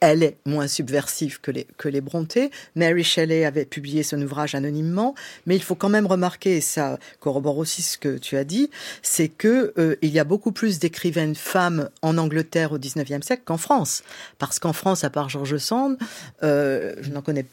elle 0.00 0.22
est 0.22 0.38
moins 0.46 0.66
subversive 0.66 1.40
que 1.40 1.50
les, 1.50 1.66
que 1.76 1.88
les 1.88 2.00
Brontë. 2.00 2.50
Mary 2.74 3.04
Shelley 3.04 3.44
avait 3.44 3.66
publié 3.66 4.02
son 4.02 4.20
ouvrage 4.22 4.54
anonymement, 4.54 5.14
mais 5.46 5.56
il 5.56 5.62
faut 5.62 5.74
quand 5.74 5.90
même 5.90 6.06
remarquer, 6.06 6.56
et 6.56 6.60
ça 6.62 6.98
corrobore 7.20 7.58
aussi 7.58 7.82
ce 7.82 7.98
que 7.98 8.16
tu 8.16 8.36
as 8.36 8.44
dit, 8.44 8.70
c'est 9.02 9.28
que 9.28 9.74
euh, 9.78 9.96
il 10.00 10.10
y 10.10 10.18
a 10.18 10.24
beaucoup 10.24 10.52
plus 10.52 10.78
d'écrivaines 10.78 11.34
femmes 11.34 11.90
en 12.00 12.16
Angleterre 12.16 12.72
au 12.72 12.78
19e 12.78 13.22
siècle 13.22 13.42
qu'en 13.44 13.58
France. 13.58 14.02
Parce 14.38 14.58
qu'en 14.58 14.72
France, 14.72 15.04
à 15.04 15.10
part 15.10 15.28
George 15.28 15.58
Sand, 15.58 15.98
euh, 16.42 16.94
je 17.02 17.10
n'en 17.10 17.20
connais 17.20 17.44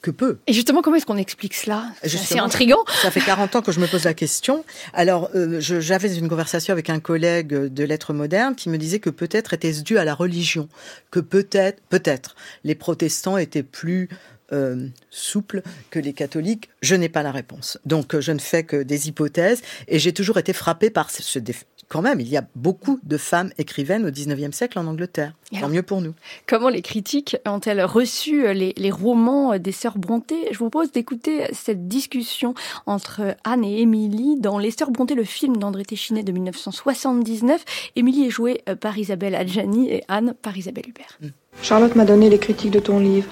que 0.00 0.10
peu. 0.10 0.38
Et 0.46 0.52
justement, 0.52 0.82
comment 0.82 0.96
est-ce 0.96 1.06
qu'on 1.06 1.16
explique 1.16 1.54
cela? 1.54 1.84
C'est 2.02 2.14
assez 2.14 2.38
intriguant. 2.38 2.84
Ça 3.02 3.10
fait 3.10 3.20
40 3.20 3.56
ans 3.56 3.62
que 3.62 3.72
je 3.72 3.80
me 3.80 3.86
pose 3.86 4.04
la 4.04 4.14
question. 4.14 4.64
Alors, 4.92 5.30
euh, 5.34 5.60
j'avais 5.60 6.14
une 6.16 6.28
conversation 6.28 6.72
avec 6.72 6.90
un 6.90 7.00
collègue 7.00 7.52
de 7.52 7.84
lettres 7.84 8.12
modernes 8.12 8.54
qui 8.54 8.68
me 8.68 8.78
disait 8.78 8.98
que 8.98 9.10
peut-être 9.10 9.54
était-ce 9.54 9.82
dû 9.82 9.98
à 9.98 10.04
la 10.04 10.14
religion, 10.14 10.68
que 11.10 11.20
peut-être, 11.20 11.82
peut-être, 11.88 12.34
les 12.64 12.74
protestants 12.74 13.36
étaient 13.36 13.62
plus 13.62 14.08
euh, 14.52 14.88
souple 15.10 15.62
que 15.90 15.98
les 15.98 16.12
catholiques 16.12 16.70
Je 16.82 16.94
n'ai 16.94 17.08
pas 17.08 17.22
la 17.22 17.32
réponse. 17.32 17.78
Donc 17.84 18.18
je 18.18 18.32
ne 18.32 18.40
fais 18.40 18.64
que 18.64 18.82
des 18.82 19.08
hypothèses 19.08 19.62
et 19.86 19.98
j'ai 19.98 20.12
toujours 20.12 20.38
été 20.38 20.52
frappée 20.52 20.90
par 20.90 21.10
ce 21.10 21.38
défi. 21.38 21.66
Quand 21.90 22.02
même, 22.02 22.20
il 22.20 22.28
y 22.28 22.36
a 22.36 22.44
beaucoup 22.54 23.00
de 23.02 23.16
femmes 23.16 23.50
écrivaines 23.58 24.06
au 24.06 24.10
19e 24.10 24.52
siècle 24.52 24.78
en 24.78 24.86
Angleterre. 24.86 25.34
Tant 25.58 25.68
mieux 25.68 25.82
pour 25.82 26.00
nous. 26.00 26.14
Comment 26.46 26.68
les 26.68 26.82
critiques 26.82 27.36
ont-elles 27.44 27.82
reçu 27.82 28.54
les, 28.54 28.72
les, 28.76 28.90
romans 28.92 29.58
des 29.58 29.72
sœurs 29.72 29.98
Brontë? 29.98 30.52
Je 30.52 30.58
vous 30.58 30.70
propose 30.70 30.92
d'écouter 30.92 31.48
cette 31.52 31.88
discussion 31.88 32.54
entre 32.86 33.34
Anne 33.42 33.64
et 33.64 33.80
Émilie 33.80 34.38
dans 34.38 34.58
Les 34.58 34.70
sœurs 34.70 34.92
Brontë, 34.92 35.16
le 35.16 35.24
film 35.24 35.56
d'André 35.56 35.84
Téchinet 35.84 36.22
de 36.22 36.30
1979. 36.30 37.64
Émilie 37.96 38.26
est 38.26 38.30
jouée 38.30 38.62
par 38.80 38.96
Isabelle 38.96 39.34
Adjani 39.34 39.90
et 39.90 40.04
Anne 40.06 40.34
par 40.40 40.56
Isabelle 40.56 40.88
Hubert. 40.88 41.18
Charlotte 41.60 41.96
m'a 41.96 42.04
donné 42.04 42.30
les 42.30 42.38
critiques 42.38 42.70
de 42.70 42.78
ton 42.78 43.00
livre. 43.00 43.28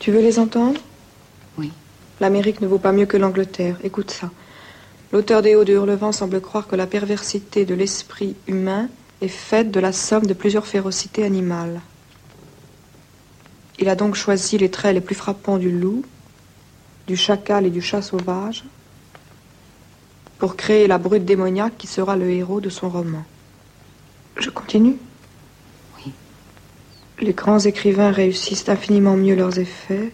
Tu 0.00 0.12
veux 0.12 0.20
les 0.20 0.38
entendre? 0.38 0.78
Oui. 1.56 1.72
L'Amérique 2.20 2.60
ne 2.60 2.66
vaut 2.66 2.78
pas 2.78 2.92
mieux 2.92 3.06
que 3.06 3.16
l'Angleterre. 3.16 3.78
Écoute 3.82 4.10
ça. 4.10 4.30
L'auteur 5.10 5.40
des 5.40 5.54
Hauts 5.54 5.64
de 5.64 5.72
Hurlevent 5.72 6.12
semble 6.12 6.40
croire 6.40 6.66
que 6.66 6.76
la 6.76 6.86
perversité 6.86 7.64
de 7.64 7.74
l'esprit 7.74 8.36
humain 8.46 8.88
est 9.22 9.28
faite 9.28 9.70
de 9.70 9.80
la 9.80 9.92
somme 9.92 10.26
de 10.26 10.34
plusieurs 10.34 10.66
férocités 10.66 11.24
animales. 11.24 11.80
Il 13.78 13.88
a 13.88 13.94
donc 13.94 14.16
choisi 14.16 14.58
les 14.58 14.70
traits 14.70 14.94
les 14.94 15.00
plus 15.00 15.14
frappants 15.14 15.56
du 15.56 15.70
loup, 15.70 16.04
du 17.06 17.16
chacal 17.16 17.64
et 17.64 17.70
du 17.70 17.80
chat 17.80 18.02
sauvage 18.02 18.64
pour 20.38 20.56
créer 20.56 20.86
la 20.86 20.98
brute 20.98 21.24
démoniaque 21.24 21.78
qui 21.78 21.86
sera 21.86 22.16
le 22.16 22.30
héros 22.30 22.60
de 22.60 22.68
son 22.68 22.90
roman. 22.90 23.24
Je 24.36 24.50
continue 24.50 24.96
Oui. 25.96 26.12
Les 27.18 27.32
grands 27.32 27.58
écrivains 27.58 28.12
réussissent 28.12 28.68
infiniment 28.68 29.16
mieux 29.16 29.34
leurs 29.34 29.58
effets 29.58 30.12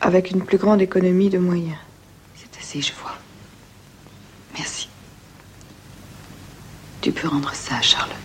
avec 0.00 0.30
une 0.30 0.42
plus 0.42 0.58
grande 0.58 0.82
économie 0.82 1.30
de 1.30 1.38
moyens. 1.38 1.78
C'est 2.36 2.60
assez, 2.60 2.82
je 2.82 2.92
vois. 3.00 3.14
Tu 7.00 7.12
peux 7.12 7.28
rendre 7.28 7.54
ça 7.54 7.76
à 7.76 7.82
Charlotte. 7.82 8.16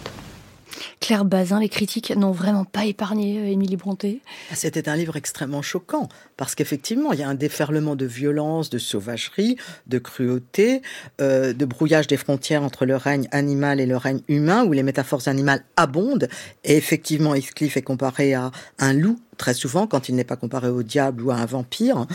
Claire 1.00 1.26
Bazin, 1.26 1.60
les 1.60 1.70
critiques 1.70 2.16
n'ont 2.16 2.32
vraiment 2.32 2.64
pas 2.64 2.86
épargné 2.86 3.38
euh, 3.38 3.52
Émilie 3.52 3.76
Bronté. 3.76 4.22
C'était 4.54 4.88
un 4.88 4.96
livre 4.96 5.18
extrêmement 5.18 5.62
choquant, 5.62 6.08
parce 6.38 6.56
qu'effectivement, 6.56 7.12
il 7.12 7.20
y 7.20 7.24
a 7.24 7.30
un 7.30 7.36
déferlement 7.36 7.96
de 7.96 8.06
violence, 8.06 8.70
de 8.70 8.78
sauvagerie, 8.78 9.58
de 9.86 10.00
cruauté, 10.00 10.82
euh, 11.20 11.52
de 11.52 11.66
brouillage 11.66 12.08
des 12.08 12.18
frontières 12.18 12.64
entre 12.64 12.86
le 12.86 12.96
règne 12.96 13.28
animal 13.32 13.80
et 13.80 13.86
le 13.86 13.98
règne 13.98 14.22
humain, 14.28 14.64
où 14.64 14.72
les 14.72 14.82
métaphores 14.82 15.28
animales 15.28 15.64
abondent. 15.76 16.30
Et 16.64 16.78
effectivement, 16.78 17.36
Heathcliff 17.36 17.76
est 17.76 17.82
comparé 17.82 18.34
à 18.34 18.52
un 18.80 18.94
loup, 18.94 19.20
très 19.38 19.54
souvent, 19.54 19.88
quand 19.88 20.10
il 20.10 20.16
n'est 20.16 20.24
pas 20.24 20.38
comparé 20.38 20.70
au 20.70 20.84
diable 20.84 21.22
ou 21.22 21.32
à 21.32 21.36
un 21.36 21.46
vampire. 21.46 22.08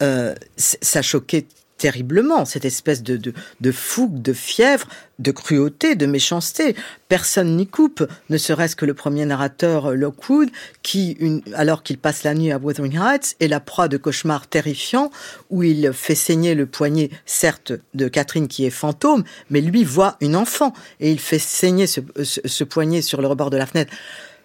Euh, 0.00 0.34
ça 0.56 1.02
choquait 1.02 1.46
terriblement, 1.78 2.44
cette 2.44 2.64
espèce 2.64 3.02
de, 3.02 3.16
de, 3.16 3.32
de, 3.60 3.72
fougue, 3.72 4.20
de 4.20 4.32
fièvre, 4.32 4.88
de 5.18 5.30
cruauté, 5.30 5.94
de 5.94 6.06
méchanceté. 6.06 6.76
Personne 7.08 7.56
n'y 7.56 7.66
coupe, 7.66 8.06
ne 8.28 8.36
serait-ce 8.36 8.76
que 8.76 8.84
le 8.84 8.94
premier 8.94 9.24
narrateur 9.24 9.94
Lockwood, 9.94 10.50
qui, 10.82 11.12
une, 11.12 11.42
alors 11.54 11.82
qu'il 11.82 11.98
passe 11.98 12.24
la 12.24 12.34
nuit 12.34 12.52
à 12.52 12.58
Wuthering 12.58 12.98
Heights, 12.98 13.36
est 13.40 13.48
la 13.48 13.60
proie 13.60 13.88
de 13.88 13.96
cauchemars 13.96 14.46
terrifiants, 14.46 15.10
où 15.50 15.62
il 15.62 15.92
fait 15.92 16.14
saigner 16.14 16.54
le 16.54 16.66
poignet, 16.66 17.10
certes, 17.24 17.72
de 17.94 18.08
Catherine 18.08 18.48
qui 18.48 18.66
est 18.66 18.70
fantôme, 18.70 19.24
mais 19.48 19.60
lui 19.60 19.84
voit 19.84 20.16
une 20.20 20.36
enfant, 20.36 20.72
et 21.00 21.10
il 21.10 21.20
fait 21.20 21.38
saigner 21.38 21.86
ce, 21.86 22.00
ce, 22.22 22.40
ce 22.44 22.64
poignet 22.64 23.02
sur 23.02 23.22
le 23.22 23.28
rebord 23.28 23.50
de 23.50 23.56
la 23.56 23.66
fenêtre 23.66 23.92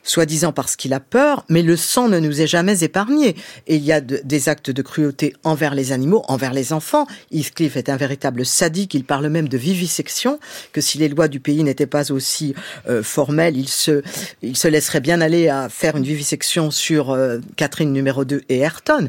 soi-disant 0.04 0.52
parce 0.52 0.76
qu'il 0.76 0.94
a 0.94 1.00
peur, 1.00 1.46
mais 1.50 1.62
le 1.62 1.76
sang 1.76 2.10
ne 2.10 2.20
nous 2.20 2.42
est 2.42 2.48
jamais 2.48 2.84
épargné. 2.84 3.36
Et 3.68 3.76
il 3.76 3.84
y 3.84 3.92
a 3.92 4.02
de, 4.02 4.22
des 4.24 4.50
actes 4.50 4.70
de 4.70 4.82
cruauté 4.82 5.34
envers 5.44 5.76
les 5.76 5.92
animaux, 5.92 6.24
envers 6.28 6.54
les 6.54 6.74
enfants. 6.74 7.08
Heathcliff 7.32 7.78
est 7.78 7.90
un 7.90 7.98
véritable 7.98 8.46
sadique, 8.46 8.94
il 8.94 9.06
parle 9.06 9.28
même 9.30 9.48
de 9.50 9.58
vivisection, 9.58 10.40
que 10.72 10.82
si 10.82 10.98
les 10.98 11.10
lois 11.10 11.28
du 11.28 11.40
pays 11.40 11.64
n'étaient 11.64 11.88
pas 11.88 12.12
aussi 12.12 12.54
euh, 12.90 13.02
formelles, 13.02 13.58
il 13.58 13.70
se, 13.70 14.04
il 14.42 14.58
se 14.58 14.68
laisserait 14.68 15.02
bien 15.02 15.22
aller 15.22 15.50
à 15.50 15.70
faire 15.70 15.96
une 15.96 16.04
vivisection 16.04 16.72
sur 16.72 17.12
euh, 17.12 17.40
Catherine 17.56 17.92
numéro 17.92 18.26
2 18.26 18.44
et 18.50 18.60
Ayrton. 18.60 19.08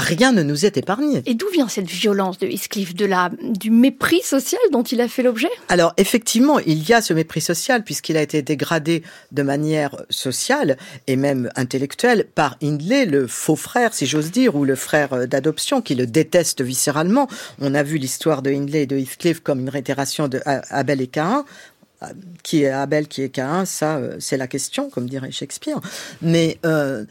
Rien 0.00 0.32
ne 0.32 0.42
nous 0.42 0.64
est 0.64 0.78
épargné. 0.78 1.22
Et 1.26 1.34
d'où 1.34 1.46
vient 1.52 1.68
cette 1.68 1.88
violence 1.88 2.38
de 2.38 2.46
Heathcliff 2.46 2.94
de 2.94 3.04
la, 3.04 3.30
Du 3.42 3.70
mépris 3.70 4.22
social 4.22 4.60
dont 4.72 4.82
il 4.82 5.00
a 5.02 5.08
fait 5.08 5.22
l'objet? 5.22 5.50
Alors 5.68 5.92
effectivement, 5.98 6.58
il 6.58 6.88
y 6.88 6.94
a 6.94 7.02
ce 7.02 7.12
mépris 7.12 7.42
social 7.42 7.84
puisqu'il 7.84 8.16
a 8.16 8.22
été 8.22 8.40
dégradé 8.40 9.02
de 9.30 9.42
manière 9.42 10.02
sociale 10.08 10.78
et 11.06 11.16
même 11.16 11.50
intellectuelle 11.54 12.26
par 12.34 12.56
Hindley, 12.62 13.04
le 13.04 13.26
faux 13.26 13.56
frère, 13.56 13.92
si 13.92 14.06
j'ose 14.06 14.30
dire, 14.30 14.56
ou 14.56 14.64
le 14.64 14.74
frère 14.74 15.28
d'adoption, 15.28 15.82
qui 15.82 15.94
le 15.94 16.06
déteste 16.06 16.62
viscéralement. 16.62 17.28
On 17.60 17.74
a 17.74 17.82
vu 17.82 17.98
l'histoire 17.98 18.40
de 18.40 18.50
Hindley 18.50 18.82
et 18.82 18.86
de 18.86 18.96
Heathcliff 18.96 19.40
comme 19.40 19.60
une 19.60 19.68
réitération 19.68 20.28
de 20.28 20.40
Abel 20.44 21.02
et 21.02 21.08
Cain 21.08 21.44
qui 22.42 22.62
est 22.62 22.70
Abel, 22.70 23.08
qui 23.08 23.22
est 23.22 23.28
Cain, 23.28 23.64
ça 23.64 24.00
c'est 24.18 24.36
la 24.36 24.46
question, 24.46 24.88
comme 24.88 25.08
dirait 25.08 25.30
Shakespeare. 25.30 25.80
Mais 26.22 26.58
euh, 26.64 27.04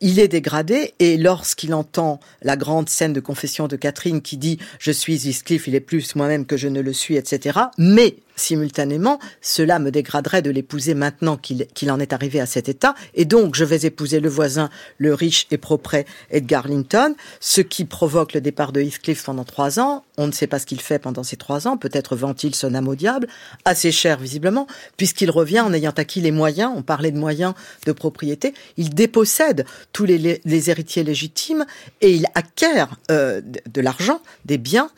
il 0.00 0.18
est 0.18 0.28
dégradé 0.28 0.94
et 0.98 1.16
lorsqu'il 1.16 1.74
entend 1.74 2.20
la 2.42 2.56
grande 2.56 2.88
scène 2.88 3.12
de 3.12 3.20
confession 3.20 3.68
de 3.68 3.76
Catherine 3.76 4.22
qui 4.22 4.36
dit 4.36 4.58
je 4.78 4.90
suis 4.90 5.28
Heathcliff, 5.28 5.66
il 5.66 5.74
est 5.74 5.80
plus 5.80 6.14
moi-même 6.16 6.46
que 6.46 6.56
je 6.56 6.68
ne 6.68 6.80
le 6.80 6.92
suis, 6.92 7.16
etc. 7.16 7.58
Mais 7.78 8.16
simultanément, 8.36 9.18
cela 9.40 9.78
me 9.78 9.90
dégraderait 9.90 10.42
de 10.42 10.50
l'épouser 10.50 10.94
maintenant 10.94 11.36
qu'il 11.36 11.66
qu 11.74 11.88
en 11.90 12.00
est 12.00 12.12
arrivé 12.12 12.40
à 12.40 12.46
cet 12.46 12.68
état, 12.68 12.94
et 13.14 13.24
donc 13.24 13.54
je 13.54 13.64
vais 13.64 13.86
épouser 13.86 14.20
le 14.20 14.28
voisin, 14.28 14.70
le 14.98 15.14
riche 15.14 15.46
et 15.50 15.58
propre 15.58 16.04
Edgar 16.30 16.68
Linton, 16.68 17.14
ce 17.40 17.60
qui 17.60 17.84
provoque 17.84 18.32
le 18.32 18.40
départ 18.40 18.72
de 18.72 18.80
Heathcliff 18.80 19.24
pendant 19.24 19.44
trois 19.44 19.78
ans. 19.78 20.04
On 20.16 20.26
ne 20.26 20.32
sait 20.32 20.46
pas 20.46 20.58
ce 20.58 20.66
qu'il 20.66 20.80
fait 20.80 20.98
pendant 20.98 21.22
ces 21.22 21.36
trois 21.36 21.66
ans, 21.66 21.76
peut-être 21.76 22.16
vend-il 22.16 22.54
son 22.54 22.74
âme 22.74 22.88
au 22.88 22.94
diable, 22.94 23.28
assez 23.64 23.92
cher 23.92 24.18
visiblement, 24.18 24.66
puisqu'il 24.96 25.30
revient 25.30 25.60
en 25.60 25.72
ayant 25.72 25.92
acquis 25.96 26.20
les 26.20 26.30
moyens, 26.30 26.72
on 26.74 26.82
parlait 26.82 27.10
de 27.10 27.18
moyens 27.18 27.54
de 27.86 27.92
propriété, 27.92 28.54
il 28.76 28.94
dépossède 28.94 29.64
tous 29.92 30.04
les, 30.04 30.40
les, 30.44 30.70
héritiers 30.70 31.04
légitimes 31.04 31.66
et 32.00 32.14
il 32.14 32.26
acquiert 32.34 32.96
euh, 33.10 33.40
de 33.42 33.80
l'argent, 33.80 34.20
des 34.44 34.58
biens 34.58 34.90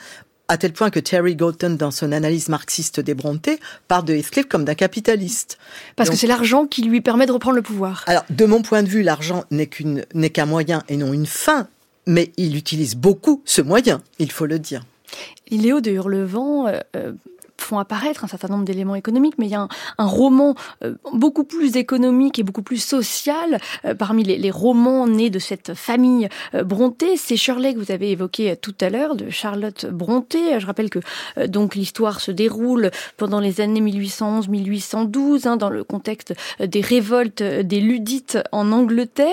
à 0.49 0.57
tel 0.57 0.73
point 0.73 0.91
que 0.91 1.01
Terry 1.01 1.35
Galton, 1.35 1.71
dans 1.71 1.91
son 1.91 2.13
analyse 2.13 2.49
marxiste 2.49 3.01
des 3.01 3.15
Brontë, 3.15 3.59
parle 3.89 4.05
de 4.05 4.15
Heathcliff 4.15 4.47
comme 4.47 4.65
d'un 4.65 4.75
capitaliste. 4.75 5.59
Parce 5.97 6.09
Donc, 6.09 6.15
que 6.15 6.21
c'est 6.21 6.27
l'argent 6.27 6.67
qui 6.67 6.83
lui 6.83 7.01
permet 7.01 7.27
de 7.27 7.33
reprendre 7.33 7.57
le 7.57 7.63
pouvoir. 7.63 8.05
Alors, 8.07 8.25
de 8.31 8.45
mon 8.45 8.63
point 8.63 8.83
de 8.83 8.89
vue, 8.89 9.03
l'argent 9.03 9.45
n'est 9.51 9.67
qu'une 9.67 10.05
n'est 10.15 10.31
qu'un 10.31 10.47
moyen 10.47 10.83
et 10.89 10.97
non 10.97 11.13
une 11.13 11.27
fin, 11.27 11.69
mais 12.07 12.33
il 12.37 12.57
utilise 12.57 12.95
beaucoup 12.95 13.43
ce 13.45 13.63
moyen, 13.63 14.03
il 14.19 14.31
faut 14.31 14.47
le 14.47 14.59
dire. 14.59 14.85
Léo 15.51 15.81
de 15.81 15.91
Hurlevent 15.91 16.67
euh, 16.67 17.13
font 17.61 17.79
apparaître 17.79 18.25
un 18.25 18.29
certain 18.29 18.49
nombre 18.49 18.65
d'éléments 18.65 18.95
économiques, 18.95 19.35
mais 19.39 19.47
il 19.47 19.53
y 19.53 19.55
a 19.55 19.69
un, 19.99 20.07
roman 20.07 20.55
euh, 20.85 20.95
beaucoup 21.13 21.45
plus 21.45 21.77
économique 21.77 22.39
et 22.39 22.43
beaucoup 22.43 22.63
plus 22.63 22.83
social 22.83 23.59
euh, 23.85 23.95
parmi 23.95 24.23
les, 24.25 24.51
romans 24.51 25.07
nés 25.07 25.31
de 25.31 25.39
cette 25.39 25.75
famille 25.75 26.29
euh, 26.55 26.63
Bronté. 26.63 27.17
C'est 27.17 27.37
Shirley 27.37 27.75
que 27.75 27.79
vous 27.79 27.91
avez 27.91 28.11
évoqué 28.11 28.57
tout 28.57 28.75
à 28.81 28.91
l'heure, 28.91 29.17
de 29.17 29.31
Charlotte 29.31 29.87
Bronté. 29.87 30.61
Je 30.61 30.67
rappelle 30.67 30.91
que 30.91 31.01
donc 31.47 31.75
l'histoire 31.75 32.21
se 32.21 32.31
déroule 32.31 32.91
pendant 33.17 33.41
les 33.41 33.61
années 33.61 33.81
1811-1812, 33.81 35.49
hein, 35.49 35.57
dans 35.57 35.71
le 35.71 35.85
contexte 35.85 36.35
des 36.61 36.81
révoltes 36.81 37.43
des 37.43 37.81
Ludites 37.81 38.39
en 38.53 38.73
Angleterre. 38.73 39.27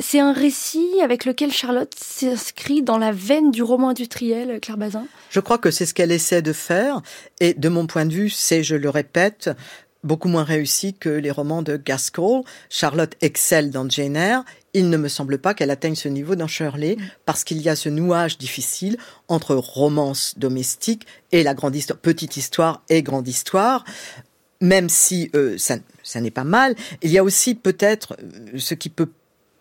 C'est 0.00 0.20
un 0.20 0.32
récit 0.32 1.00
avec 1.02 1.24
lequel 1.24 1.52
Charlotte 1.52 1.92
s'inscrit 1.96 2.82
dans 2.82 2.98
la 2.98 3.12
veine 3.12 3.50
du 3.50 3.62
roman 3.62 3.90
industriel, 3.90 4.60
Claire 4.60 4.76
Bazin? 4.76 5.04
Je 5.30 5.40
crois 5.40 5.58
que 5.58 5.70
c'est 5.70 5.86
ce 5.86 5.94
qu'elle 5.94 6.12
essaie 6.12 6.42
de 6.42 6.52
faire. 6.52 7.00
Et 7.40 7.51
de 7.54 7.68
mon 7.68 7.86
point 7.86 8.06
de 8.06 8.12
vue, 8.12 8.30
c'est, 8.30 8.62
je 8.62 8.76
le 8.76 8.90
répète, 8.90 9.50
beaucoup 10.04 10.28
moins 10.28 10.44
réussi 10.44 10.94
que 10.94 11.08
les 11.08 11.30
romans 11.30 11.62
de 11.62 11.76
Gaskell. 11.76 12.42
Charlotte 12.68 13.14
excelle 13.20 13.70
dans 13.70 13.88
Jane 13.88 14.16
Eyre. 14.16 14.44
Il 14.74 14.90
ne 14.90 14.96
me 14.96 15.08
semble 15.08 15.38
pas 15.38 15.54
qu'elle 15.54 15.70
atteigne 15.70 15.94
ce 15.94 16.08
niveau 16.08 16.34
dans 16.34 16.46
Shirley, 16.46 16.96
parce 17.26 17.44
qu'il 17.44 17.60
y 17.60 17.68
a 17.68 17.76
ce 17.76 17.88
nouage 17.88 18.38
difficile 18.38 18.96
entre 19.28 19.54
romance 19.54 20.34
domestique 20.38 21.06
et 21.30 21.42
la 21.42 21.54
grande 21.54 21.76
histoire, 21.76 21.98
petite 21.98 22.36
histoire 22.36 22.82
et 22.88 23.02
grande 23.02 23.28
histoire. 23.28 23.84
Même 24.60 24.88
si 24.88 25.30
euh, 25.34 25.58
ça, 25.58 25.76
ça 26.02 26.20
n'est 26.20 26.30
pas 26.30 26.44
mal, 26.44 26.74
il 27.02 27.10
y 27.10 27.18
a 27.18 27.24
aussi 27.24 27.54
peut-être 27.54 28.16
ce 28.56 28.74
qui 28.74 28.88
peut 28.88 29.08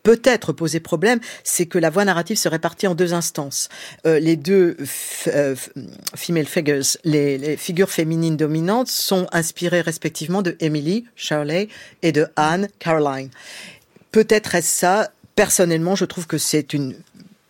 peut-être 0.03 0.53
poser 0.53 0.79
problème, 0.79 1.19
c'est 1.43 1.65
que 1.65 1.77
la 1.77 1.89
voix 1.89 2.05
narrative 2.05 2.37
se 2.37 2.49
répartit 2.49 2.87
en 2.87 2.95
deux 2.95 3.13
instances. 3.13 3.69
Euh, 4.05 4.19
les 4.19 4.35
deux 4.35 4.77
euh, 5.27 5.55
female 6.15 6.45
figures, 6.45 6.83
les, 7.03 7.37
les, 7.37 7.57
figures 7.57 7.89
féminines 7.89 8.37
dominantes, 8.37 8.87
sont 8.87 9.27
inspirées 9.31 9.81
respectivement 9.81 10.41
de 10.41 10.55
Emily, 10.59 11.05
Shirley 11.15 11.67
et 12.01 12.11
de 12.11 12.27
Anne, 12.35 12.67
Caroline. 12.79 13.29
Peut-être 14.11 14.55
est-ce 14.55 14.67
ça. 14.67 15.11
Personnellement, 15.35 15.95
je 15.95 16.05
trouve 16.05 16.27
que 16.27 16.37
c'est 16.37 16.73
une 16.73 16.95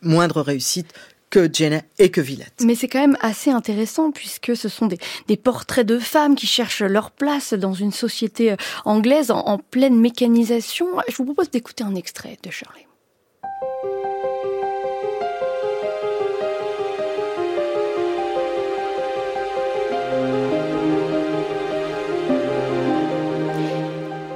moindre 0.02 0.41
réussite 0.41 0.93
que 1.32 1.50
Jenna 1.52 1.82
et 1.98 2.12
que 2.12 2.22
Villette. 2.22 2.62
Mais 2.64 2.76
c'est 2.76 2.88
quand 2.88 3.00
même 3.00 3.18
assez 3.22 3.50
intéressant 3.50 4.12
puisque 4.12 4.56
ce 4.56 4.70
sont 4.70 4.88
des, 4.88 5.38
portraits 5.38 5.88
de 5.88 5.98
femmes 5.98 6.36
qui 6.36 6.46
cherchent 6.46 6.84
leur 6.84 7.10
place 7.10 7.54
dans 7.54 7.74
une 7.74 7.92
société 7.92 8.56
anglaise 8.86 9.32
en, 9.32 9.58
pleine 9.58 10.00
mécanisation. 10.00 10.88
Je 11.08 11.16
vous 11.16 11.26
propose 11.26 11.50
d'écouter 11.50 11.84
un 11.84 11.96
extrait 11.96 12.38
de 12.44 12.52
Shirley. 12.52 12.86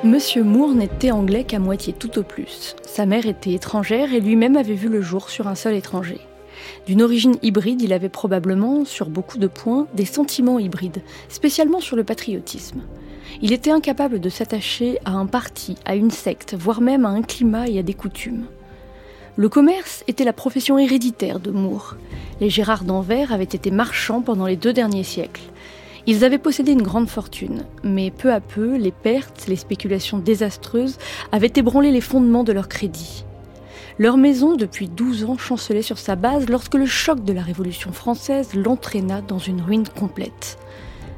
Monsieur 0.03 0.43
Moore 0.43 0.75
n'était 0.75 1.11
anglais 1.11 1.43
qu'à 1.43 1.59
moitié 1.59 1.91
tout 1.91 2.19
au 2.19 2.23
plus. 2.23 2.75
Sa 2.85 3.05
mère 3.05 3.25
était 3.25 3.53
étrangère 3.53 4.13
et 4.13 4.21
lui-même 4.21 4.55
avait 4.55 4.75
vu 4.75 4.87
le 4.87 5.01
jour 5.01 5.29
sur 5.29 5.47
un 5.47 5.55
sol 5.55 5.73
étranger. 5.73 6.21
D'une 6.87 7.01
origine 7.01 7.35
hybride, 7.41 7.81
il 7.81 7.93
avait 7.93 8.09
probablement, 8.09 8.85
sur 8.85 9.09
beaucoup 9.09 9.37
de 9.37 9.47
points, 9.47 9.87
des 9.93 10.05
sentiments 10.05 10.59
hybrides, 10.59 11.01
spécialement 11.29 11.79
sur 11.79 11.95
le 11.95 12.03
patriotisme. 12.03 12.81
Il 13.41 13.51
était 13.51 13.71
incapable 13.71 14.19
de 14.19 14.29
s'attacher 14.29 14.99
à 15.05 15.11
un 15.11 15.25
parti, 15.25 15.75
à 15.85 15.95
une 15.95 16.11
secte, 16.11 16.55
voire 16.57 16.81
même 16.81 17.05
à 17.05 17.09
un 17.09 17.21
climat 17.21 17.67
et 17.67 17.79
à 17.79 17.83
des 17.83 17.93
coutumes. 17.93 18.45
Le 19.37 19.49
commerce 19.49 20.03
était 20.07 20.23
la 20.23 20.31
profession 20.31 20.77
héréditaire 20.77 21.41
de 21.41 21.51
Moore. 21.51 21.97
Les 22.39 22.49
Gérard 22.49 22.85
d'Anvers 22.85 23.33
avaient 23.33 23.43
été 23.43 23.69
marchands 23.69 24.21
pendant 24.21 24.45
les 24.45 24.55
deux 24.55 24.71
derniers 24.71 25.03
siècles. 25.03 25.41
Ils 26.07 26.23
avaient 26.23 26.37
possédé 26.37 26.71
une 26.71 26.83
grande 26.83 27.09
fortune, 27.09 27.65
mais 27.83 28.11
peu 28.11 28.31
à 28.31 28.39
peu, 28.39 28.77
les 28.77 28.91
pertes, 28.91 29.47
les 29.47 29.55
spéculations 29.55 30.19
désastreuses 30.19 30.97
avaient 31.31 31.51
ébranlé 31.55 31.91
les 31.91 31.99
fondements 31.99 32.43
de 32.43 32.53
leur 32.53 32.69
crédit. 32.69 33.25
Leur 33.97 34.17
maison, 34.17 34.57
depuis 34.57 34.89
12 34.89 35.23
ans, 35.23 35.37
chancelait 35.37 35.81
sur 35.81 35.97
sa 35.97 36.17
base 36.17 36.49
lorsque 36.49 36.75
le 36.75 36.85
choc 36.85 37.23
de 37.23 37.31
la 37.31 37.41
Révolution 37.41 37.93
française 37.93 38.53
l'entraîna 38.53 39.21
dans 39.21 39.39
une 39.39 39.61
ruine 39.61 39.87
complète. 39.87 40.57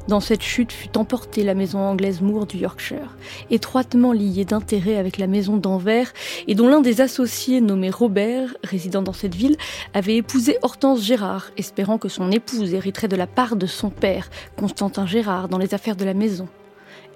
Dans 0.08 0.20
cette 0.20 0.44
chute 0.44 0.72
fut 0.72 0.96
emportée 0.96 1.44
la 1.44 1.56
maison 1.56 1.80
anglaise 1.80 2.22
Moore 2.22 2.46
du 2.46 2.58
Yorkshire, 2.58 3.18
étroitement 3.50 4.14
liée 4.14 4.46
d'intérêt 4.46 4.98
avec 4.98 5.18
la 5.18 5.26
maison 5.26 5.58
d'Anvers 5.58 6.14
et 6.48 6.54
dont 6.54 6.70
l'un 6.70 6.82
des 6.82 7.02
associés 7.02 7.62
nommé 7.62 7.90
Robert, 7.90 8.56
résidant 8.64 9.02
dans 9.02 9.12
cette 9.12 9.36
ville, 9.36 9.58
avait 9.96 10.18
épousé 10.18 10.60
Hortense 10.62 11.02
Gérard, 11.02 11.50
espérant 11.58 11.98
que 11.98 12.10
son 12.10 12.32
épouse 12.32 12.76
hériterait 12.76 13.08
de 13.08 13.16
la 13.16 13.28
part 13.28 13.56
de 13.56 13.66
son 13.66 13.90
père, 13.90 14.30
Constantin 14.56 15.08
Gérard, 15.08 15.50
dans 15.50 15.58
les 15.58 15.74
affaires 15.74 15.96
de 15.96 16.06
la 16.06 16.14
maison 16.14 16.48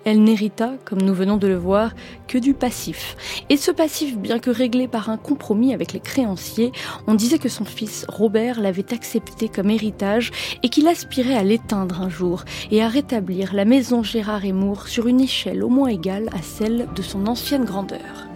elle 0.06 0.24
n'hérita, 0.24 0.74
comme 0.86 1.02
nous 1.02 1.14
venons 1.14 1.38
de 1.38 1.48
le 1.48 1.58
voir, 1.58 1.92
que 2.28 2.38
du 2.38 2.54
passif. 2.54 3.16
Et 3.50 3.58
ce 3.58 3.72
passif, 3.72 4.18
bien 4.18 4.40
que 4.40 4.50
réglé 4.50 4.88
par 4.88 5.10
un 5.10 5.18
compromis 5.18 5.74
avec 5.74 5.94
les 5.94 6.00
créanciers, 6.00 6.72
on 7.08 7.16
disait 7.16 7.40
que 7.40 7.50
son 7.50 7.66
fils 7.66 8.06
Robert 8.08 8.60
l'avait 8.60 8.94
accepté 8.94 9.50
comme 9.50 9.70
héritage 9.70 10.32
et 10.64 10.70
qu'il 10.70 10.88
aspirait 10.88 11.36
à 11.36 11.44
l'éteindre 11.44 12.02
un 12.02 12.10
jour 12.10 12.44
et 12.72 12.82
à 12.82 12.88
rétablir 12.88 13.54
la 13.54 13.66
maison 13.66 14.04
Gérard 14.04 14.46
et 14.46 14.54
Moore 14.54 14.88
sur 14.88 15.08
une 15.08 15.22
échelle 15.22 15.64
au 15.64 15.70
moins 15.70 15.90
égale 15.90 16.30
à 16.34 16.42
celle 16.42 16.88
de 16.96 17.02
son 17.02 17.28
ancienne 17.28 17.66
grandeur. 17.66 18.28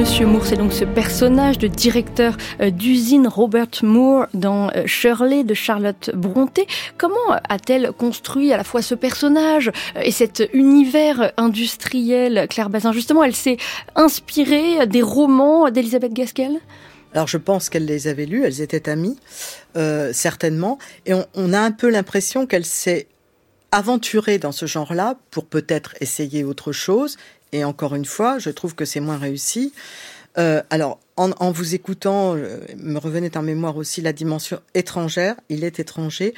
Monsieur 0.00 0.24
Moore, 0.24 0.46
c'est 0.46 0.56
donc 0.56 0.72
ce 0.72 0.86
personnage 0.86 1.58
de 1.58 1.66
directeur 1.66 2.34
euh, 2.62 2.70
d'usine 2.70 3.28
Robert 3.28 3.68
Moore 3.82 4.28
dans 4.32 4.70
euh, 4.70 4.86
Shirley 4.86 5.44
de 5.44 5.52
Charlotte 5.52 6.10
Brontë. 6.14 6.66
Comment 6.96 7.18
a-t-elle 7.50 7.92
construit 7.92 8.50
à 8.50 8.56
la 8.56 8.64
fois 8.64 8.80
ce 8.80 8.94
personnage 8.94 9.68
euh, 9.68 10.00
et 10.02 10.10
cet 10.10 10.48
univers 10.54 11.32
industriel, 11.36 12.46
Claire 12.48 12.70
Bazin? 12.70 12.92
Justement, 12.92 13.22
elle 13.22 13.34
s'est 13.34 13.58
inspirée 13.94 14.86
des 14.86 15.02
romans 15.02 15.68
d'Elisabeth 15.68 16.14
Gaskell? 16.14 16.60
Alors 17.12 17.28
je 17.28 17.36
pense 17.36 17.68
qu'elle 17.68 17.84
les 17.84 18.08
avait 18.08 18.24
lus, 18.24 18.42
elles 18.42 18.62
étaient 18.62 18.88
amies, 18.88 19.18
certainement, 20.12 20.78
et 21.04 21.12
on, 21.12 21.26
on, 21.34 21.52
a 21.52 21.60
un 21.60 21.72
peu 21.72 21.90
l'impression 21.90 22.46
qu'elle 22.46 22.64
s'est 22.64 23.06
aventurée 23.72 24.38
dans 24.38 24.52
ce 24.52 24.66
genre-là 24.66 25.16
pour 25.30 25.46
peut-être 25.46 25.94
essayer 26.00 26.44
autre 26.44 26.72
chose, 26.72 27.16
et 27.52 27.64
encore 27.64 27.94
une 27.94 28.04
fois, 28.04 28.38
je 28.38 28.50
trouve 28.50 28.74
que 28.74 28.84
c'est 28.84 29.00
moins 29.00 29.18
réussi. 29.18 29.72
Euh, 30.38 30.62
alors, 30.70 31.00
en, 31.20 31.50
vous 31.50 31.74
écoutant, 31.74 32.34
euh, 32.34 32.60
me 32.78 32.98
revenait 32.98 33.36
en 33.36 33.42
mémoire 33.42 33.76
aussi 33.76 34.00
la 34.00 34.14
dimension 34.14 34.60
étrangère. 34.74 35.36
Il 35.50 35.64
est 35.64 35.78
étranger. 35.78 36.32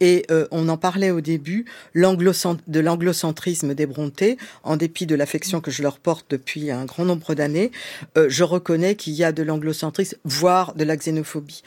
Et 0.00 0.24
euh, 0.30 0.46
on 0.52 0.68
en 0.68 0.76
parlait 0.76 1.10
au 1.10 1.20
début 1.20 1.64
de 1.94 2.80
l'anglocentrisme 2.80 3.74
des 3.74 3.86
Brontë. 3.86 4.36
En 4.62 4.76
dépit 4.76 5.06
de 5.06 5.16
l'affection 5.16 5.60
que 5.60 5.72
je 5.72 5.82
leur 5.82 5.98
porte 5.98 6.26
depuis 6.30 6.70
un 6.70 6.84
grand 6.84 7.04
nombre 7.04 7.34
d'années, 7.34 7.72
euh, 8.16 8.26
je 8.28 8.44
reconnais 8.44 8.94
qu'il 8.94 9.14
y 9.14 9.24
a 9.24 9.32
de 9.32 9.42
l'anglocentrisme, 9.42 10.16
voire 10.24 10.74
de 10.74 10.84
la 10.84 10.96
xénophobie. 10.96 11.62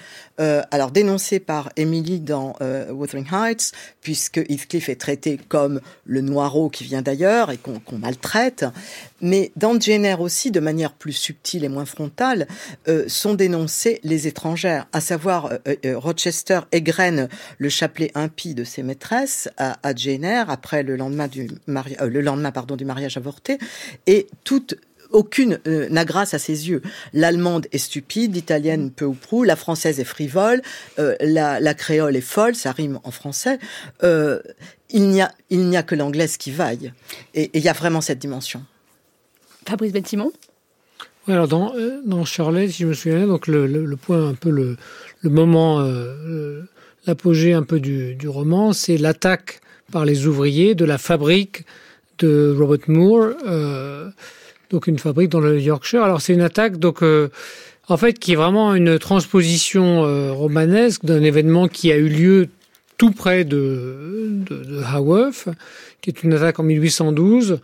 Alors, 0.72 0.90
dénoncé 0.90 1.40
par 1.40 1.70
Emily 1.76 2.20
dans 2.20 2.56
Wuthering 2.90 3.28
Heights, 3.32 3.74
puisque 4.02 4.38
Heathcliff 4.38 4.90
est 4.90 4.96
traité 4.96 5.40
comme 5.50 5.82
le 6.06 6.22
noireau 6.22 6.70
qui 6.70 6.84
vient 6.84 7.04
d'ailleurs 7.04 7.52
et 7.52 7.58
qu'on 7.58 7.80
qu 7.80 7.96
maltraite. 7.96 8.66
Mais 9.22 9.52
dans 9.56 9.80
Jenner 9.80 10.16
aussi, 10.20 10.50
de 10.50 10.60
manière 10.60 10.94
plus 10.94 11.14
subtile 11.14 11.64
et 11.64 11.70
moins 11.70 11.86
frontale, 11.86 12.48
euh, 12.88 13.06
sont 13.08 13.34
dénoncées 13.34 14.00
les 14.04 14.28
étrangères, 14.28 14.88
à 14.94 15.02
savoir 15.02 15.46
euh, 15.46 15.76
euh, 15.86 15.98
Rochester 15.98 16.62
égrène 16.72 17.30
le 17.58 17.70
chapelet 17.70 18.12
impie 18.16 18.56
de 18.56 18.64
ses 18.64 18.84
maîtresses 18.84 19.50
à, 19.58 19.96
Jenner 19.96 20.44
après 20.48 20.84
le 20.84 20.96
lendemain 20.96 21.28
du, 21.28 21.50
euh, 21.68 22.08
le 22.08 22.22
lendemain 22.22 22.52
pardon, 22.52 22.76
du 22.76 22.86
mariage 22.86 23.18
avorté, 23.18 23.58
et 24.08 24.28
aucune 25.12 25.60
euh, 25.68 25.88
n'a 25.90 26.06
grâce 26.06 26.34
à 26.34 26.40
ses 26.40 26.70
yeux. 26.70 26.82
L'allemande 27.14 27.68
est 27.72 27.78
stupide, 27.78 28.34
l'italienne 28.34 28.92
peu 28.92 29.06
ou 29.06 29.14
prou, 29.14 29.44
la 29.44 29.56
française 29.56 30.00
est 30.00 30.06
frivole, 30.06 30.62
euh, 31.00 31.16
la, 31.20 31.74
créole 31.74 32.16
est 32.16 32.22
folle, 32.22 32.56
ça 32.56 32.72
rime 32.72 33.00
en 33.04 33.12
français. 33.12 33.60
Euh, 34.04 34.42
il 34.90 35.08
n'y 35.10 35.22
a, 35.22 35.32
a 35.78 35.84
que 35.84 35.96
l'anglaise 35.96 36.38
qui 36.38 36.52
vaille. 36.52 36.92
Et 37.34 37.52
il 37.54 37.62
y 37.62 37.70
a 37.70 37.74
vraiment 37.74 38.02
cette 38.02 38.20
dimension. 38.20 38.64
Fabrice 39.68 39.94
Ben 39.94 40.06
Simon 40.06 40.32
oui, 41.28 41.34
alors 41.34 41.48
dans, 41.48 41.74
dans 42.06 42.26
Shirley, 42.26 42.68
si 42.70 42.84
je 42.84 42.88
me 42.88 42.94
souviens, 42.94 43.28
donc 43.28 43.48
le, 43.48 43.96
point, 43.96 44.30
un 44.30 44.34
peu 44.34 44.50
le, 44.50 44.78
moment, 45.24 45.80
euh, 45.82 46.62
l'apogée 47.08 47.54
un 47.54 47.64
peu 47.64 47.80
du, 47.80 48.18
roman, 48.28 48.74
c'est 48.74 48.98
l'attaque 48.98 49.62
par 49.92 50.06
les 50.06 50.28
ouvriers 50.28 50.76
de 50.76 50.86
la 50.86 50.98
fabrique 50.98 51.66
de 52.20 52.56
Robert 52.58 52.88
Moore, 52.88 53.32
euh, 53.48 54.10
donc 54.70 54.88
une 54.88 55.00
fabrique 55.00 55.30
dans 55.30 55.40
le 55.40 55.60
Yorkshire. 55.60 56.04
Alors 56.04 56.22
c'est 56.22 56.34
une 56.34 56.42
attaque 56.42 56.78
donc 56.78 57.04
euh, 57.04 57.30
en 57.88 57.98
fait 57.98 58.20
qui 58.20 58.34
est 58.34 58.36
vraiment 58.36 58.76
une 58.76 59.00
transposition 59.00 60.06
euh, 60.06 60.32
romanesque 60.32 61.04
d'un 61.04 61.22
événement 61.22 61.68
qui 61.68 61.92
a 61.92 61.98
eu 61.98 62.08
lieu 62.08 62.48
tout 62.98 63.12
près 63.12 63.44
de, 63.44 64.30
de 64.50 64.82
Haworth, 64.86 65.50
qui 66.02 66.12
est 66.12 66.24
une 66.24 66.34
attaque 66.34 66.60
en 66.60 66.64
1812 66.64 67.60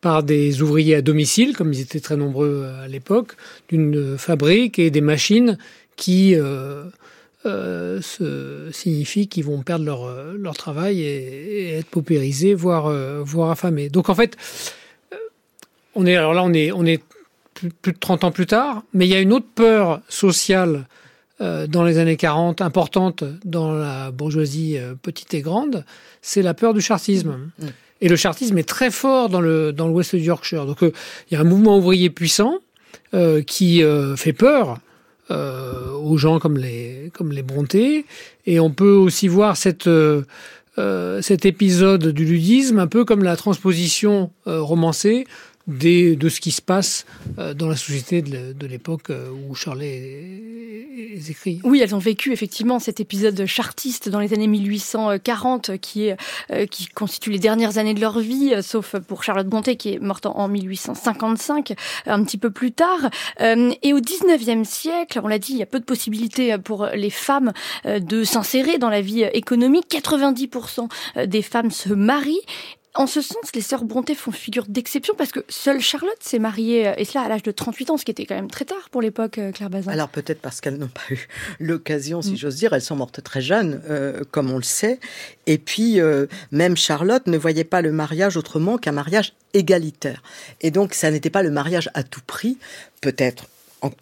par 0.00 0.22
des 0.22 0.62
ouvriers 0.62 0.96
à 0.96 1.02
domicile, 1.02 1.56
comme 1.56 1.72
ils 1.72 1.80
étaient 1.80 2.00
très 2.00 2.16
nombreux 2.16 2.66
à 2.82 2.88
l'époque, 2.88 3.32
d'une 3.68 4.16
fabrique 4.16 4.78
et 4.78 4.90
des 4.90 5.00
machines 5.00 5.58
qui 5.96 6.34
euh, 6.36 6.84
euh, 7.46 8.00
signifient 8.72 9.28
qu'ils 9.28 9.44
vont 9.44 9.62
perdre 9.62 9.84
leur, 10.36 10.56
travail 10.56 11.02
et, 11.02 11.74
être 11.78 11.88
paupérisés, 11.88 12.54
voire, 12.54 12.86
euh, 12.86 13.22
voire 13.24 13.50
affamés. 13.50 13.88
Donc 13.88 14.08
en 14.08 14.14
fait, 14.14 14.36
on 15.94 16.06
est 16.06 16.16
alors 16.16 16.34
là, 16.34 16.44
on 16.44 16.52
est, 16.52 17.02
plus, 17.54 17.92
de 17.92 17.98
30 17.98 18.24
ans 18.24 18.30
plus 18.30 18.46
tard, 18.46 18.82
mais 18.92 19.06
il 19.06 19.10
y 19.10 19.14
a 19.14 19.20
une 19.20 19.32
autre 19.32 19.48
peur 19.54 20.00
sociale 20.08 20.86
euh, 21.40 21.68
dans 21.68 21.84
les 21.84 21.98
années 21.98 22.16
40 22.16 22.60
importante 22.62 23.22
dans 23.44 23.72
la 23.72 24.10
bourgeoisie 24.10 24.76
euh, 24.76 24.94
petite 25.00 25.34
et 25.34 25.40
grande, 25.40 25.84
c'est 26.20 26.42
la 26.42 26.52
peur 26.52 26.74
du 26.74 26.80
chartisme. 26.80 27.50
Mmh. 27.58 27.66
Et 28.00 28.08
le 28.08 28.16
chartisme 28.16 28.56
est 28.58 28.68
très 28.68 28.90
fort 28.90 29.28
dans 29.28 29.40
le 29.40 29.72
dans 29.72 29.88
l'ouest 29.88 30.14
du 30.14 30.22
Yorkshire. 30.22 30.66
Donc 30.66 30.82
euh, 30.82 30.92
il 31.30 31.34
y 31.34 31.36
a 31.36 31.40
un 31.40 31.44
mouvement 31.44 31.78
ouvrier 31.78 32.10
puissant 32.10 32.58
euh, 33.14 33.42
qui 33.42 33.82
euh, 33.82 34.16
fait 34.16 34.32
peur 34.32 34.78
euh, 35.30 35.92
aux 35.92 36.16
gens 36.16 36.38
comme 36.38 36.58
les 36.58 37.10
comme 37.12 37.32
les. 37.32 37.44
Et 38.46 38.60
on 38.60 38.70
peut 38.70 38.92
aussi 38.92 39.28
voir 39.28 39.56
cette 39.56 39.86
euh, 39.86 40.22
cet 41.22 41.44
épisode 41.44 42.08
du 42.08 42.24
ludisme 42.24 42.78
un 42.78 42.86
peu 42.86 43.04
comme 43.04 43.24
la 43.24 43.34
transposition 43.36 44.30
romancée 44.46 45.26
de 45.68 46.28
ce 46.28 46.40
qui 46.40 46.50
se 46.50 46.62
passe 46.62 47.04
euh, 47.38 47.52
dans 47.52 47.68
la 47.68 47.76
société 47.76 48.22
de 48.22 48.66
l'époque 48.66 49.10
euh, 49.10 49.30
où 49.30 49.54
Charlet 49.54 50.40
est 51.14 51.30
écrit. 51.30 51.60
Oui, 51.62 51.80
elles 51.82 51.94
ont 51.94 52.00
vécu 52.00 52.32
effectivement 52.32 52.78
cet 52.78 53.00
épisode 53.00 53.44
chartiste 53.44 54.08
dans 54.08 54.18
les 54.18 54.32
années 54.32 54.46
1840 54.46 55.78
qui, 55.78 56.06
est, 56.06 56.16
euh, 56.50 56.66
qui 56.66 56.86
constitue 56.86 57.30
les 57.30 57.38
dernières 57.38 57.76
années 57.76 57.92
de 57.92 58.00
leur 58.00 58.18
vie, 58.18 58.54
sauf 58.62 58.96
pour 59.00 59.22
Charlotte 59.22 59.46
Bonté 59.46 59.76
qui 59.76 59.92
est 59.92 59.98
morte 59.98 60.26
en 60.26 60.48
1855, 60.48 61.74
un 62.06 62.24
petit 62.24 62.38
peu 62.38 62.50
plus 62.50 62.72
tard. 62.72 63.10
Et 63.38 63.92
au 63.92 64.00
19e 64.00 64.64
siècle, 64.64 65.20
on 65.22 65.28
l'a 65.28 65.38
dit, 65.38 65.52
il 65.52 65.58
y 65.58 65.62
a 65.62 65.66
peu 65.66 65.80
de 65.80 65.84
possibilités 65.84 66.56
pour 66.58 66.86
les 66.86 67.10
femmes 67.10 67.52
de 67.84 68.24
s'insérer 68.24 68.78
dans 68.78 68.88
la 68.88 69.00
vie 69.00 69.22
économique. 69.22 69.86
90% 69.90 70.88
des 71.26 71.42
femmes 71.42 71.70
se 71.70 71.92
marient 71.92 72.40
en 72.94 73.06
ce 73.06 73.20
sens, 73.20 73.52
les 73.54 73.60
sœurs 73.60 73.84
Brontë 73.84 74.14
font 74.14 74.32
figure 74.32 74.64
d'exception 74.68 75.14
parce 75.16 75.30
que 75.30 75.40
seule 75.48 75.80
Charlotte 75.80 76.18
s'est 76.20 76.38
mariée, 76.38 76.92
et 76.96 77.04
cela 77.04 77.24
à 77.24 77.28
l'âge 77.28 77.42
de 77.42 77.50
38 77.50 77.90
ans, 77.90 77.96
ce 77.96 78.04
qui 78.04 78.10
était 78.10 78.26
quand 78.26 78.34
même 78.34 78.50
très 78.50 78.64
tard 78.64 78.88
pour 78.90 79.02
l'époque, 79.02 79.40
Claire 79.54 79.70
Bazin. 79.70 79.92
Alors 79.92 80.08
peut-être 80.08 80.40
parce 80.40 80.60
qu'elles 80.60 80.78
n'ont 80.78 80.88
pas 80.88 81.02
eu 81.10 81.28
l'occasion, 81.60 82.22
si 82.22 82.32
mm. 82.32 82.36
j'ose 82.36 82.56
dire, 82.56 82.72
elles 82.72 82.82
sont 82.82 82.96
mortes 82.96 83.22
très 83.22 83.40
jeunes, 83.40 83.82
euh, 83.88 84.22
comme 84.30 84.50
on 84.50 84.56
le 84.56 84.62
sait. 84.62 84.98
Et 85.46 85.58
puis, 85.58 86.00
euh, 86.00 86.26
même 86.50 86.76
Charlotte 86.76 87.26
ne 87.26 87.38
voyait 87.38 87.64
pas 87.64 87.82
le 87.82 87.92
mariage 87.92 88.36
autrement 88.36 88.78
qu'un 88.78 88.92
mariage 88.92 89.34
égalitaire. 89.54 90.22
Et 90.60 90.70
donc, 90.70 90.94
ça 90.94 91.10
n'était 91.10 91.30
pas 91.30 91.42
le 91.42 91.50
mariage 91.50 91.90
à 91.94 92.02
tout 92.02 92.22
prix, 92.26 92.58
peut-être 93.00 93.46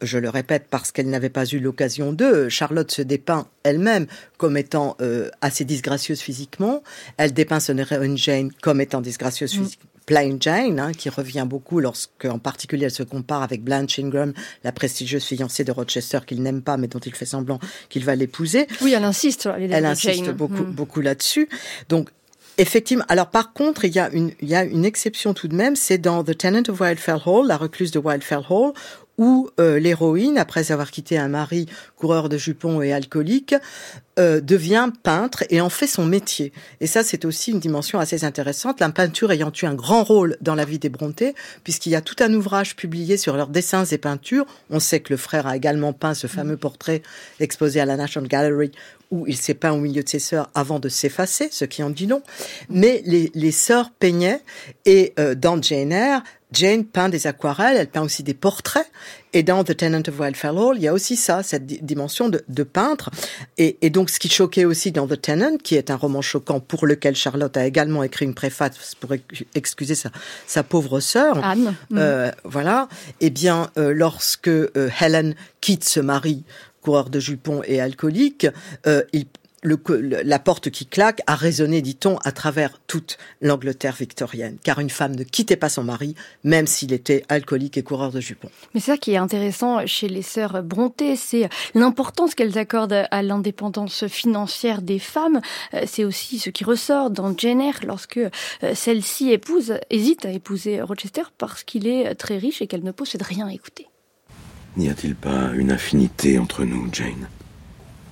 je 0.02 0.18
le 0.18 0.28
répète, 0.28 0.66
parce 0.70 0.92
qu'elle 0.92 1.08
n'avait 1.08 1.30
pas 1.30 1.44
eu 1.44 1.58
l'occasion 1.58 2.12
d'eux, 2.12 2.48
Charlotte 2.48 2.90
se 2.90 3.02
dépeint 3.02 3.46
elle-même 3.62 4.06
comme 4.38 4.56
étant 4.56 4.96
euh, 5.00 5.30
assez 5.40 5.64
disgracieuse 5.64 6.20
physiquement. 6.20 6.82
Elle 7.16 7.32
dépeint 7.32 7.60
son 7.60 7.76
héroïne 7.78 8.16
Jane 8.16 8.50
comme 8.62 8.80
étant 8.80 9.00
disgracieuse 9.00 9.58
mm. 9.58 9.66
Plain 10.06 10.36
Jane, 10.38 10.78
hein, 10.78 10.92
qui 10.92 11.08
revient 11.08 11.44
beaucoup 11.48 11.80
lorsque, 11.80 12.26
en 12.26 12.38
particulier, 12.38 12.84
elle 12.84 12.92
se 12.92 13.02
compare 13.02 13.42
avec 13.42 13.64
Blanche 13.64 13.98
Ingram, 13.98 14.32
la 14.62 14.70
prestigieuse 14.70 15.24
fiancée 15.24 15.64
de 15.64 15.72
Rochester 15.72 16.20
qu'il 16.24 16.42
n'aime 16.42 16.62
pas, 16.62 16.76
mais 16.76 16.86
dont 16.86 17.00
il 17.00 17.12
fait 17.12 17.26
semblant 17.26 17.58
qu'il 17.88 18.04
va 18.04 18.14
l'épouser. 18.14 18.68
Oui, 18.82 18.92
elle 18.96 19.02
insiste. 19.02 19.48
Elle 19.58 19.84
insiste 19.84 20.30
beaucoup, 20.30 20.62
mm. 20.62 20.72
beaucoup 20.72 21.00
là-dessus. 21.00 21.48
Donc, 21.88 22.10
Effectivement. 22.58 23.04
Alors 23.08 23.28
par 23.28 23.52
contre, 23.52 23.84
il 23.84 23.94
y 23.94 23.98
a 23.98 24.10
une, 24.10 24.32
il 24.40 24.48
y 24.48 24.54
a 24.54 24.64
une 24.64 24.86
exception 24.86 25.34
tout 25.34 25.46
de 25.46 25.54
même, 25.54 25.76
c'est 25.76 25.98
dans 25.98 26.24
The 26.24 26.36
Tenant 26.36 26.62
of 26.68 26.80
Wildfell 26.80 27.20
Hall, 27.26 27.46
la 27.46 27.58
recluse 27.58 27.90
de 27.90 27.98
Wildfell 27.98 28.40
Hall, 28.48 28.72
où 29.18 29.48
euh, 29.60 29.78
l'héroïne, 29.78 30.38
après 30.38 30.72
avoir 30.72 30.90
quitté 30.90 31.18
un 31.18 31.28
mari 31.28 31.66
coureur 31.96 32.28
de 32.28 32.36
jupons 32.36 32.82
et 32.82 32.92
alcoolique, 32.92 33.54
euh, 34.18 34.40
devient 34.40 34.90
peintre 35.02 35.44
et 35.50 35.60
en 35.60 35.68
fait 35.68 35.86
son 35.86 36.06
métier. 36.06 36.52
Et 36.80 36.86
ça, 36.86 37.02
c'est 37.02 37.24
aussi 37.24 37.50
une 37.50 37.60
dimension 37.60 37.98
assez 37.98 38.24
intéressante, 38.24 38.80
la 38.80 38.88
peinture 38.88 39.30
ayant 39.30 39.52
eu 39.62 39.66
un 39.66 39.74
grand 39.74 40.04
rôle 40.04 40.36
dans 40.40 40.54
la 40.54 40.64
vie 40.64 40.78
des 40.78 40.88
Brontë, 40.88 41.34
puisqu'il 41.64 41.90
y 41.90 41.96
a 41.96 42.00
tout 42.00 42.16
un 42.20 42.32
ouvrage 42.32 42.76
publié 42.76 43.16
sur 43.18 43.36
leurs 43.36 43.48
dessins 43.48 43.84
et 43.84 43.98
peintures. 43.98 44.46
On 44.70 44.80
sait 44.80 45.00
que 45.00 45.12
le 45.12 45.18
frère 45.18 45.46
a 45.46 45.56
également 45.56 45.92
peint 45.92 46.14
ce 46.14 46.26
fameux 46.26 46.56
portrait 46.56 47.02
exposé 47.40 47.80
à 47.80 47.84
la 47.84 47.96
National 47.96 48.28
Gallery 48.28 48.72
où 49.10 49.26
il 49.26 49.36
s'est 49.36 49.54
peint 49.54 49.72
au 49.72 49.78
milieu 49.78 50.02
de 50.02 50.08
ses 50.08 50.18
sœurs 50.18 50.50
avant 50.54 50.78
de 50.78 50.88
s'effacer, 50.88 51.48
ce 51.50 51.64
qui 51.64 51.82
en 51.82 51.90
dit 51.90 52.06
long. 52.06 52.22
Mais 52.68 53.02
les, 53.04 53.30
les 53.34 53.52
sœurs 53.52 53.90
peignaient 53.90 54.40
et 54.84 55.12
euh, 55.18 55.34
dans 55.34 55.60
Jane 55.60 55.92
Eyre, 55.92 56.22
Jane 56.52 56.84
peint 56.84 57.08
des 57.08 57.26
aquarelles, 57.26 57.76
elle 57.76 57.88
peint 57.88 58.02
aussi 58.02 58.22
des 58.22 58.34
portraits. 58.34 58.86
Et 59.32 59.42
dans 59.42 59.64
The 59.64 59.76
Tenant 59.76 60.02
of 60.08 60.18
Wildfell 60.18 60.56
Hall, 60.56 60.76
il 60.76 60.82
y 60.84 60.88
a 60.88 60.92
aussi 60.92 61.16
ça, 61.16 61.42
cette 61.42 61.66
dimension 61.66 62.28
de, 62.28 62.42
de 62.48 62.62
peintre. 62.62 63.10
Et, 63.58 63.76
et, 63.82 63.90
donc, 63.90 64.08
ce 64.08 64.18
qui 64.18 64.28
choquait 64.28 64.64
aussi 64.64 64.92
dans 64.92 65.06
The 65.06 65.20
Tenant, 65.20 65.56
qui 65.58 65.74
est 65.74 65.90
un 65.90 65.96
roman 65.96 66.22
choquant 66.22 66.60
pour 66.60 66.86
lequel 66.86 67.16
Charlotte 67.16 67.54
a 67.56 67.66
également 67.66 68.02
écrit 68.02 68.24
une 68.24 68.34
préface 68.34 68.94
pour 68.94 69.10
excuser 69.54 69.94
sa, 69.94 70.10
sa 70.46 70.62
pauvre 70.62 71.00
sœur. 71.00 71.44
Anne. 71.44 71.74
Euh, 71.94 72.30
voilà. 72.44 72.88
Eh 73.20 73.30
bien, 73.30 73.70
euh, 73.76 73.92
lorsque 73.92 74.48
euh, 74.48 74.88
Helen 75.00 75.34
quitte 75.60 75.84
ce 75.84 76.00
mari 76.00 76.44
coureur 76.86 77.10
de 77.10 77.18
jupons 77.18 77.62
et 77.64 77.80
alcoolique, 77.80 78.46
euh, 78.86 79.02
la 79.64 80.38
porte 80.38 80.70
qui 80.70 80.86
claque 80.86 81.20
a 81.26 81.34
résonné, 81.34 81.82
dit-on, 81.82 82.16
à 82.18 82.30
travers 82.30 82.78
toute 82.86 83.18
l'Angleterre 83.40 83.96
victorienne, 83.98 84.56
car 84.62 84.78
une 84.78 84.88
femme 84.88 85.16
ne 85.16 85.24
quittait 85.24 85.56
pas 85.56 85.68
son 85.68 85.82
mari, 85.82 86.14
même 86.44 86.68
s'il 86.68 86.92
était 86.92 87.24
alcoolique 87.28 87.76
et 87.76 87.82
coureur 87.82 88.12
de 88.12 88.20
jupons. 88.20 88.50
Mais 88.72 88.78
ça 88.78 88.96
qui 88.98 89.14
est 89.14 89.16
intéressant 89.16 89.84
chez 89.84 90.08
les 90.08 90.22
sœurs 90.22 90.62
Brontë, 90.62 91.16
c'est 91.16 91.48
l'importance 91.74 92.36
qu'elles 92.36 92.56
accordent 92.56 93.08
à 93.10 93.22
l'indépendance 93.24 94.06
financière 94.06 94.80
des 94.80 95.00
femmes. 95.00 95.40
Euh, 95.74 95.82
c'est 95.88 96.04
aussi 96.04 96.38
ce 96.38 96.50
qui 96.50 96.62
ressort 96.62 97.10
dans 97.10 97.36
Jenner 97.36 97.72
lorsque 97.84 98.18
euh, 98.18 98.30
celle-ci 98.76 99.32
épouse, 99.32 99.74
hésite 99.90 100.24
à 100.24 100.30
épouser 100.30 100.80
Rochester 100.82 101.22
parce 101.36 101.64
qu'il 101.64 101.88
est 101.88 102.14
très 102.14 102.38
riche 102.38 102.62
et 102.62 102.68
qu'elle 102.68 102.84
ne 102.84 102.92
possède 102.92 103.22
rien. 103.22 103.48
Écoutez. 103.48 103.88
N'y 104.76 104.90
a-t-il 104.90 105.14
pas 105.14 105.52
une 105.54 105.72
infinité 105.72 106.38
entre 106.38 106.64
nous, 106.64 106.88
Jane? 106.92 107.28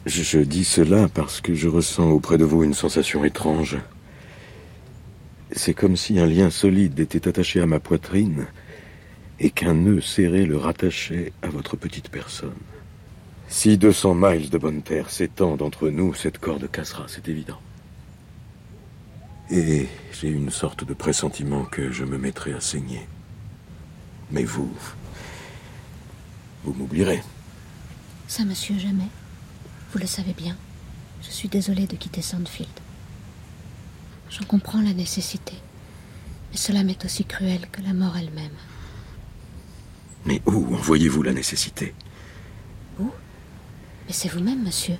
Je, 0.06 0.38
dis 0.38 0.64
cela 0.64 1.08
parce 1.08 1.40
que 1.40 1.54
je 1.54 1.68
ressens 1.68 2.10
auprès 2.10 2.38
de 2.38 2.44
vous 2.44 2.64
une 2.64 2.74
sensation 2.74 3.24
étrange. 3.24 3.76
C'est 5.52 5.74
comme 5.74 5.96
si 5.96 6.18
un 6.18 6.26
lien 6.26 6.50
solide 6.50 6.98
était 7.00 7.28
attaché 7.28 7.60
à 7.60 7.66
ma 7.66 7.80
poitrine 7.80 8.46
et 9.40 9.50
qu'un 9.50 9.74
nœud 9.74 10.00
serré 10.00 10.46
le 10.46 10.56
rattachait 10.56 11.32
à 11.42 11.48
votre 11.48 11.76
petite 11.76 12.08
personne. 12.08 12.52
Si 13.48 13.76
200 13.76 14.14
miles 14.14 14.50
de 14.50 14.58
bonne 14.58 14.82
terre 14.82 15.10
s'étendent 15.10 15.62
entre 15.62 15.90
nous, 15.90 16.14
cette 16.14 16.38
corde 16.38 16.70
cassera, 16.70 17.04
c'est 17.08 17.28
évident. 17.28 17.60
Et 19.50 19.86
j'ai 20.12 20.28
une 20.28 20.50
sorte 20.50 20.84
de 20.84 20.94
pressentiment 20.94 21.64
que 21.64 21.90
je 21.92 22.04
me 22.04 22.16
mettrai 22.16 22.54
à 22.54 22.60
saigner. 22.60 23.06
Mais 24.30 24.44
vous, 24.44 24.72
vous 26.64 26.72
m'oublierez. 26.72 27.22
Ça, 28.26 28.44
monsieur, 28.44 28.78
jamais. 28.78 29.08
Vous 29.92 29.98
le 29.98 30.06
savez 30.06 30.32
bien, 30.32 30.56
je 31.22 31.30
suis 31.30 31.48
désolée 31.48 31.86
de 31.86 31.96
quitter 31.96 32.22
Sandfield. 32.22 32.68
J'en 34.30 34.44
comprends 34.44 34.80
la 34.80 34.94
nécessité, 34.94 35.54
mais 36.50 36.56
cela 36.56 36.82
m'est 36.82 37.04
aussi 37.04 37.24
cruel 37.24 37.68
que 37.70 37.82
la 37.82 37.92
mort 37.92 38.16
elle-même. 38.16 38.50
Mais 40.24 40.42
où 40.46 40.74
envoyez-vous 40.74 41.22
la 41.22 41.32
nécessité? 41.32 41.94
Où? 42.98 43.10
Mais 44.06 44.12
c'est 44.12 44.28
vous-même, 44.28 44.64
monsieur, 44.64 44.96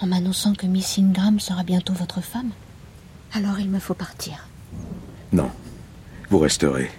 en 0.00 0.06
m'annonçant 0.06 0.54
que 0.54 0.66
Miss 0.66 0.98
Ingram 0.98 1.40
sera 1.40 1.64
bientôt 1.64 1.94
votre 1.94 2.20
femme. 2.20 2.50
Alors 3.32 3.58
il 3.58 3.70
me 3.70 3.80
faut 3.80 3.94
partir. 3.94 4.46
Non, 5.32 5.50
vous 6.30 6.38
resterez. 6.38 6.90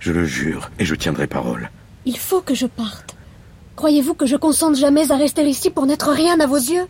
Je 0.00 0.12
le 0.12 0.26
jure, 0.26 0.70
et 0.80 0.84
je 0.84 0.96
tiendrai 0.96 1.28
parole. 1.28 1.70
Il 2.04 2.18
faut 2.18 2.40
que 2.40 2.54
je 2.54 2.66
parte. 2.66 3.14
Croyez-vous 3.76 4.14
que 4.14 4.26
je 4.26 4.36
consente 4.36 4.74
jamais 4.74 5.12
à 5.12 5.16
rester 5.16 5.48
ici 5.48 5.70
pour 5.70 5.86
n'être 5.86 6.10
rien 6.10 6.40
à 6.40 6.46
vos 6.46 6.56
yeux? 6.56 6.88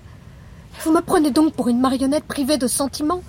Vous 0.83 0.93
me 0.93 1.03
prenez 1.03 1.31
donc 1.31 1.53
pour 1.53 1.69
une 1.69 1.81
marionnette 1.81 2.25
privée 2.25 2.57
de 2.57 2.67
sentiments? 2.67 3.23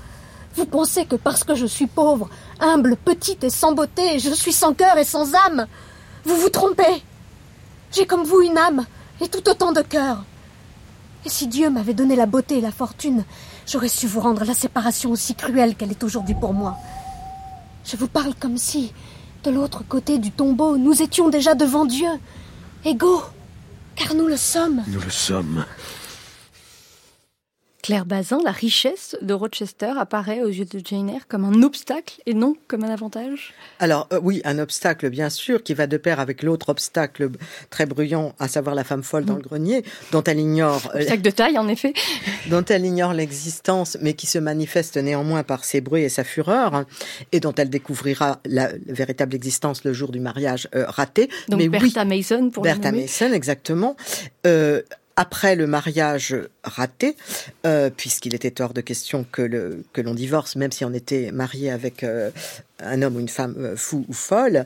Vous 0.55 0.65
pensez 0.65 1.05
que 1.05 1.15
parce 1.15 1.43
que 1.43 1.55
je 1.55 1.65
suis 1.65 1.87
pauvre, 1.87 2.29
humble, 2.59 2.95
petite 2.95 3.43
et 3.43 3.49
sans 3.49 3.73
beauté, 3.73 4.19
je 4.19 4.29
suis 4.29 4.53
sans 4.53 4.73
cœur 4.73 4.97
et 4.97 5.03
sans 5.03 5.33
âme? 5.47 5.67
Vous 6.23 6.37
vous 6.37 6.49
trompez 6.49 7.03
J'ai 7.91 8.05
comme 8.05 8.23
vous 8.23 8.41
une 8.41 8.57
âme 8.57 8.85
et 9.19 9.27
tout 9.27 9.47
autant 9.49 9.73
de 9.73 9.81
cœur. 9.81 10.23
Et 11.25 11.29
si 11.29 11.47
Dieu 11.47 11.69
m'avait 11.69 11.93
donné 11.93 12.15
la 12.15 12.25
beauté 12.25 12.59
et 12.59 12.61
la 12.61 12.71
fortune, 12.71 13.25
j'aurais 13.67 13.89
su 13.89 14.07
vous 14.07 14.21
rendre 14.21 14.45
la 14.45 14.53
séparation 14.53 15.11
aussi 15.11 15.35
cruelle 15.35 15.75
qu'elle 15.75 15.91
est 15.91 16.03
aujourd'hui 16.03 16.35
pour 16.35 16.53
moi. 16.53 16.77
Je 17.85 17.97
vous 17.97 18.07
parle 18.07 18.35
comme 18.35 18.57
si, 18.57 18.93
de 19.43 19.51
l'autre 19.51 19.83
côté 19.87 20.17
du 20.19 20.31
tombeau, 20.31 20.77
nous 20.77 21.01
étions 21.01 21.29
déjà 21.29 21.53
devant 21.53 21.85
Dieu, 21.85 22.07
égaux. 22.85 23.21
Car 23.95 24.15
nous 24.15 24.27
le 24.27 24.37
sommes. 24.37 24.81
Nous 24.87 25.01
le 25.01 25.09
sommes. 25.09 25.65
Claire 27.83 28.05
Bazin, 28.05 28.39
la 28.45 28.51
richesse 28.51 29.17
de 29.21 29.33
Rochester 29.33 29.91
apparaît 29.99 30.41
aux 30.41 30.47
yeux 30.47 30.63
de 30.63 30.79
Jane 30.83 31.09
Eyre 31.09 31.27
comme 31.27 31.43
un 31.43 31.63
obstacle 31.63 32.21
et 32.25 32.33
non 32.33 32.55
comme 32.69 32.85
un 32.85 32.89
avantage? 32.89 33.53
Alors 33.79 34.07
euh, 34.13 34.21
oui, 34.23 34.41
un 34.45 34.57
obstacle 34.57 35.09
bien 35.09 35.29
sûr 35.29 35.61
qui 35.61 35.73
va 35.73 35.85
de 35.85 35.97
pair 35.97 36.21
avec 36.21 36.43
l'autre 36.43 36.69
obstacle 36.69 37.29
très 37.69 37.85
bruyant, 37.85 38.33
à 38.39 38.47
savoir 38.47 38.73
la 38.73 38.85
femme 38.85 39.03
folle 39.03 39.25
dans 39.25 39.33
le 39.33 39.39
mm. 39.39 39.43
grenier, 39.43 39.83
dont 40.13 40.23
elle 40.23 40.39
ignore... 40.39 40.89
Euh, 40.95 40.99
obstacle 40.99 41.23
de 41.23 41.29
taille 41.29 41.57
en 41.57 41.67
effet. 41.67 41.93
dont 42.49 42.63
elle 42.63 42.85
ignore 42.85 43.13
l'existence, 43.13 43.97
mais 43.99 44.13
qui 44.13 44.27
se 44.27 44.39
manifeste 44.39 44.95
néanmoins 44.95 45.43
par 45.43 45.65
ses 45.65 45.81
bruits 45.81 46.03
et 46.03 46.09
sa 46.09 46.23
fureur, 46.23 46.85
et 47.33 47.41
dont 47.41 47.53
elle 47.53 47.69
découvrira 47.69 48.39
la, 48.45 48.69
véritable 48.87 49.35
existence 49.35 49.83
le 49.83 49.91
jour 49.91 50.13
du 50.13 50.21
mariage 50.21 50.69
euh, 50.73 50.85
raté. 50.87 51.29
Donc 51.49 51.59
mais 51.59 51.67
Bertha 51.67 52.05
Mason 52.05 52.49
pour 52.49 52.63
Bertha 52.63 52.93
Mason, 52.93 53.33
exactement. 53.33 53.97
Euh, 54.47 54.81
après 55.15 55.55
le 55.55 55.67
mariage 55.67 56.35
raté, 56.63 57.15
euh, 57.65 57.89
puisqu'il 57.95 58.33
était 58.33 58.61
hors 58.61 58.73
de 58.73 58.81
question 58.81 59.25
que 59.31 59.43
l'on 59.97 60.13
divorce, 60.13 60.55
même 60.55 60.71
si 60.71 60.85
on 60.85 60.93
était 60.93 61.31
marié 61.31 61.69
avec 61.69 62.03
euh, 62.03 62.31
un 62.79 63.01
homme 63.01 63.17
ou 63.17 63.19
une 63.19 63.29
femme 63.29 63.55
euh, 63.57 63.75
fou 63.75 64.05
ou 64.07 64.13
folle, 64.13 64.65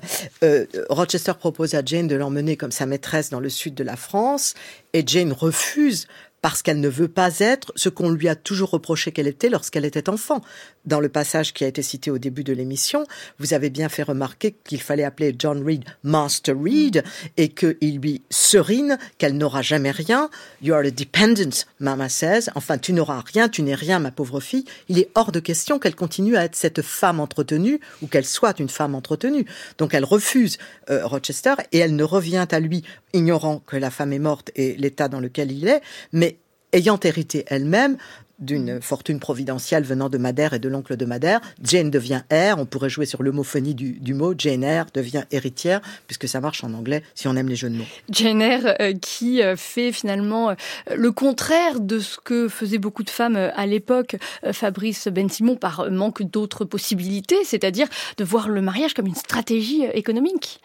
Rochester 0.90 1.34
propose 1.38 1.76
à 1.76 1.84
Jane 1.84 2.08
de 2.08 2.16
l'emmener 2.16 2.56
comme 2.56 2.72
sa 2.72 2.86
maîtresse 2.86 3.30
dans 3.30 3.40
le 3.40 3.50
sud 3.50 3.76
de 3.76 3.84
la 3.84 3.98
France, 3.98 4.54
et 4.94 5.04
Jane 5.06 5.34
refuse 5.34 6.08
parce 6.42 6.62
qu'elle 6.62 6.80
ne 6.80 6.88
veut 6.88 7.08
pas 7.08 7.40
être 7.40 7.72
ce 7.76 7.90
qu'on 7.90 8.10
lui 8.10 8.30
a 8.30 8.36
toujours 8.36 8.70
reproché 8.70 9.12
qu'elle 9.12 9.28
était 9.28 9.50
lorsqu'elle 9.50 9.86
était 9.86 10.10
enfant. 10.10 10.42
Dans 10.86 11.00
le 11.00 11.10
passage 11.10 11.54
qui 11.54 11.66
a 11.66 11.68
été 11.68 11.82
cité 11.82 12.12
au 12.12 12.18
début 12.18 12.44
de 12.44 12.54
l'émission, 12.54 13.06
vous 13.40 13.54
avez 13.54 13.70
bien 13.70 13.90
fait 13.90 14.04
remarquer 14.04 14.56
qu'il 14.64 14.82
fallait 14.82 15.04
appeler 15.04 15.36
John 15.38 15.66
Reed 15.66 15.84
Master 16.04 16.56
Reed 16.58 17.04
et 17.36 17.50
qu'il 17.50 18.00
lui 18.00 18.22
serine 18.30 18.98
qu'elle 19.18 19.36
n'aura 19.36 19.62
jamais 19.62 19.92
rien. 19.92 20.30
You 20.62 20.74
are 20.74 20.86
a 20.86 20.92
dependent, 20.92 21.66
Mama 21.80 22.08
says. 22.08 22.50
Enfin, 22.56 22.78
tu 22.78 22.94
n'auras 22.94 23.22
rien, 23.34 23.50
tu 23.50 23.64
n'es 23.64 23.76
rien, 23.76 24.00
ma 24.00 24.12
pauvre 24.12 24.40
fille. 24.40 24.66
Il 24.88 25.00
est 25.00 25.10
hors 25.16 25.32
de 25.32 25.40
question 25.40 25.80
qu'elle 25.80 25.96
continue 25.96 26.38
à 26.38 26.46
être 26.46 26.56
cette 26.56 26.82
femme 26.82 27.20
entretenue 27.20 27.82
ou 28.02 28.08
qu'elle 28.08 28.26
soit 28.26 28.60
une 28.60 28.70
femme 28.70 28.96
entretenue. 28.96 29.46
Donc 29.78 29.94
elle 29.94 30.06
refuse 30.06 30.58
euh, 30.90 31.06
Rochester 31.06 31.56
et 31.72 31.80
elle 31.80 31.96
ne 31.96 32.04
revient 32.04 32.48
à 32.50 32.60
lui 32.60 32.84
ignorant 33.14 33.62
que 33.66 33.76
la 33.76 33.92
femme 33.92 34.14
est 34.14 34.20
morte 34.20 34.52
et 34.56 34.76
l'état 34.76 35.08
dans 35.08 35.20
lequel 35.20 35.52
il 35.52 35.68
est, 35.68 35.82
mais 36.12 36.37
ayant 36.74 37.00
hérité 37.04 37.46
elle-même 37.48 37.98
d'une 38.40 38.82
fortune 38.82 39.20
providentielle 39.20 39.84
venant 39.84 40.10
de 40.10 40.18
Madère 40.18 40.54
et 40.54 40.60
de 40.60 40.70
l'oncle 40.70 40.96
de 40.96 41.06
Madère, 41.06 41.42
Jane 41.64 41.90
devient 41.90 42.22
heir. 42.30 42.60
On 42.60 42.66
pourrait 42.66 42.90
jouer 42.90 43.06
sur 43.06 43.24
l'homophonie 43.24 43.74
du, 43.74 44.14
mot. 44.14 44.34
Jane 44.38 44.64
Eyre 44.64 44.86
devient 44.94 45.24
héritière, 45.32 45.82
puisque 46.06 46.28
ça 46.28 46.40
marche 46.40 46.64
en 46.64 46.74
anglais 46.74 47.04
si 47.16 47.28
on 47.28 47.36
aime 47.36 47.50
les 47.50 47.56
jeux 47.56 47.70
de 47.70 47.78
mots. 47.78 47.86
Jane 48.10 48.42
Eyre 48.42 48.76
euh, 48.80 48.94
qui 48.94 49.42
euh, 49.42 49.56
fait 49.56 49.92
finalement 49.92 50.52
euh, 50.52 50.56
le 50.96 51.12
contraire 51.12 51.80
de 51.80 52.00
ce 52.00 52.18
que 52.24 52.48
faisaient 52.48 52.78
beaucoup 52.78 53.04
de 53.04 53.10
femmes 53.10 53.38
à 53.38 53.66
l'époque, 53.66 54.18
Fabrice 54.52 55.08
Ben 55.08 55.30
Simon, 55.30 55.56
par 55.56 55.90
manque 55.92 56.24
d'autres 56.24 56.66
possibilités, 56.66 57.44
c'est-à-dire 57.44 57.88
de 58.18 58.24
voir 58.24 58.50
le 58.50 58.62
mariage 58.62 58.94
comme 58.94 59.08
une 59.08 59.16
stratégie 59.16 59.84
économique. 59.94 60.62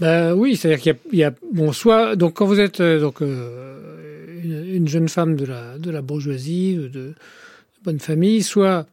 Ben 0.00 0.32
oui, 0.32 0.56
c'est-à-dire 0.56 0.96
qu'il 1.10 1.18
y, 1.18 1.24
a, 1.24 1.32
bon, 1.52 1.72
soit 1.72 2.16
donc 2.16 2.34
quand 2.34 2.46
vous 2.46 2.58
êtes 2.58 2.80
euh, 2.80 3.00
donc 3.00 3.20
euh, 3.20 4.38
une, 4.42 4.88
jeune 4.88 5.10
femme 5.10 5.36
de 5.36 5.44
la 5.44 5.76
de 5.76 5.90
la 5.90 6.00
bourgeoisie, 6.00 6.76
de, 6.76 7.12
bonne 7.84 8.00
famille, 8.00 8.42
soit 8.42 8.86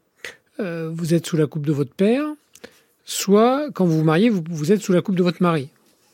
euh, 0.60 0.90
vous 0.94 1.14
êtes 1.14 1.26
sous 1.26 1.38
la 1.38 1.48
coupe 1.48 1.66
de 1.66 1.72
votre 1.72 1.94
père, 1.94 2.26
soit 3.06 3.70
quand 3.74 3.86
vous 3.86 4.00
vous 4.00 4.04
mariez, 4.04 4.30
vous, 4.30 4.44
vous 4.50 4.74
êtes 4.74 4.82
sous 4.82 4.92
la 4.92 5.02
coupe 5.02 5.16
de 5.16 5.24
votre 5.24 5.42
mari. 5.42 5.70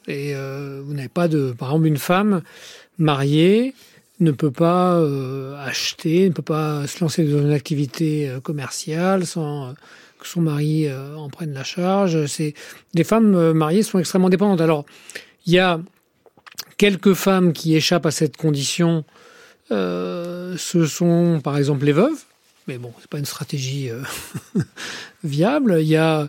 Et 0.07 0.33
vous 0.35 0.93
n'avez 0.93 1.07
pas 1.07 1.29
de... 1.29 1.55
Par 1.57 1.69
exemple, 1.69 1.87
une 1.87 1.97
femme 1.97 2.41
mariée 2.97 3.73
ne 4.19 4.31
peut 4.31 4.51
pas 4.51 5.01
acheter, 5.61 6.27
ne 6.27 6.33
peut 6.33 6.41
pas 6.41 6.85
se 6.87 6.99
lancer 6.99 7.23
dans 7.23 7.39
une 7.39 7.53
activité 7.53 8.29
commerciale 8.43 9.25
sans 9.25 9.73
que 10.23 10.27
son 10.27 10.41
mari 10.41 10.87
en 10.91 11.29
prenne 11.29 11.53
la 11.53 11.63
charge. 11.63 12.25
C'est 12.25 12.53
des 12.93 13.03
femmes 13.03 13.53
mariées 13.53 13.83
sont 13.83 13.99
extrêmement 13.99 14.29
dépendantes. 14.29 14.61
Alors 14.61 14.85
il 15.45 15.53
y 15.53 15.59
a 15.59 15.79
quelques 16.77 17.13
femmes 17.13 17.53
qui 17.53 17.75
échappent 17.75 18.05
à 18.05 18.11
cette 18.11 18.37
condition. 18.37 19.05
ce 19.69 20.85
sont 20.87 21.39
par 21.43 21.57
exemple 21.57 21.85
les 21.85 21.93
veuves 21.93 22.23
mais 22.67 22.77
bon, 22.77 22.93
c'est 22.99 23.09
pas 23.09 23.19
une 23.19 23.25
stratégie 23.25 23.89
euh, 23.89 24.01
viable. 25.23 25.77
Il 25.81 25.87
y 25.87 25.97
a 25.97 26.27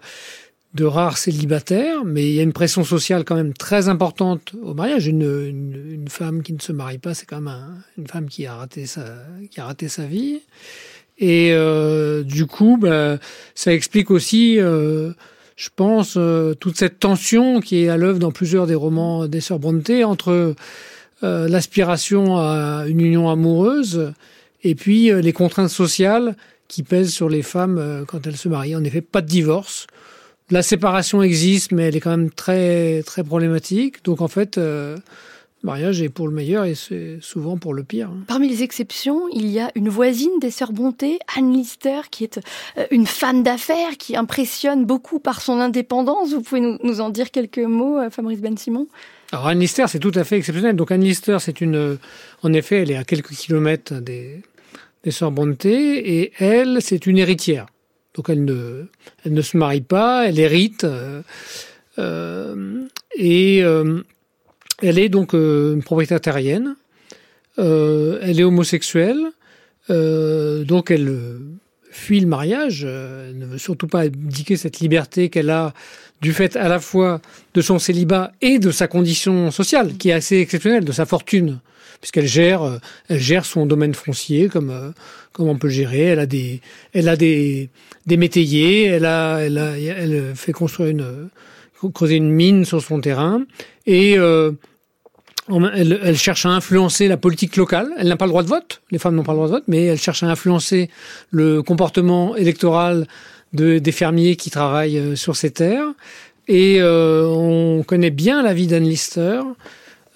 de 0.74 0.84
rares 0.84 1.18
célibataires, 1.18 2.04
mais 2.04 2.28
il 2.28 2.34
y 2.34 2.40
a 2.40 2.42
une 2.42 2.52
pression 2.52 2.82
sociale 2.82 3.24
quand 3.24 3.36
même 3.36 3.54
très 3.54 3.88
importante 3.88 4.52
au 4.60 4.74
mariage. 4.74 5.06
Une, 5.06 5.22
une, 5.22 6.08
femme 6.08 6.42
qui 6.42 6.52
ne 6.52 6.60
se 6.60 6.72
marie 6.72 6.98
pas, 6.98 7.14
c'est 7.14 7.26
quand 7.26 7.40
même 7.40 7.82
une 7.96 8.08
femme 8.08 8.28
qui 8.28 8.46
a 8.46 8.56
raté 8.56 8.86
sa, 8.86 9.04
qui 9.50 9.60
a 9.60 9.66
raté 9.66 9.88
sa 9.88 10.04
vie. 10.06 10.42
Et 11.18 11.52
euh, 11.52 12.22
du 12.22 12.46
coup, 12.46 12.76
bah, 12.80 13.18
ça 13.54 13.72
explique 13.72 14.10
aussi, 14.10 14.58
euh, 14.58 15.12
je 15.56 15.68
pense, 15.74 16.18
toute 16.60 16.76
cette 16.76 16.98
tension 16.98 17.60
qui 17.60 17.84
est 17.84 17.88
à 17.88 17.96
l'œuvre 17.96 18.18
dans 18.18 18.32
plusieurs 18.32 18.66
des 18.66 18.74
romans 18.74 19.26
des 19.26 19.40
Sœurs 19.40 19.58
Brontë 19.58 20.04
entre 20.04 20.54
l'aspiration 21.22 22.36
à 22.36 22.84
une 22.86 23.00
union 23.00 23.30
amoureuse 23.30 24.12
et 24.64 24.74
puis 24.74 25.10
euh, 25.10 25.20
les 25.20 25.32
contraintes 25.32 25.70
sociales 25.70 26.34
qui 26.66 26.82
pèsent 26.82 27.12
sur 27.12 27.28
les 27.28 27.42
femmes 27.42 27.78
euh, 27.78 28.04
quand 28.04 28.26
elles 28.26 28.36
se 28.36 28.48
marient. 28.48 28.74
En 28.74 28.82
effet, 28.82 29.02
pas 29.02 29.20
de 29.20 29.28
divorce. 29.28 29.86
La 30.50 30.62
séparation 30.62 31.22
existe, 31.22 31.72
mais 31.72 31.84
elle 31.84 31.96
est 31.96 32.00
quand 32.00 32.10
même 32.10 32.30
très 32.30 33.02
très 33.02 33.22
problématique. 33.22 34.04
Donc 34.04 34.20
en 34.20 34.28
fait, 34.28 34.58
euh, 34.58 34.96
mariage 35.64 36.02
est 36.02 36.08
pour 36.08 36.28
le 36.28 36.34
meilleur 36.34 36.64
et 36.64 36.74
c'est 36.74 37.18
souvent 37.20 37.56
pour 37.56 37.74
le 37.74 37.82
pire. 37.82 38.10
Hein. 38.10 38.24
Parmi 38.26 38.48
les 38.48 38.62
exceptions, 38.62 39.28
il 39.32 39.46
y 39.46 39.58
a 39.58 39.70
une 39.74 39.88
voisine 39.88 40.38
des 40.40 40.50
Sœurs 40.50 40.72
Bonté, 40.72 41.18
Anne 41.36 41.52
Lister, 41.52 42.00
qui 42.10 42.24
est 42.24 42.40
une 42.90 43.06
femme 43.06 43.42
d'affaires, 43.42 43.96
qui 43.98 44.16
impressionne 44.16 44.84
beaucoup 44.84 45.18
par 45.18 45.40
son 45.40 45.60
indépendance. 45.60 46.32
Vous 46.32 46.42
pouvez 46.42 46.60
nous, 46.60 46.78
nous 46.82 47.00
en 47.00 47.10
dire 47.10 47.30
quelques 47.30 47.58
mots, 47.58 47.98
Fabrice 48.10 48.40
Ben 48.40 48.56
Simon 48.56 48.86
alors 49.32 49.48
Anne 49.48 49.58
Lister, 49.58 49.86
c'est 49.88 49.98
tout 49.98 50.12
à 50.14 50.22
fait 50.22 50.36
exceptionnel. 50.36 50.76
Donc 50.76 50.92
Anne 50.92 51.00
Lister, 51.00 51.38
c'est 51.40 51.60
une, 51.60 51.98
en 52.44 52.52
effet, 52.52 52.82
elle 52.82 52.92
est 52.92 52.96
à 52.96 53.02
quelques 53.02 53.32
kilomètres 53.32 53.94
des, 53.94 54.42
des 55.02 55.10
sœurs 55.10 55.32
Bronté, 55.32 56.20
et 56.20 56.32
elle, 56.38 56.78
c'est 56.80 57.06
une 57.06 57.18
héritière. 57.18 57.66
Donc 58.14 58.30
elle 58.30 58.44
ne, 58.44 58.86
elle 59.24 59.34
ne 59.34 59.42
se 59.42 59.56
marie 59.56 59.80
pas, 59.80 60.28
elle 60.28 60.38
hérite, 60.38 60.84
euh, 60.84 61.22
euh, 61.98 62.84
et 63.16 63.62
euh, 63.62 64.02
elle 64.84 64.98
est 64.98 65.08
donc 65.08 65.32
une 65.32 65.82
propriétaire 65.82 66.20
terrienne. 66.20 66.76
elle 67.58 68.40
est 68.40 68.44
homosexuelle, 68.44 69.22
donc 69.88 70.90
elle 70.90 71.16
fuit 71.90 72.20
le 72.20 72.26
mariage, 72.26 72.84
elle 72.84 73.38
ne 73.38 73.46
veut 73.46 73.58
surtout 73.58 73.86
pas 73.86 74.00
abdiquer 74.00 74.56
cette 74.56 74.80
liberté 74.80 75.28
qu'elle 75.28 75.50
a 75.50 75.72
du 76.20 76.32
fait 76.32 76.56
à 76.56 76.68
la 76.68 76.80
fois 76.80 77.20
de 77.54 77.60
son 77.60 77.78
célibat 77.78 78.32
et 78.40 78.58
de 78.58 78.70
sa 78.70 78.88
condition 78.88 79.50
sociale, 79.50 79.96
qui 79.96 80.10
est 80.10 80.14
assez 80.14 80.38
exceptionnelle, 80.38 80.84
de 80.84 80.92
sa 80.92 81.06
fortune 81.06 81.60
puisqu'elle 82.04 82.26
gère, 82.26 82.62
euh, 82.62 82.78
elle 83.08 83.18
gère 83.18 83.46
son 83.46 83.64
domaine 83.64 83.94
foncier 83.94 84.50
comme 84.50 84.68
euh, 84.68 84.90
comme 85.32 85.48
on 85.48 85.56
peut 85.56 85.70
gérer. 85.70 86.02
Elle 86.02 86.18
a 86.18 86.26
des, 86.26 86.60
elle 86.92 87.08
a 87.08 87.16
des 87.16 87.70
des 88.04 88.18
métayers, 88.18 88.84
elle 88.84 89.06
a, 89.06 89.38
elle 89.38 89.56
a, 89.56 89.78
elle 89.78 90.34
fait 90.34 90.52
construire 90.52 90.90
une 90.90 91.30
creuser 91.94 92.16
une 92.16 92.30
mine 92.30 92.66
sur 92.66 92.82
son 92.82 93.00
terrain 93.00 93.44
et 93.86 94.18
euh, 94.18 94.52
elle, 95.48 96.16
cherche 96.16 96.46
à 96.46 96.50
influencer 96.50 97.08
la 97.08 97.16
politique 97.16 97.56
locale. 97.56 97.90
Elle 97.98 98.08
n'a 98.08 98.16
pas 98.16 98.26
le 98.26 98.30
droit 98.30 98.42
de 98.42 98.48
vote. 98.48 98.80
Les 98.90 98.98
femmes 98.98 99.14
n'ont 99.14 99.22
pas 99.22 99.32
le 99.32 99.38
droit 99.38 99.48
de 99.48 99.52
vote, 99.52 99.64
mais 99.66 99.84
elle 99.84 100.00
cherche 100.00 100.22
à 100.22 100.26
influencer 100.26 100.90
le 101.30 101.62
comportement 101.62 102.36
électoral 102.36 103.06
de, 103.52 103.78
des 103.78 103.92
fermiers 103.92 104.36
qui 104.36 104.50
travaillent 104.50 105.16
sur 105.16 105.36
ces 105.36 105.50
terres. 105.50 105.86
Et 106.48 106.80
on 106.82 107.82
connaît 107.86 108.10
bien 108.10 108.42
la 108.42 108.54
vie 108.54 108.66
d'Anne 108.66 108.84
Lister. 108.84 109.40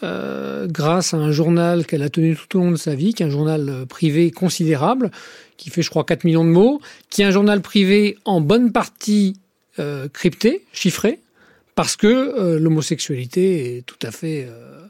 Euh, 0.05 0.68
grâce 0.68 1.12
à 1.12 1.16
un 1.16 1.33
journal 1.33 1.85
qu'elle 1.85 2.05
a 2.05 2.09
tenu 2.09 2.37
tout 2.37 2.59
au 2.59 2.62
long 2.62 2.70
de 2.70 2.76
sa 2.76 2.95
vie, 2.95 3.14
qui 3.14 3.24
est 3.24 3.26
un 3.26 3.31
journal 3.31 3.68
euh, 3.68 3.85
privé 3.85 4.31
considérable, 4.31 5.11
qui 5.57 5.70
fait 5.70 5.83
je 5.83 5.91
crois 5.91 6.05
4 6.05 6.22
millions 6.22 6.45
de 6.45 6.51
mots, 6.51 6.81
qui 7.11 7.22
est 7.22 7.24
un 7.24 7.33
journal 7.33 7.61
privé 7.61 8.16
en 8.24 8.41
bonne 8.41 8.70
partie 8.70 9.35
euh, 9.81 10.07
crypté, 10.09 10.64
chiffré, 10.72 11.18
parce 11.74 11.97
que 11.97 12.57
l'homosexualité 12.59 13.79
est 13.79 13.83
tout 13.83 13.99
à 14.03 14.12
fait 14.12 14.47
euh, 14.49 14.87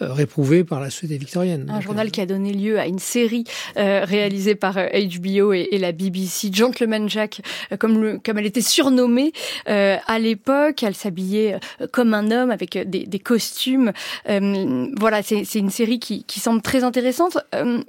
réprouvé 0.00 0.64
par 0.64 0.80
la 0.80 0.90
société 0.90 1.18
victorienne. 1.18 1.70
Un 1.70 1.80
journal 1.80 2.10
qui 2.10 2.20
a 2.20 2.26
donné 2.26 2.52
lieu 2.52 2.80
à 2.80 2.86
une 2.86 2.98
série 2.98 3.44
euh, 3.76 4.04
réalisée 4.04 4.56
par 4.56 4.74
HBO 4.74 5.52
euh, 5.52 5.66
et, 5.70 5.78
la 5.78 5.92
BBC, 5.92 6.50
Gentleman 6.52 7.08
Jack, 7.08 7.42
comme, 7.78 8.02
le, 8.02 8.18
comme 8.18 8.38
elle 8.38 8.46
était 8.46 8.60
surnommée 8.60 9.32
à 9.66 10.18
l'époque. 10.18 10.82
Elle 10.82 10.94
s'habillait 10.94 11.58
comme 11.92 12.14
un 12.14 12.30
homme 12.30 12.50
avec 12.50 12.78
des, 12.88 13.06
des 13.06 13.18
costumes. 13.18 13.92
voilà, 14.26 15.22
c'est 15.22 15.54
une 15.54 15.70
série 15.70 15.98
qui, 15.98 16.24
qui, 16.24 16.40
semble 16.40 16.62
très 16.62 16.84
intéressante. 16.84 17.38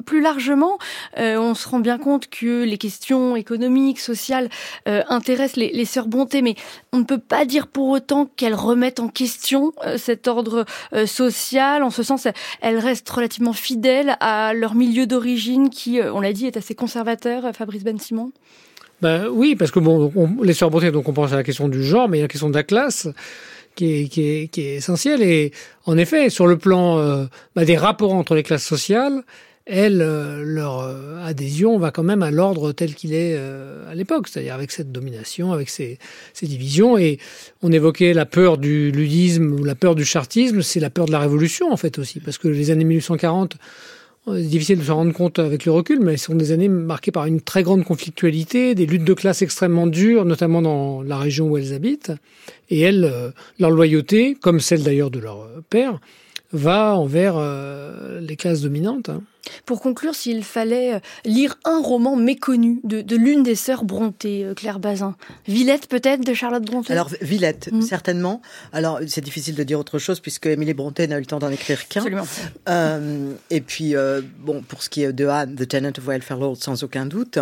plus 0.06 0.22
largement, 0.22 0.78
on 1.18 1.54
se 1.54 1.68
rend 1.68 1.80
bien 1.80 1.98
compte 1.98 2.28
que 2.28 2.64
les 2.64 2.78
questions 2.78 3.36
économiques, 3.36 4.00
sociales 4.00 4.50
intéressent 4.86 5.58
les, 5.58 5.72
les 5.72 5.86
sœurs 5.86 6.08
Bonté, 6.08 6.42
mais 6.42 6.56
on 6.92 7.00
ne 7.00 7.04
peut 7.04 7.20
pas 7.20 7.46
dire 7.46 7.68
pour 7.68 7.90
autant 7.90 8.30
qu'elles 8.36 8.56
remettent 8.56 9.00
en 9.00 9.08
question 9.08 9.74
cet 9.98 10.28
ordre 10.28 10.66
social. 11.06 11.84
Ce 11.96 12.04
sens, 12.04 12.28
elles 12.62 12.78
restent 12.78 13.10
relativement 13.10 13.54
fidèles 13.54 14.18
à 14.20 14.54
leur 14.54 14.76
milieu 14.76 15.08
d'origine 15.08 15.70
qui, 15.70 16.00
euh, 16.00 16.14
on 16.14 16.20
l'a 16.20 16.34
dit, 16.34 16.46
est 16.46 16.58
assez 16.58 16.76
conservateur, 16.76 17.46
euh, 17.46 17.54
Fabrice 17.54 17.84
Ben 17.84 18.00
Simon 18.00 18.32
ben, 19.02 19.28
Oui, 19.32 19.56
parce 19.56 19.72
que 19.72 19.80
bon, 19.80 20.12
les 20.44 20.54
sœurs 20.54 20.70
Bonté, 20.70 20.92
donc 20.92 21.10
on 21.10 21.14
pense 21.14 21.34
à 21.34 21.36
la 21.36 21.44
question 21.44 21.68
du 21.68 21.84
genre, 21.84 22.08
mais 22.10 22.18
il 22.18 22.20
y 22.20 22.24
a 22.24 22.26
la 22.26 22.30
question 22.30 22.50
de 22.50 22.56
la 22.56 22.64
classe. 22.64 23.08
Qui 23.76 24.10
est, 24.16 24.58
essentielle 24.58 25.22
et 25.22 25.52
en 25.86 25.98
effet 25.98 26.30
sur 26.30 26.48
le 26.48 26.58
plan 26.58 26.98
euh, 26.98 27.26
ben, 27.58 27.66
des 27.66 27.76
rapports 27.76 28.14
entre 28.14 28.34
les 28.34 28.42
classes 28.42 28.64
sociales 28.64 29.22
elles, 29.66 30.02
euh, 30.02 30.44
leur 30.46 30.82
euh, 30.82 31.18
adhésion 31.24 31.78
va 31.80 31.90
quand 31.92 32.04
même 32.04 32.22
à 32.22 32.30
l'ordre 32.30 32.72
tel 32.72 32.94
qu'il 32.94 33.14
est 33.14 33.36
euh, 33.36 33.90
à 33.90 33.96
l'époque, 33.96 34.28
c'est-à-dire 34.28 34.54
avec 34.54 34.72
cette 34.72 34.92
domination, 34.92 35.54
avec 35.54 35.70
ces, 35.70 35.98
ces, 36.34 36.46
divisions. 36.46 36.98
Et 36.98 37.18
on 37.64 37.72
évoquait 37.72 38.14
la 38.14 38.26
peur 38.26 38.58
du 38.58 38.92
ludisme 38.92 39.54
ou 39.60 39.64
la 39.64 39.76
peur 39.76 39.96
du 39.96 40.06
chartisme, 40.06 40.62
c'est 40.62 40.80
la 40.80 40.92
peur 40.92 41.08
de 41.08 41.12
la 41.12 41.20
révolution 41.20 41.72
en 41.72 41.78
fait 41.78 41.98
aussi, 41.98 42.20
parce 42.20 42.38
que 42.38 42.48
les 42.48 42.70
années 42.70 42.84
1840, 42.84 43.58
c'est 44.28 44.42
difficile 44.42 44.80
de 44.80 44.84
se 44.84 44.92
rendre 44.92 45.14
compte 45.14 45.38
avec 45.38 45.66
le 45.66 45.72
recul, 45.72 46.00
mais 46.00 46.18
ce 46.18 46.26
sont 46.26 46.36
des 46.36 46.52
années 46.52 46.68
marquées 46.68 47.12
par 47.12 47.26
une 47.26 47.42
très 47.42 47.62
grande 47.62 47.84
conflictualité, 47.84 48.74
des 48.74 48.88
luttes 48.88 49.04
de 49.04 49.14
classe 49.14 49.44
extrêmement 49.44 49.86
dures, 49.86 50.26
notamment 50.26 50.64
dans 50.64 51.04
la 51.04 51.18
région 51.18 51.48
où 51.48 51.58
elles 51.58 51.74
habitent. 51.74 52.12
Et 52.72 52.82
elles, 52.82 53.34
leur 53.60 53.70
loyauté, 53.70 54.36
comme 54.42 54.60
celle 54.60 54.82
d'ailleurs 54.82 55.12
de 55.12 55.20
leur 55.20 55.48
père, 55.70 56.00
va 56.56 56.96
envers 56.96 57.40
les 58.22 58.36
classes 58.36 58.62
dominantes. 58.62 59.10
Hein. 59.10 59.22
Pour 59.66 59.82
conclure, 59.82 60.16
s'il 60.16 60.44
fallait 60.44 60.96
euh, 60.96 61.00
lire 61.24 61.58
un 61.66 61.82
roman 61.82 62.16
méconnu 62.16 62.80
de, 62.84 63.16
l'une 63.16 63.44
des 63.44 63.56
sœurs 63.56 63.84
Bronté, 63.84 64.44
euh, 64.44 64.54
Claire 64.54 64.80
Bazin, 64.80 65.16
Villette 65.48 65.88
peut-être 65.88 66.26
de 66.26 66.34
Charlotte 66.34 66.64
Bronté 66.64 66.92
Alors 66.92 67.10
Villette, 67.22 67.70
mm. 67.72 67.82
certainement. 67.82 68.42
Alors 68.74 69.00
c'est 69.08 69.24
difficile 69.24 69.56
de 69.56 69.64
dire 69.64 69.80
autre 69.80 70.00
chose 70.00 70.20
puisque 70.20 70.48
Émilie 70.48 70.74
Bronté 70.74 71.08
n'a 71.08 71.18
eu 71.18 71.22
le 71.22 71.26
temps 71.26 71.40
d'en 71.40 71.50
écrire 71.50 71.88
qu'un. 71.88 72.02
Absolument. 72.02 72.28
Euh, 72.70 73.34
et 73.50 73.62
puis 73.62 73.96
bon, 74.40 74.62
pour 74.62 74.84
ce 74.84 74.90
qui 74.90 75.04
est 75.04 75.14
de 75.14 75.28
Anne, 75.28 75.56
The 75.56 75.68
Tenant 75.68 75.90
of 75.90 76.06
Welfare 76.06 76.40
Lord, 76.40 76.58
sans 76.58 76.84
aucun 76.84 77.06
doute. 77.06 77.40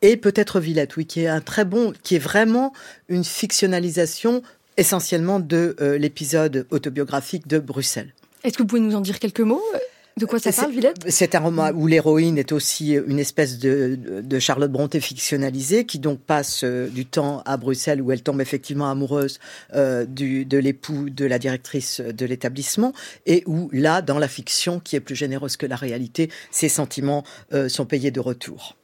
Et 0.00 0.16
peut-être 0.16 0.60
Villette, 0.60 0.96
oui, 0.96 1.06
qui 1.06 1.20
est 1.20 1.28
un 1.28 1.40
très 1.40 1.64
bon, 1.64 1.92
qui 2.02 2.16
est 2.16 2.20
vraiment 2.20 2.72
une 3.08 3.24
fictionnalisation 3.24 4.42
essentiellement 4.76 5.38
de 5.38 5.76
l'épisode 5.98 6.66
autobiographique 6.70 7.46
de 7.46 7.58
Bruxelles. 7.58 8.12
Est-ce 8.44 8.56
que 8.56 8.62
vous 8.62 8.66
pouvez 8.66 8.80
nous 8.80 8.96
en 8.96 9.00
dire 9.00 9.18
quelques 9.18 9.40
mots? 9.40 9.62
De 10.18 10.26
quoi 10.26 10.38
ça 10.38 10.52
parle, 10.52 10.72
Villette? 10.72 11.04
C'est 11.08 11.34
un 11.34 11.40
roman 11.40 11.70
où 11.70 11.86
l'héroïne 11.86 12.36
est 12.36 12.52
aussi 12.52 12.92
une 12.92 13.18
espèce 13.18 13.58
de, 13.58 13.98
de, 14.22 14.38
Charlotte 14.38 14.70
Brontë 14.70 15.00
fictionnalisée, 15.00 15.86
qui 15.86 15.98
donc 15.98 16.20
passe 16.20 16.64
euh, 16.64 16.88
du 16.88 17.06
temps 17.06 17.42
à 17.46 17.56
Bruxelles, 17.56 18.02
où 18.02 18.12
elle 18.12 18.22
tombe 18.22 18.40
effectivement 18.40 18.90
amoureuse 18.90 19.38
euh, 19.74 20.04
du, 20.04 20.44
de 20.44 20.58
l'époux 20.58 21.08
de 21.08 21.24
la 21.24 21.38
directrice 21.38 22.00
de 22.00 22.26
l'établissement, 22.26 22.92
et 23.24 23.42
où 23.46 23.70
là, 23.72 24.02
dans 24.02 24.18
la 24.18 24.28
fiction, 24.28 24.80
qui 24.80 24.96
est 24.96 25.00
plus 25.00 25.16
généreuse 25.16 25.56
que 25.56 25.66
la 25.66 25.76
réalité, 25.76 26.30
ses 26.50 26.68
sentiments 26.68 27.24
euh, 27.54 27.70
sont 27.70 27.86
payés 27.86 28.10
de 28.10 28.20
retour. 28.20 28.76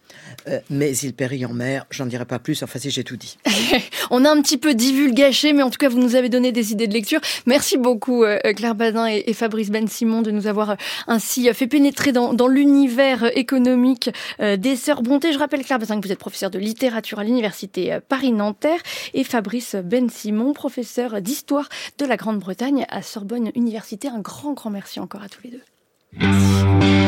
Euh, 0.47 0.61
mais 0.71 0.97
il 0.97 1.15
périt 1.15 1.45
en 1.45 1.53
mer, 1.53 1.87
j'en 1.91 2.07
dirai 2.07 2.25
pas 2.25 2.39
plus, 2.39 2.63
enfin 2.63 2.79
si 2.79 2.91
j'ai 2.91 3.05
tout 3.05 3.17
dit. 3.17 3.39
On 4.11 4.25
a 4.25 4.31
un 4.31 4.41
petit 4.41 4.59
peu 4.59 4.75
divulgaché, 4.75 5.53
mais 5.53 5.63
en 5.63 5.71
tout 5.71 5.79
cas 5.79 5.89
vous 5.89 5.99
nous 5.99 6.15
avez 6.15 6.29
donné 6.29 6.53
des 6.53 6.73
idées 6.73 6.87
de 6.87 6.93
lecture. 6.93 7.21
Merci 7.47 7.77
beaucoup 7.77 8.25
euh, 8.25 8.39
Claire 8.55 8.75
Bazin 8.75 9.07
et, 9.07 9.33
Fabrice 9.33 9.71
Ben 9.71 9.87
Simon 9.89 10.23
de 10.23 10.31
nous 10.31 10.47
avoir 10.47 10.71
euh, 10.71 10.75
ainsi 11.07 11.49
fait 11.53 11.67
pénétrer 11.67 12.13
dans, 12.13 12.49
l'univers 12.49 13.31
économique 13.37 14.11
des 14.41 14.77
Sœurs 14.77 15.03
Bonté. 15.03 15.33
Je 15.33 15.39
rappelle 15.39 15.65
Claire 15.65 15.79
Bazin 15.79 16.01
que 16.01 16.07
vous 16.07 16.13
êtes 16.13 16.19
professeur 16.19 16.51
de 16.51 16.59
littérature 16.59 17.19
à 17.19 17.25
l'université 17.25 17.99
Paris-Nanterre 18.09 18.81
et 19.13 19.25
Fabrice 19.25 19.77
Ben 19.85 20.09
Simon, 20.09 20.53
professeur 20.55 21.21
d'histoire 21.21 21.69
de 21.99 22.07
la 22.07 22.17
Grande-Bretagne 22.17 22.87
à 22.89 23.03
Sorbonne 23.03 23.51
Université. 23.55 24.09
Un 24.09 24.21
grand 24.21 24.55
grand 24.55 24.71
merci 24.71 24.99
encore 25.01 25.23
à 25.23 25.29
tous 25.29 25.41
les 25.45 25.51
deux. 25.51 27.08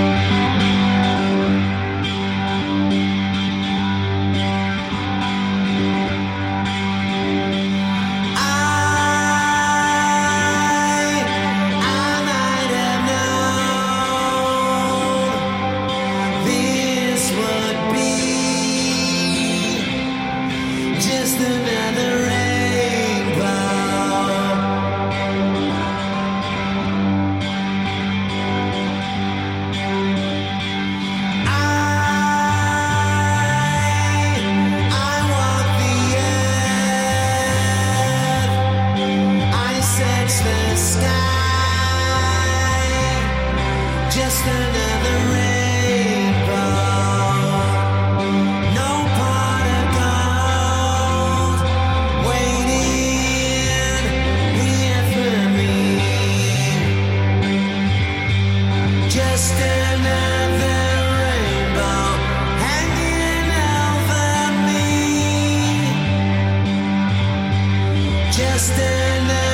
just 68.40 69.49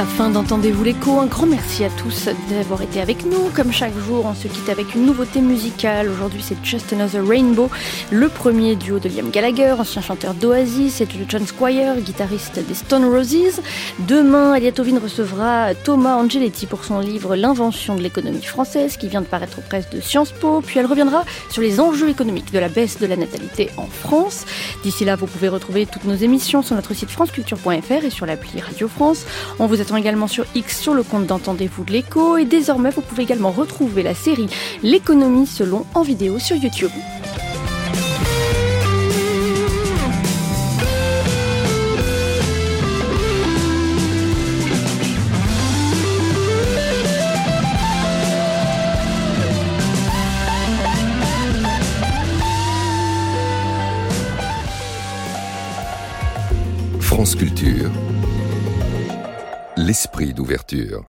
la 0.00 0.06
fin 0.06 0.30
d'Entendez-vous 0.30 0.82
l'écho. 0.82 1.20
Un 1.20 1.26
grand 1.26 1.44
merci 1.44 1.84
à 1.84 1.90
tous 1.90 2.30
d'avoir 2.48 2.80
été 2.80 3.02
avec 3.02 3.26
nous. 3.26 3.50
Comme 3.54 3.70
chaque 3.70 3.92
jour, 4.06 4.24
on 4.24 4.34
se 4.34 4.48
quitte 4.48 4.70
avec 4.70 4.94
une 4.94 5.04
nouveauté 5.04 5.42
musicale. 5.42 6.08
Aujourd'hui, 6.08 6.42
c'est 6.42 6.56
Just 6.64 6.94
Another 6.94 7.22
Rainbow, 7.22 7.68
le 8.10 8.30
premier 8.30 8.76
duo 8.76 8.98
de 8.98 9.10
Liam 9.10 9.28
Gallagher, 9.28 9.74
ancien 9.78 10.00
chanteur 10.00 10.32
d'Oasis, 10.32 11.02
et 11.02 11.04
de 11.04 11.12
John 11.28 11.46
Squire, 11.46 12.00
guitariste 12.00 12.66
des 12.66 12.72
Stone 12.72 13.04
Roses. 13.04 13.60
Demain, 13.98 14.54
Eliatovin 14.54 14.98
recevra 14.98 15.74
Thomas 15.74 16.14
Angeletti 16.14 16.64
pour 16.64 16.82
son 16.82 17.00
livre 17.00 17.36
L'invention 17.36 17.94
de 17.94 18.00
l'économie 18.00 18.40
française, 18.42 18.96
qui 18.96 19.08
vient 19.08 19.20
de 19.20 19.26
paraître 19.26 19.58
aux 19.58 19.62
presses 19.68 19.90
de 19.90 20.00
Sciences 20.00 20.32
Po. 20.32 20.62
Puis 20.62 20.78
elle 20.78 20.86
reviendra 20.86 21.26
sur 21.50 21.60
les 21.60 21.78
enjeux 21.78 22.08
économiques 22.08 22.54
de 22.54 22.58
la 22.58 22.70
baisse 22.70 22.98
de 23.00 23.06
la 23.06 23.16
natalité 23.16 23.68
en 23.76 23.86
France. 23.86 24.46
D'ici 24.82 25.04
là, 25.04 25.16
vous 25.16 25.26
pouvez 25.26 25.48
retrouver 25.48 25.84
toutes 25.84 26.04
nos 26.04 26.14
émissions 26.14 26.62
sur 26.62 26.74
notre 26.74 26.94
site 26.94 27.10
franceculture.fr 27.10 28.04
et 28.04 28.10
sur 28.10 28.24
l'appli 28.24 28.62
Radio 28.62 28.88
France. 28.88 29.26
On 29.58 29.66
vous 29.66 29.82
attend 29.82 29.89
également 29.96 30.26
sur 30.26 30.44
X 30.54 30.80
sur 30.80 30.94
le 30.94 31.02
compte 31.02 31.26
d'Entendez-vous 31.26 31.84
de 31.84 31.92
l'écho 31.92 32.36
et 32.36 32.44
désormais 32.44 32.90
vous 32.90 33.00
pouvez 33.00 33.22
également 33.22 33.50
retrouver 33.50 34.02
la 34.02 34.14
série 34.14 34.48
L'économie 34.82 35.46
selon 35.46 35.84
en 35.94 36.02
vidéo 36.02 36.38
sur 36.38 36.56
YouTube. 36.56 36.90
L'esprit 59.90 60.32
d'ouverture. 60.32 60.98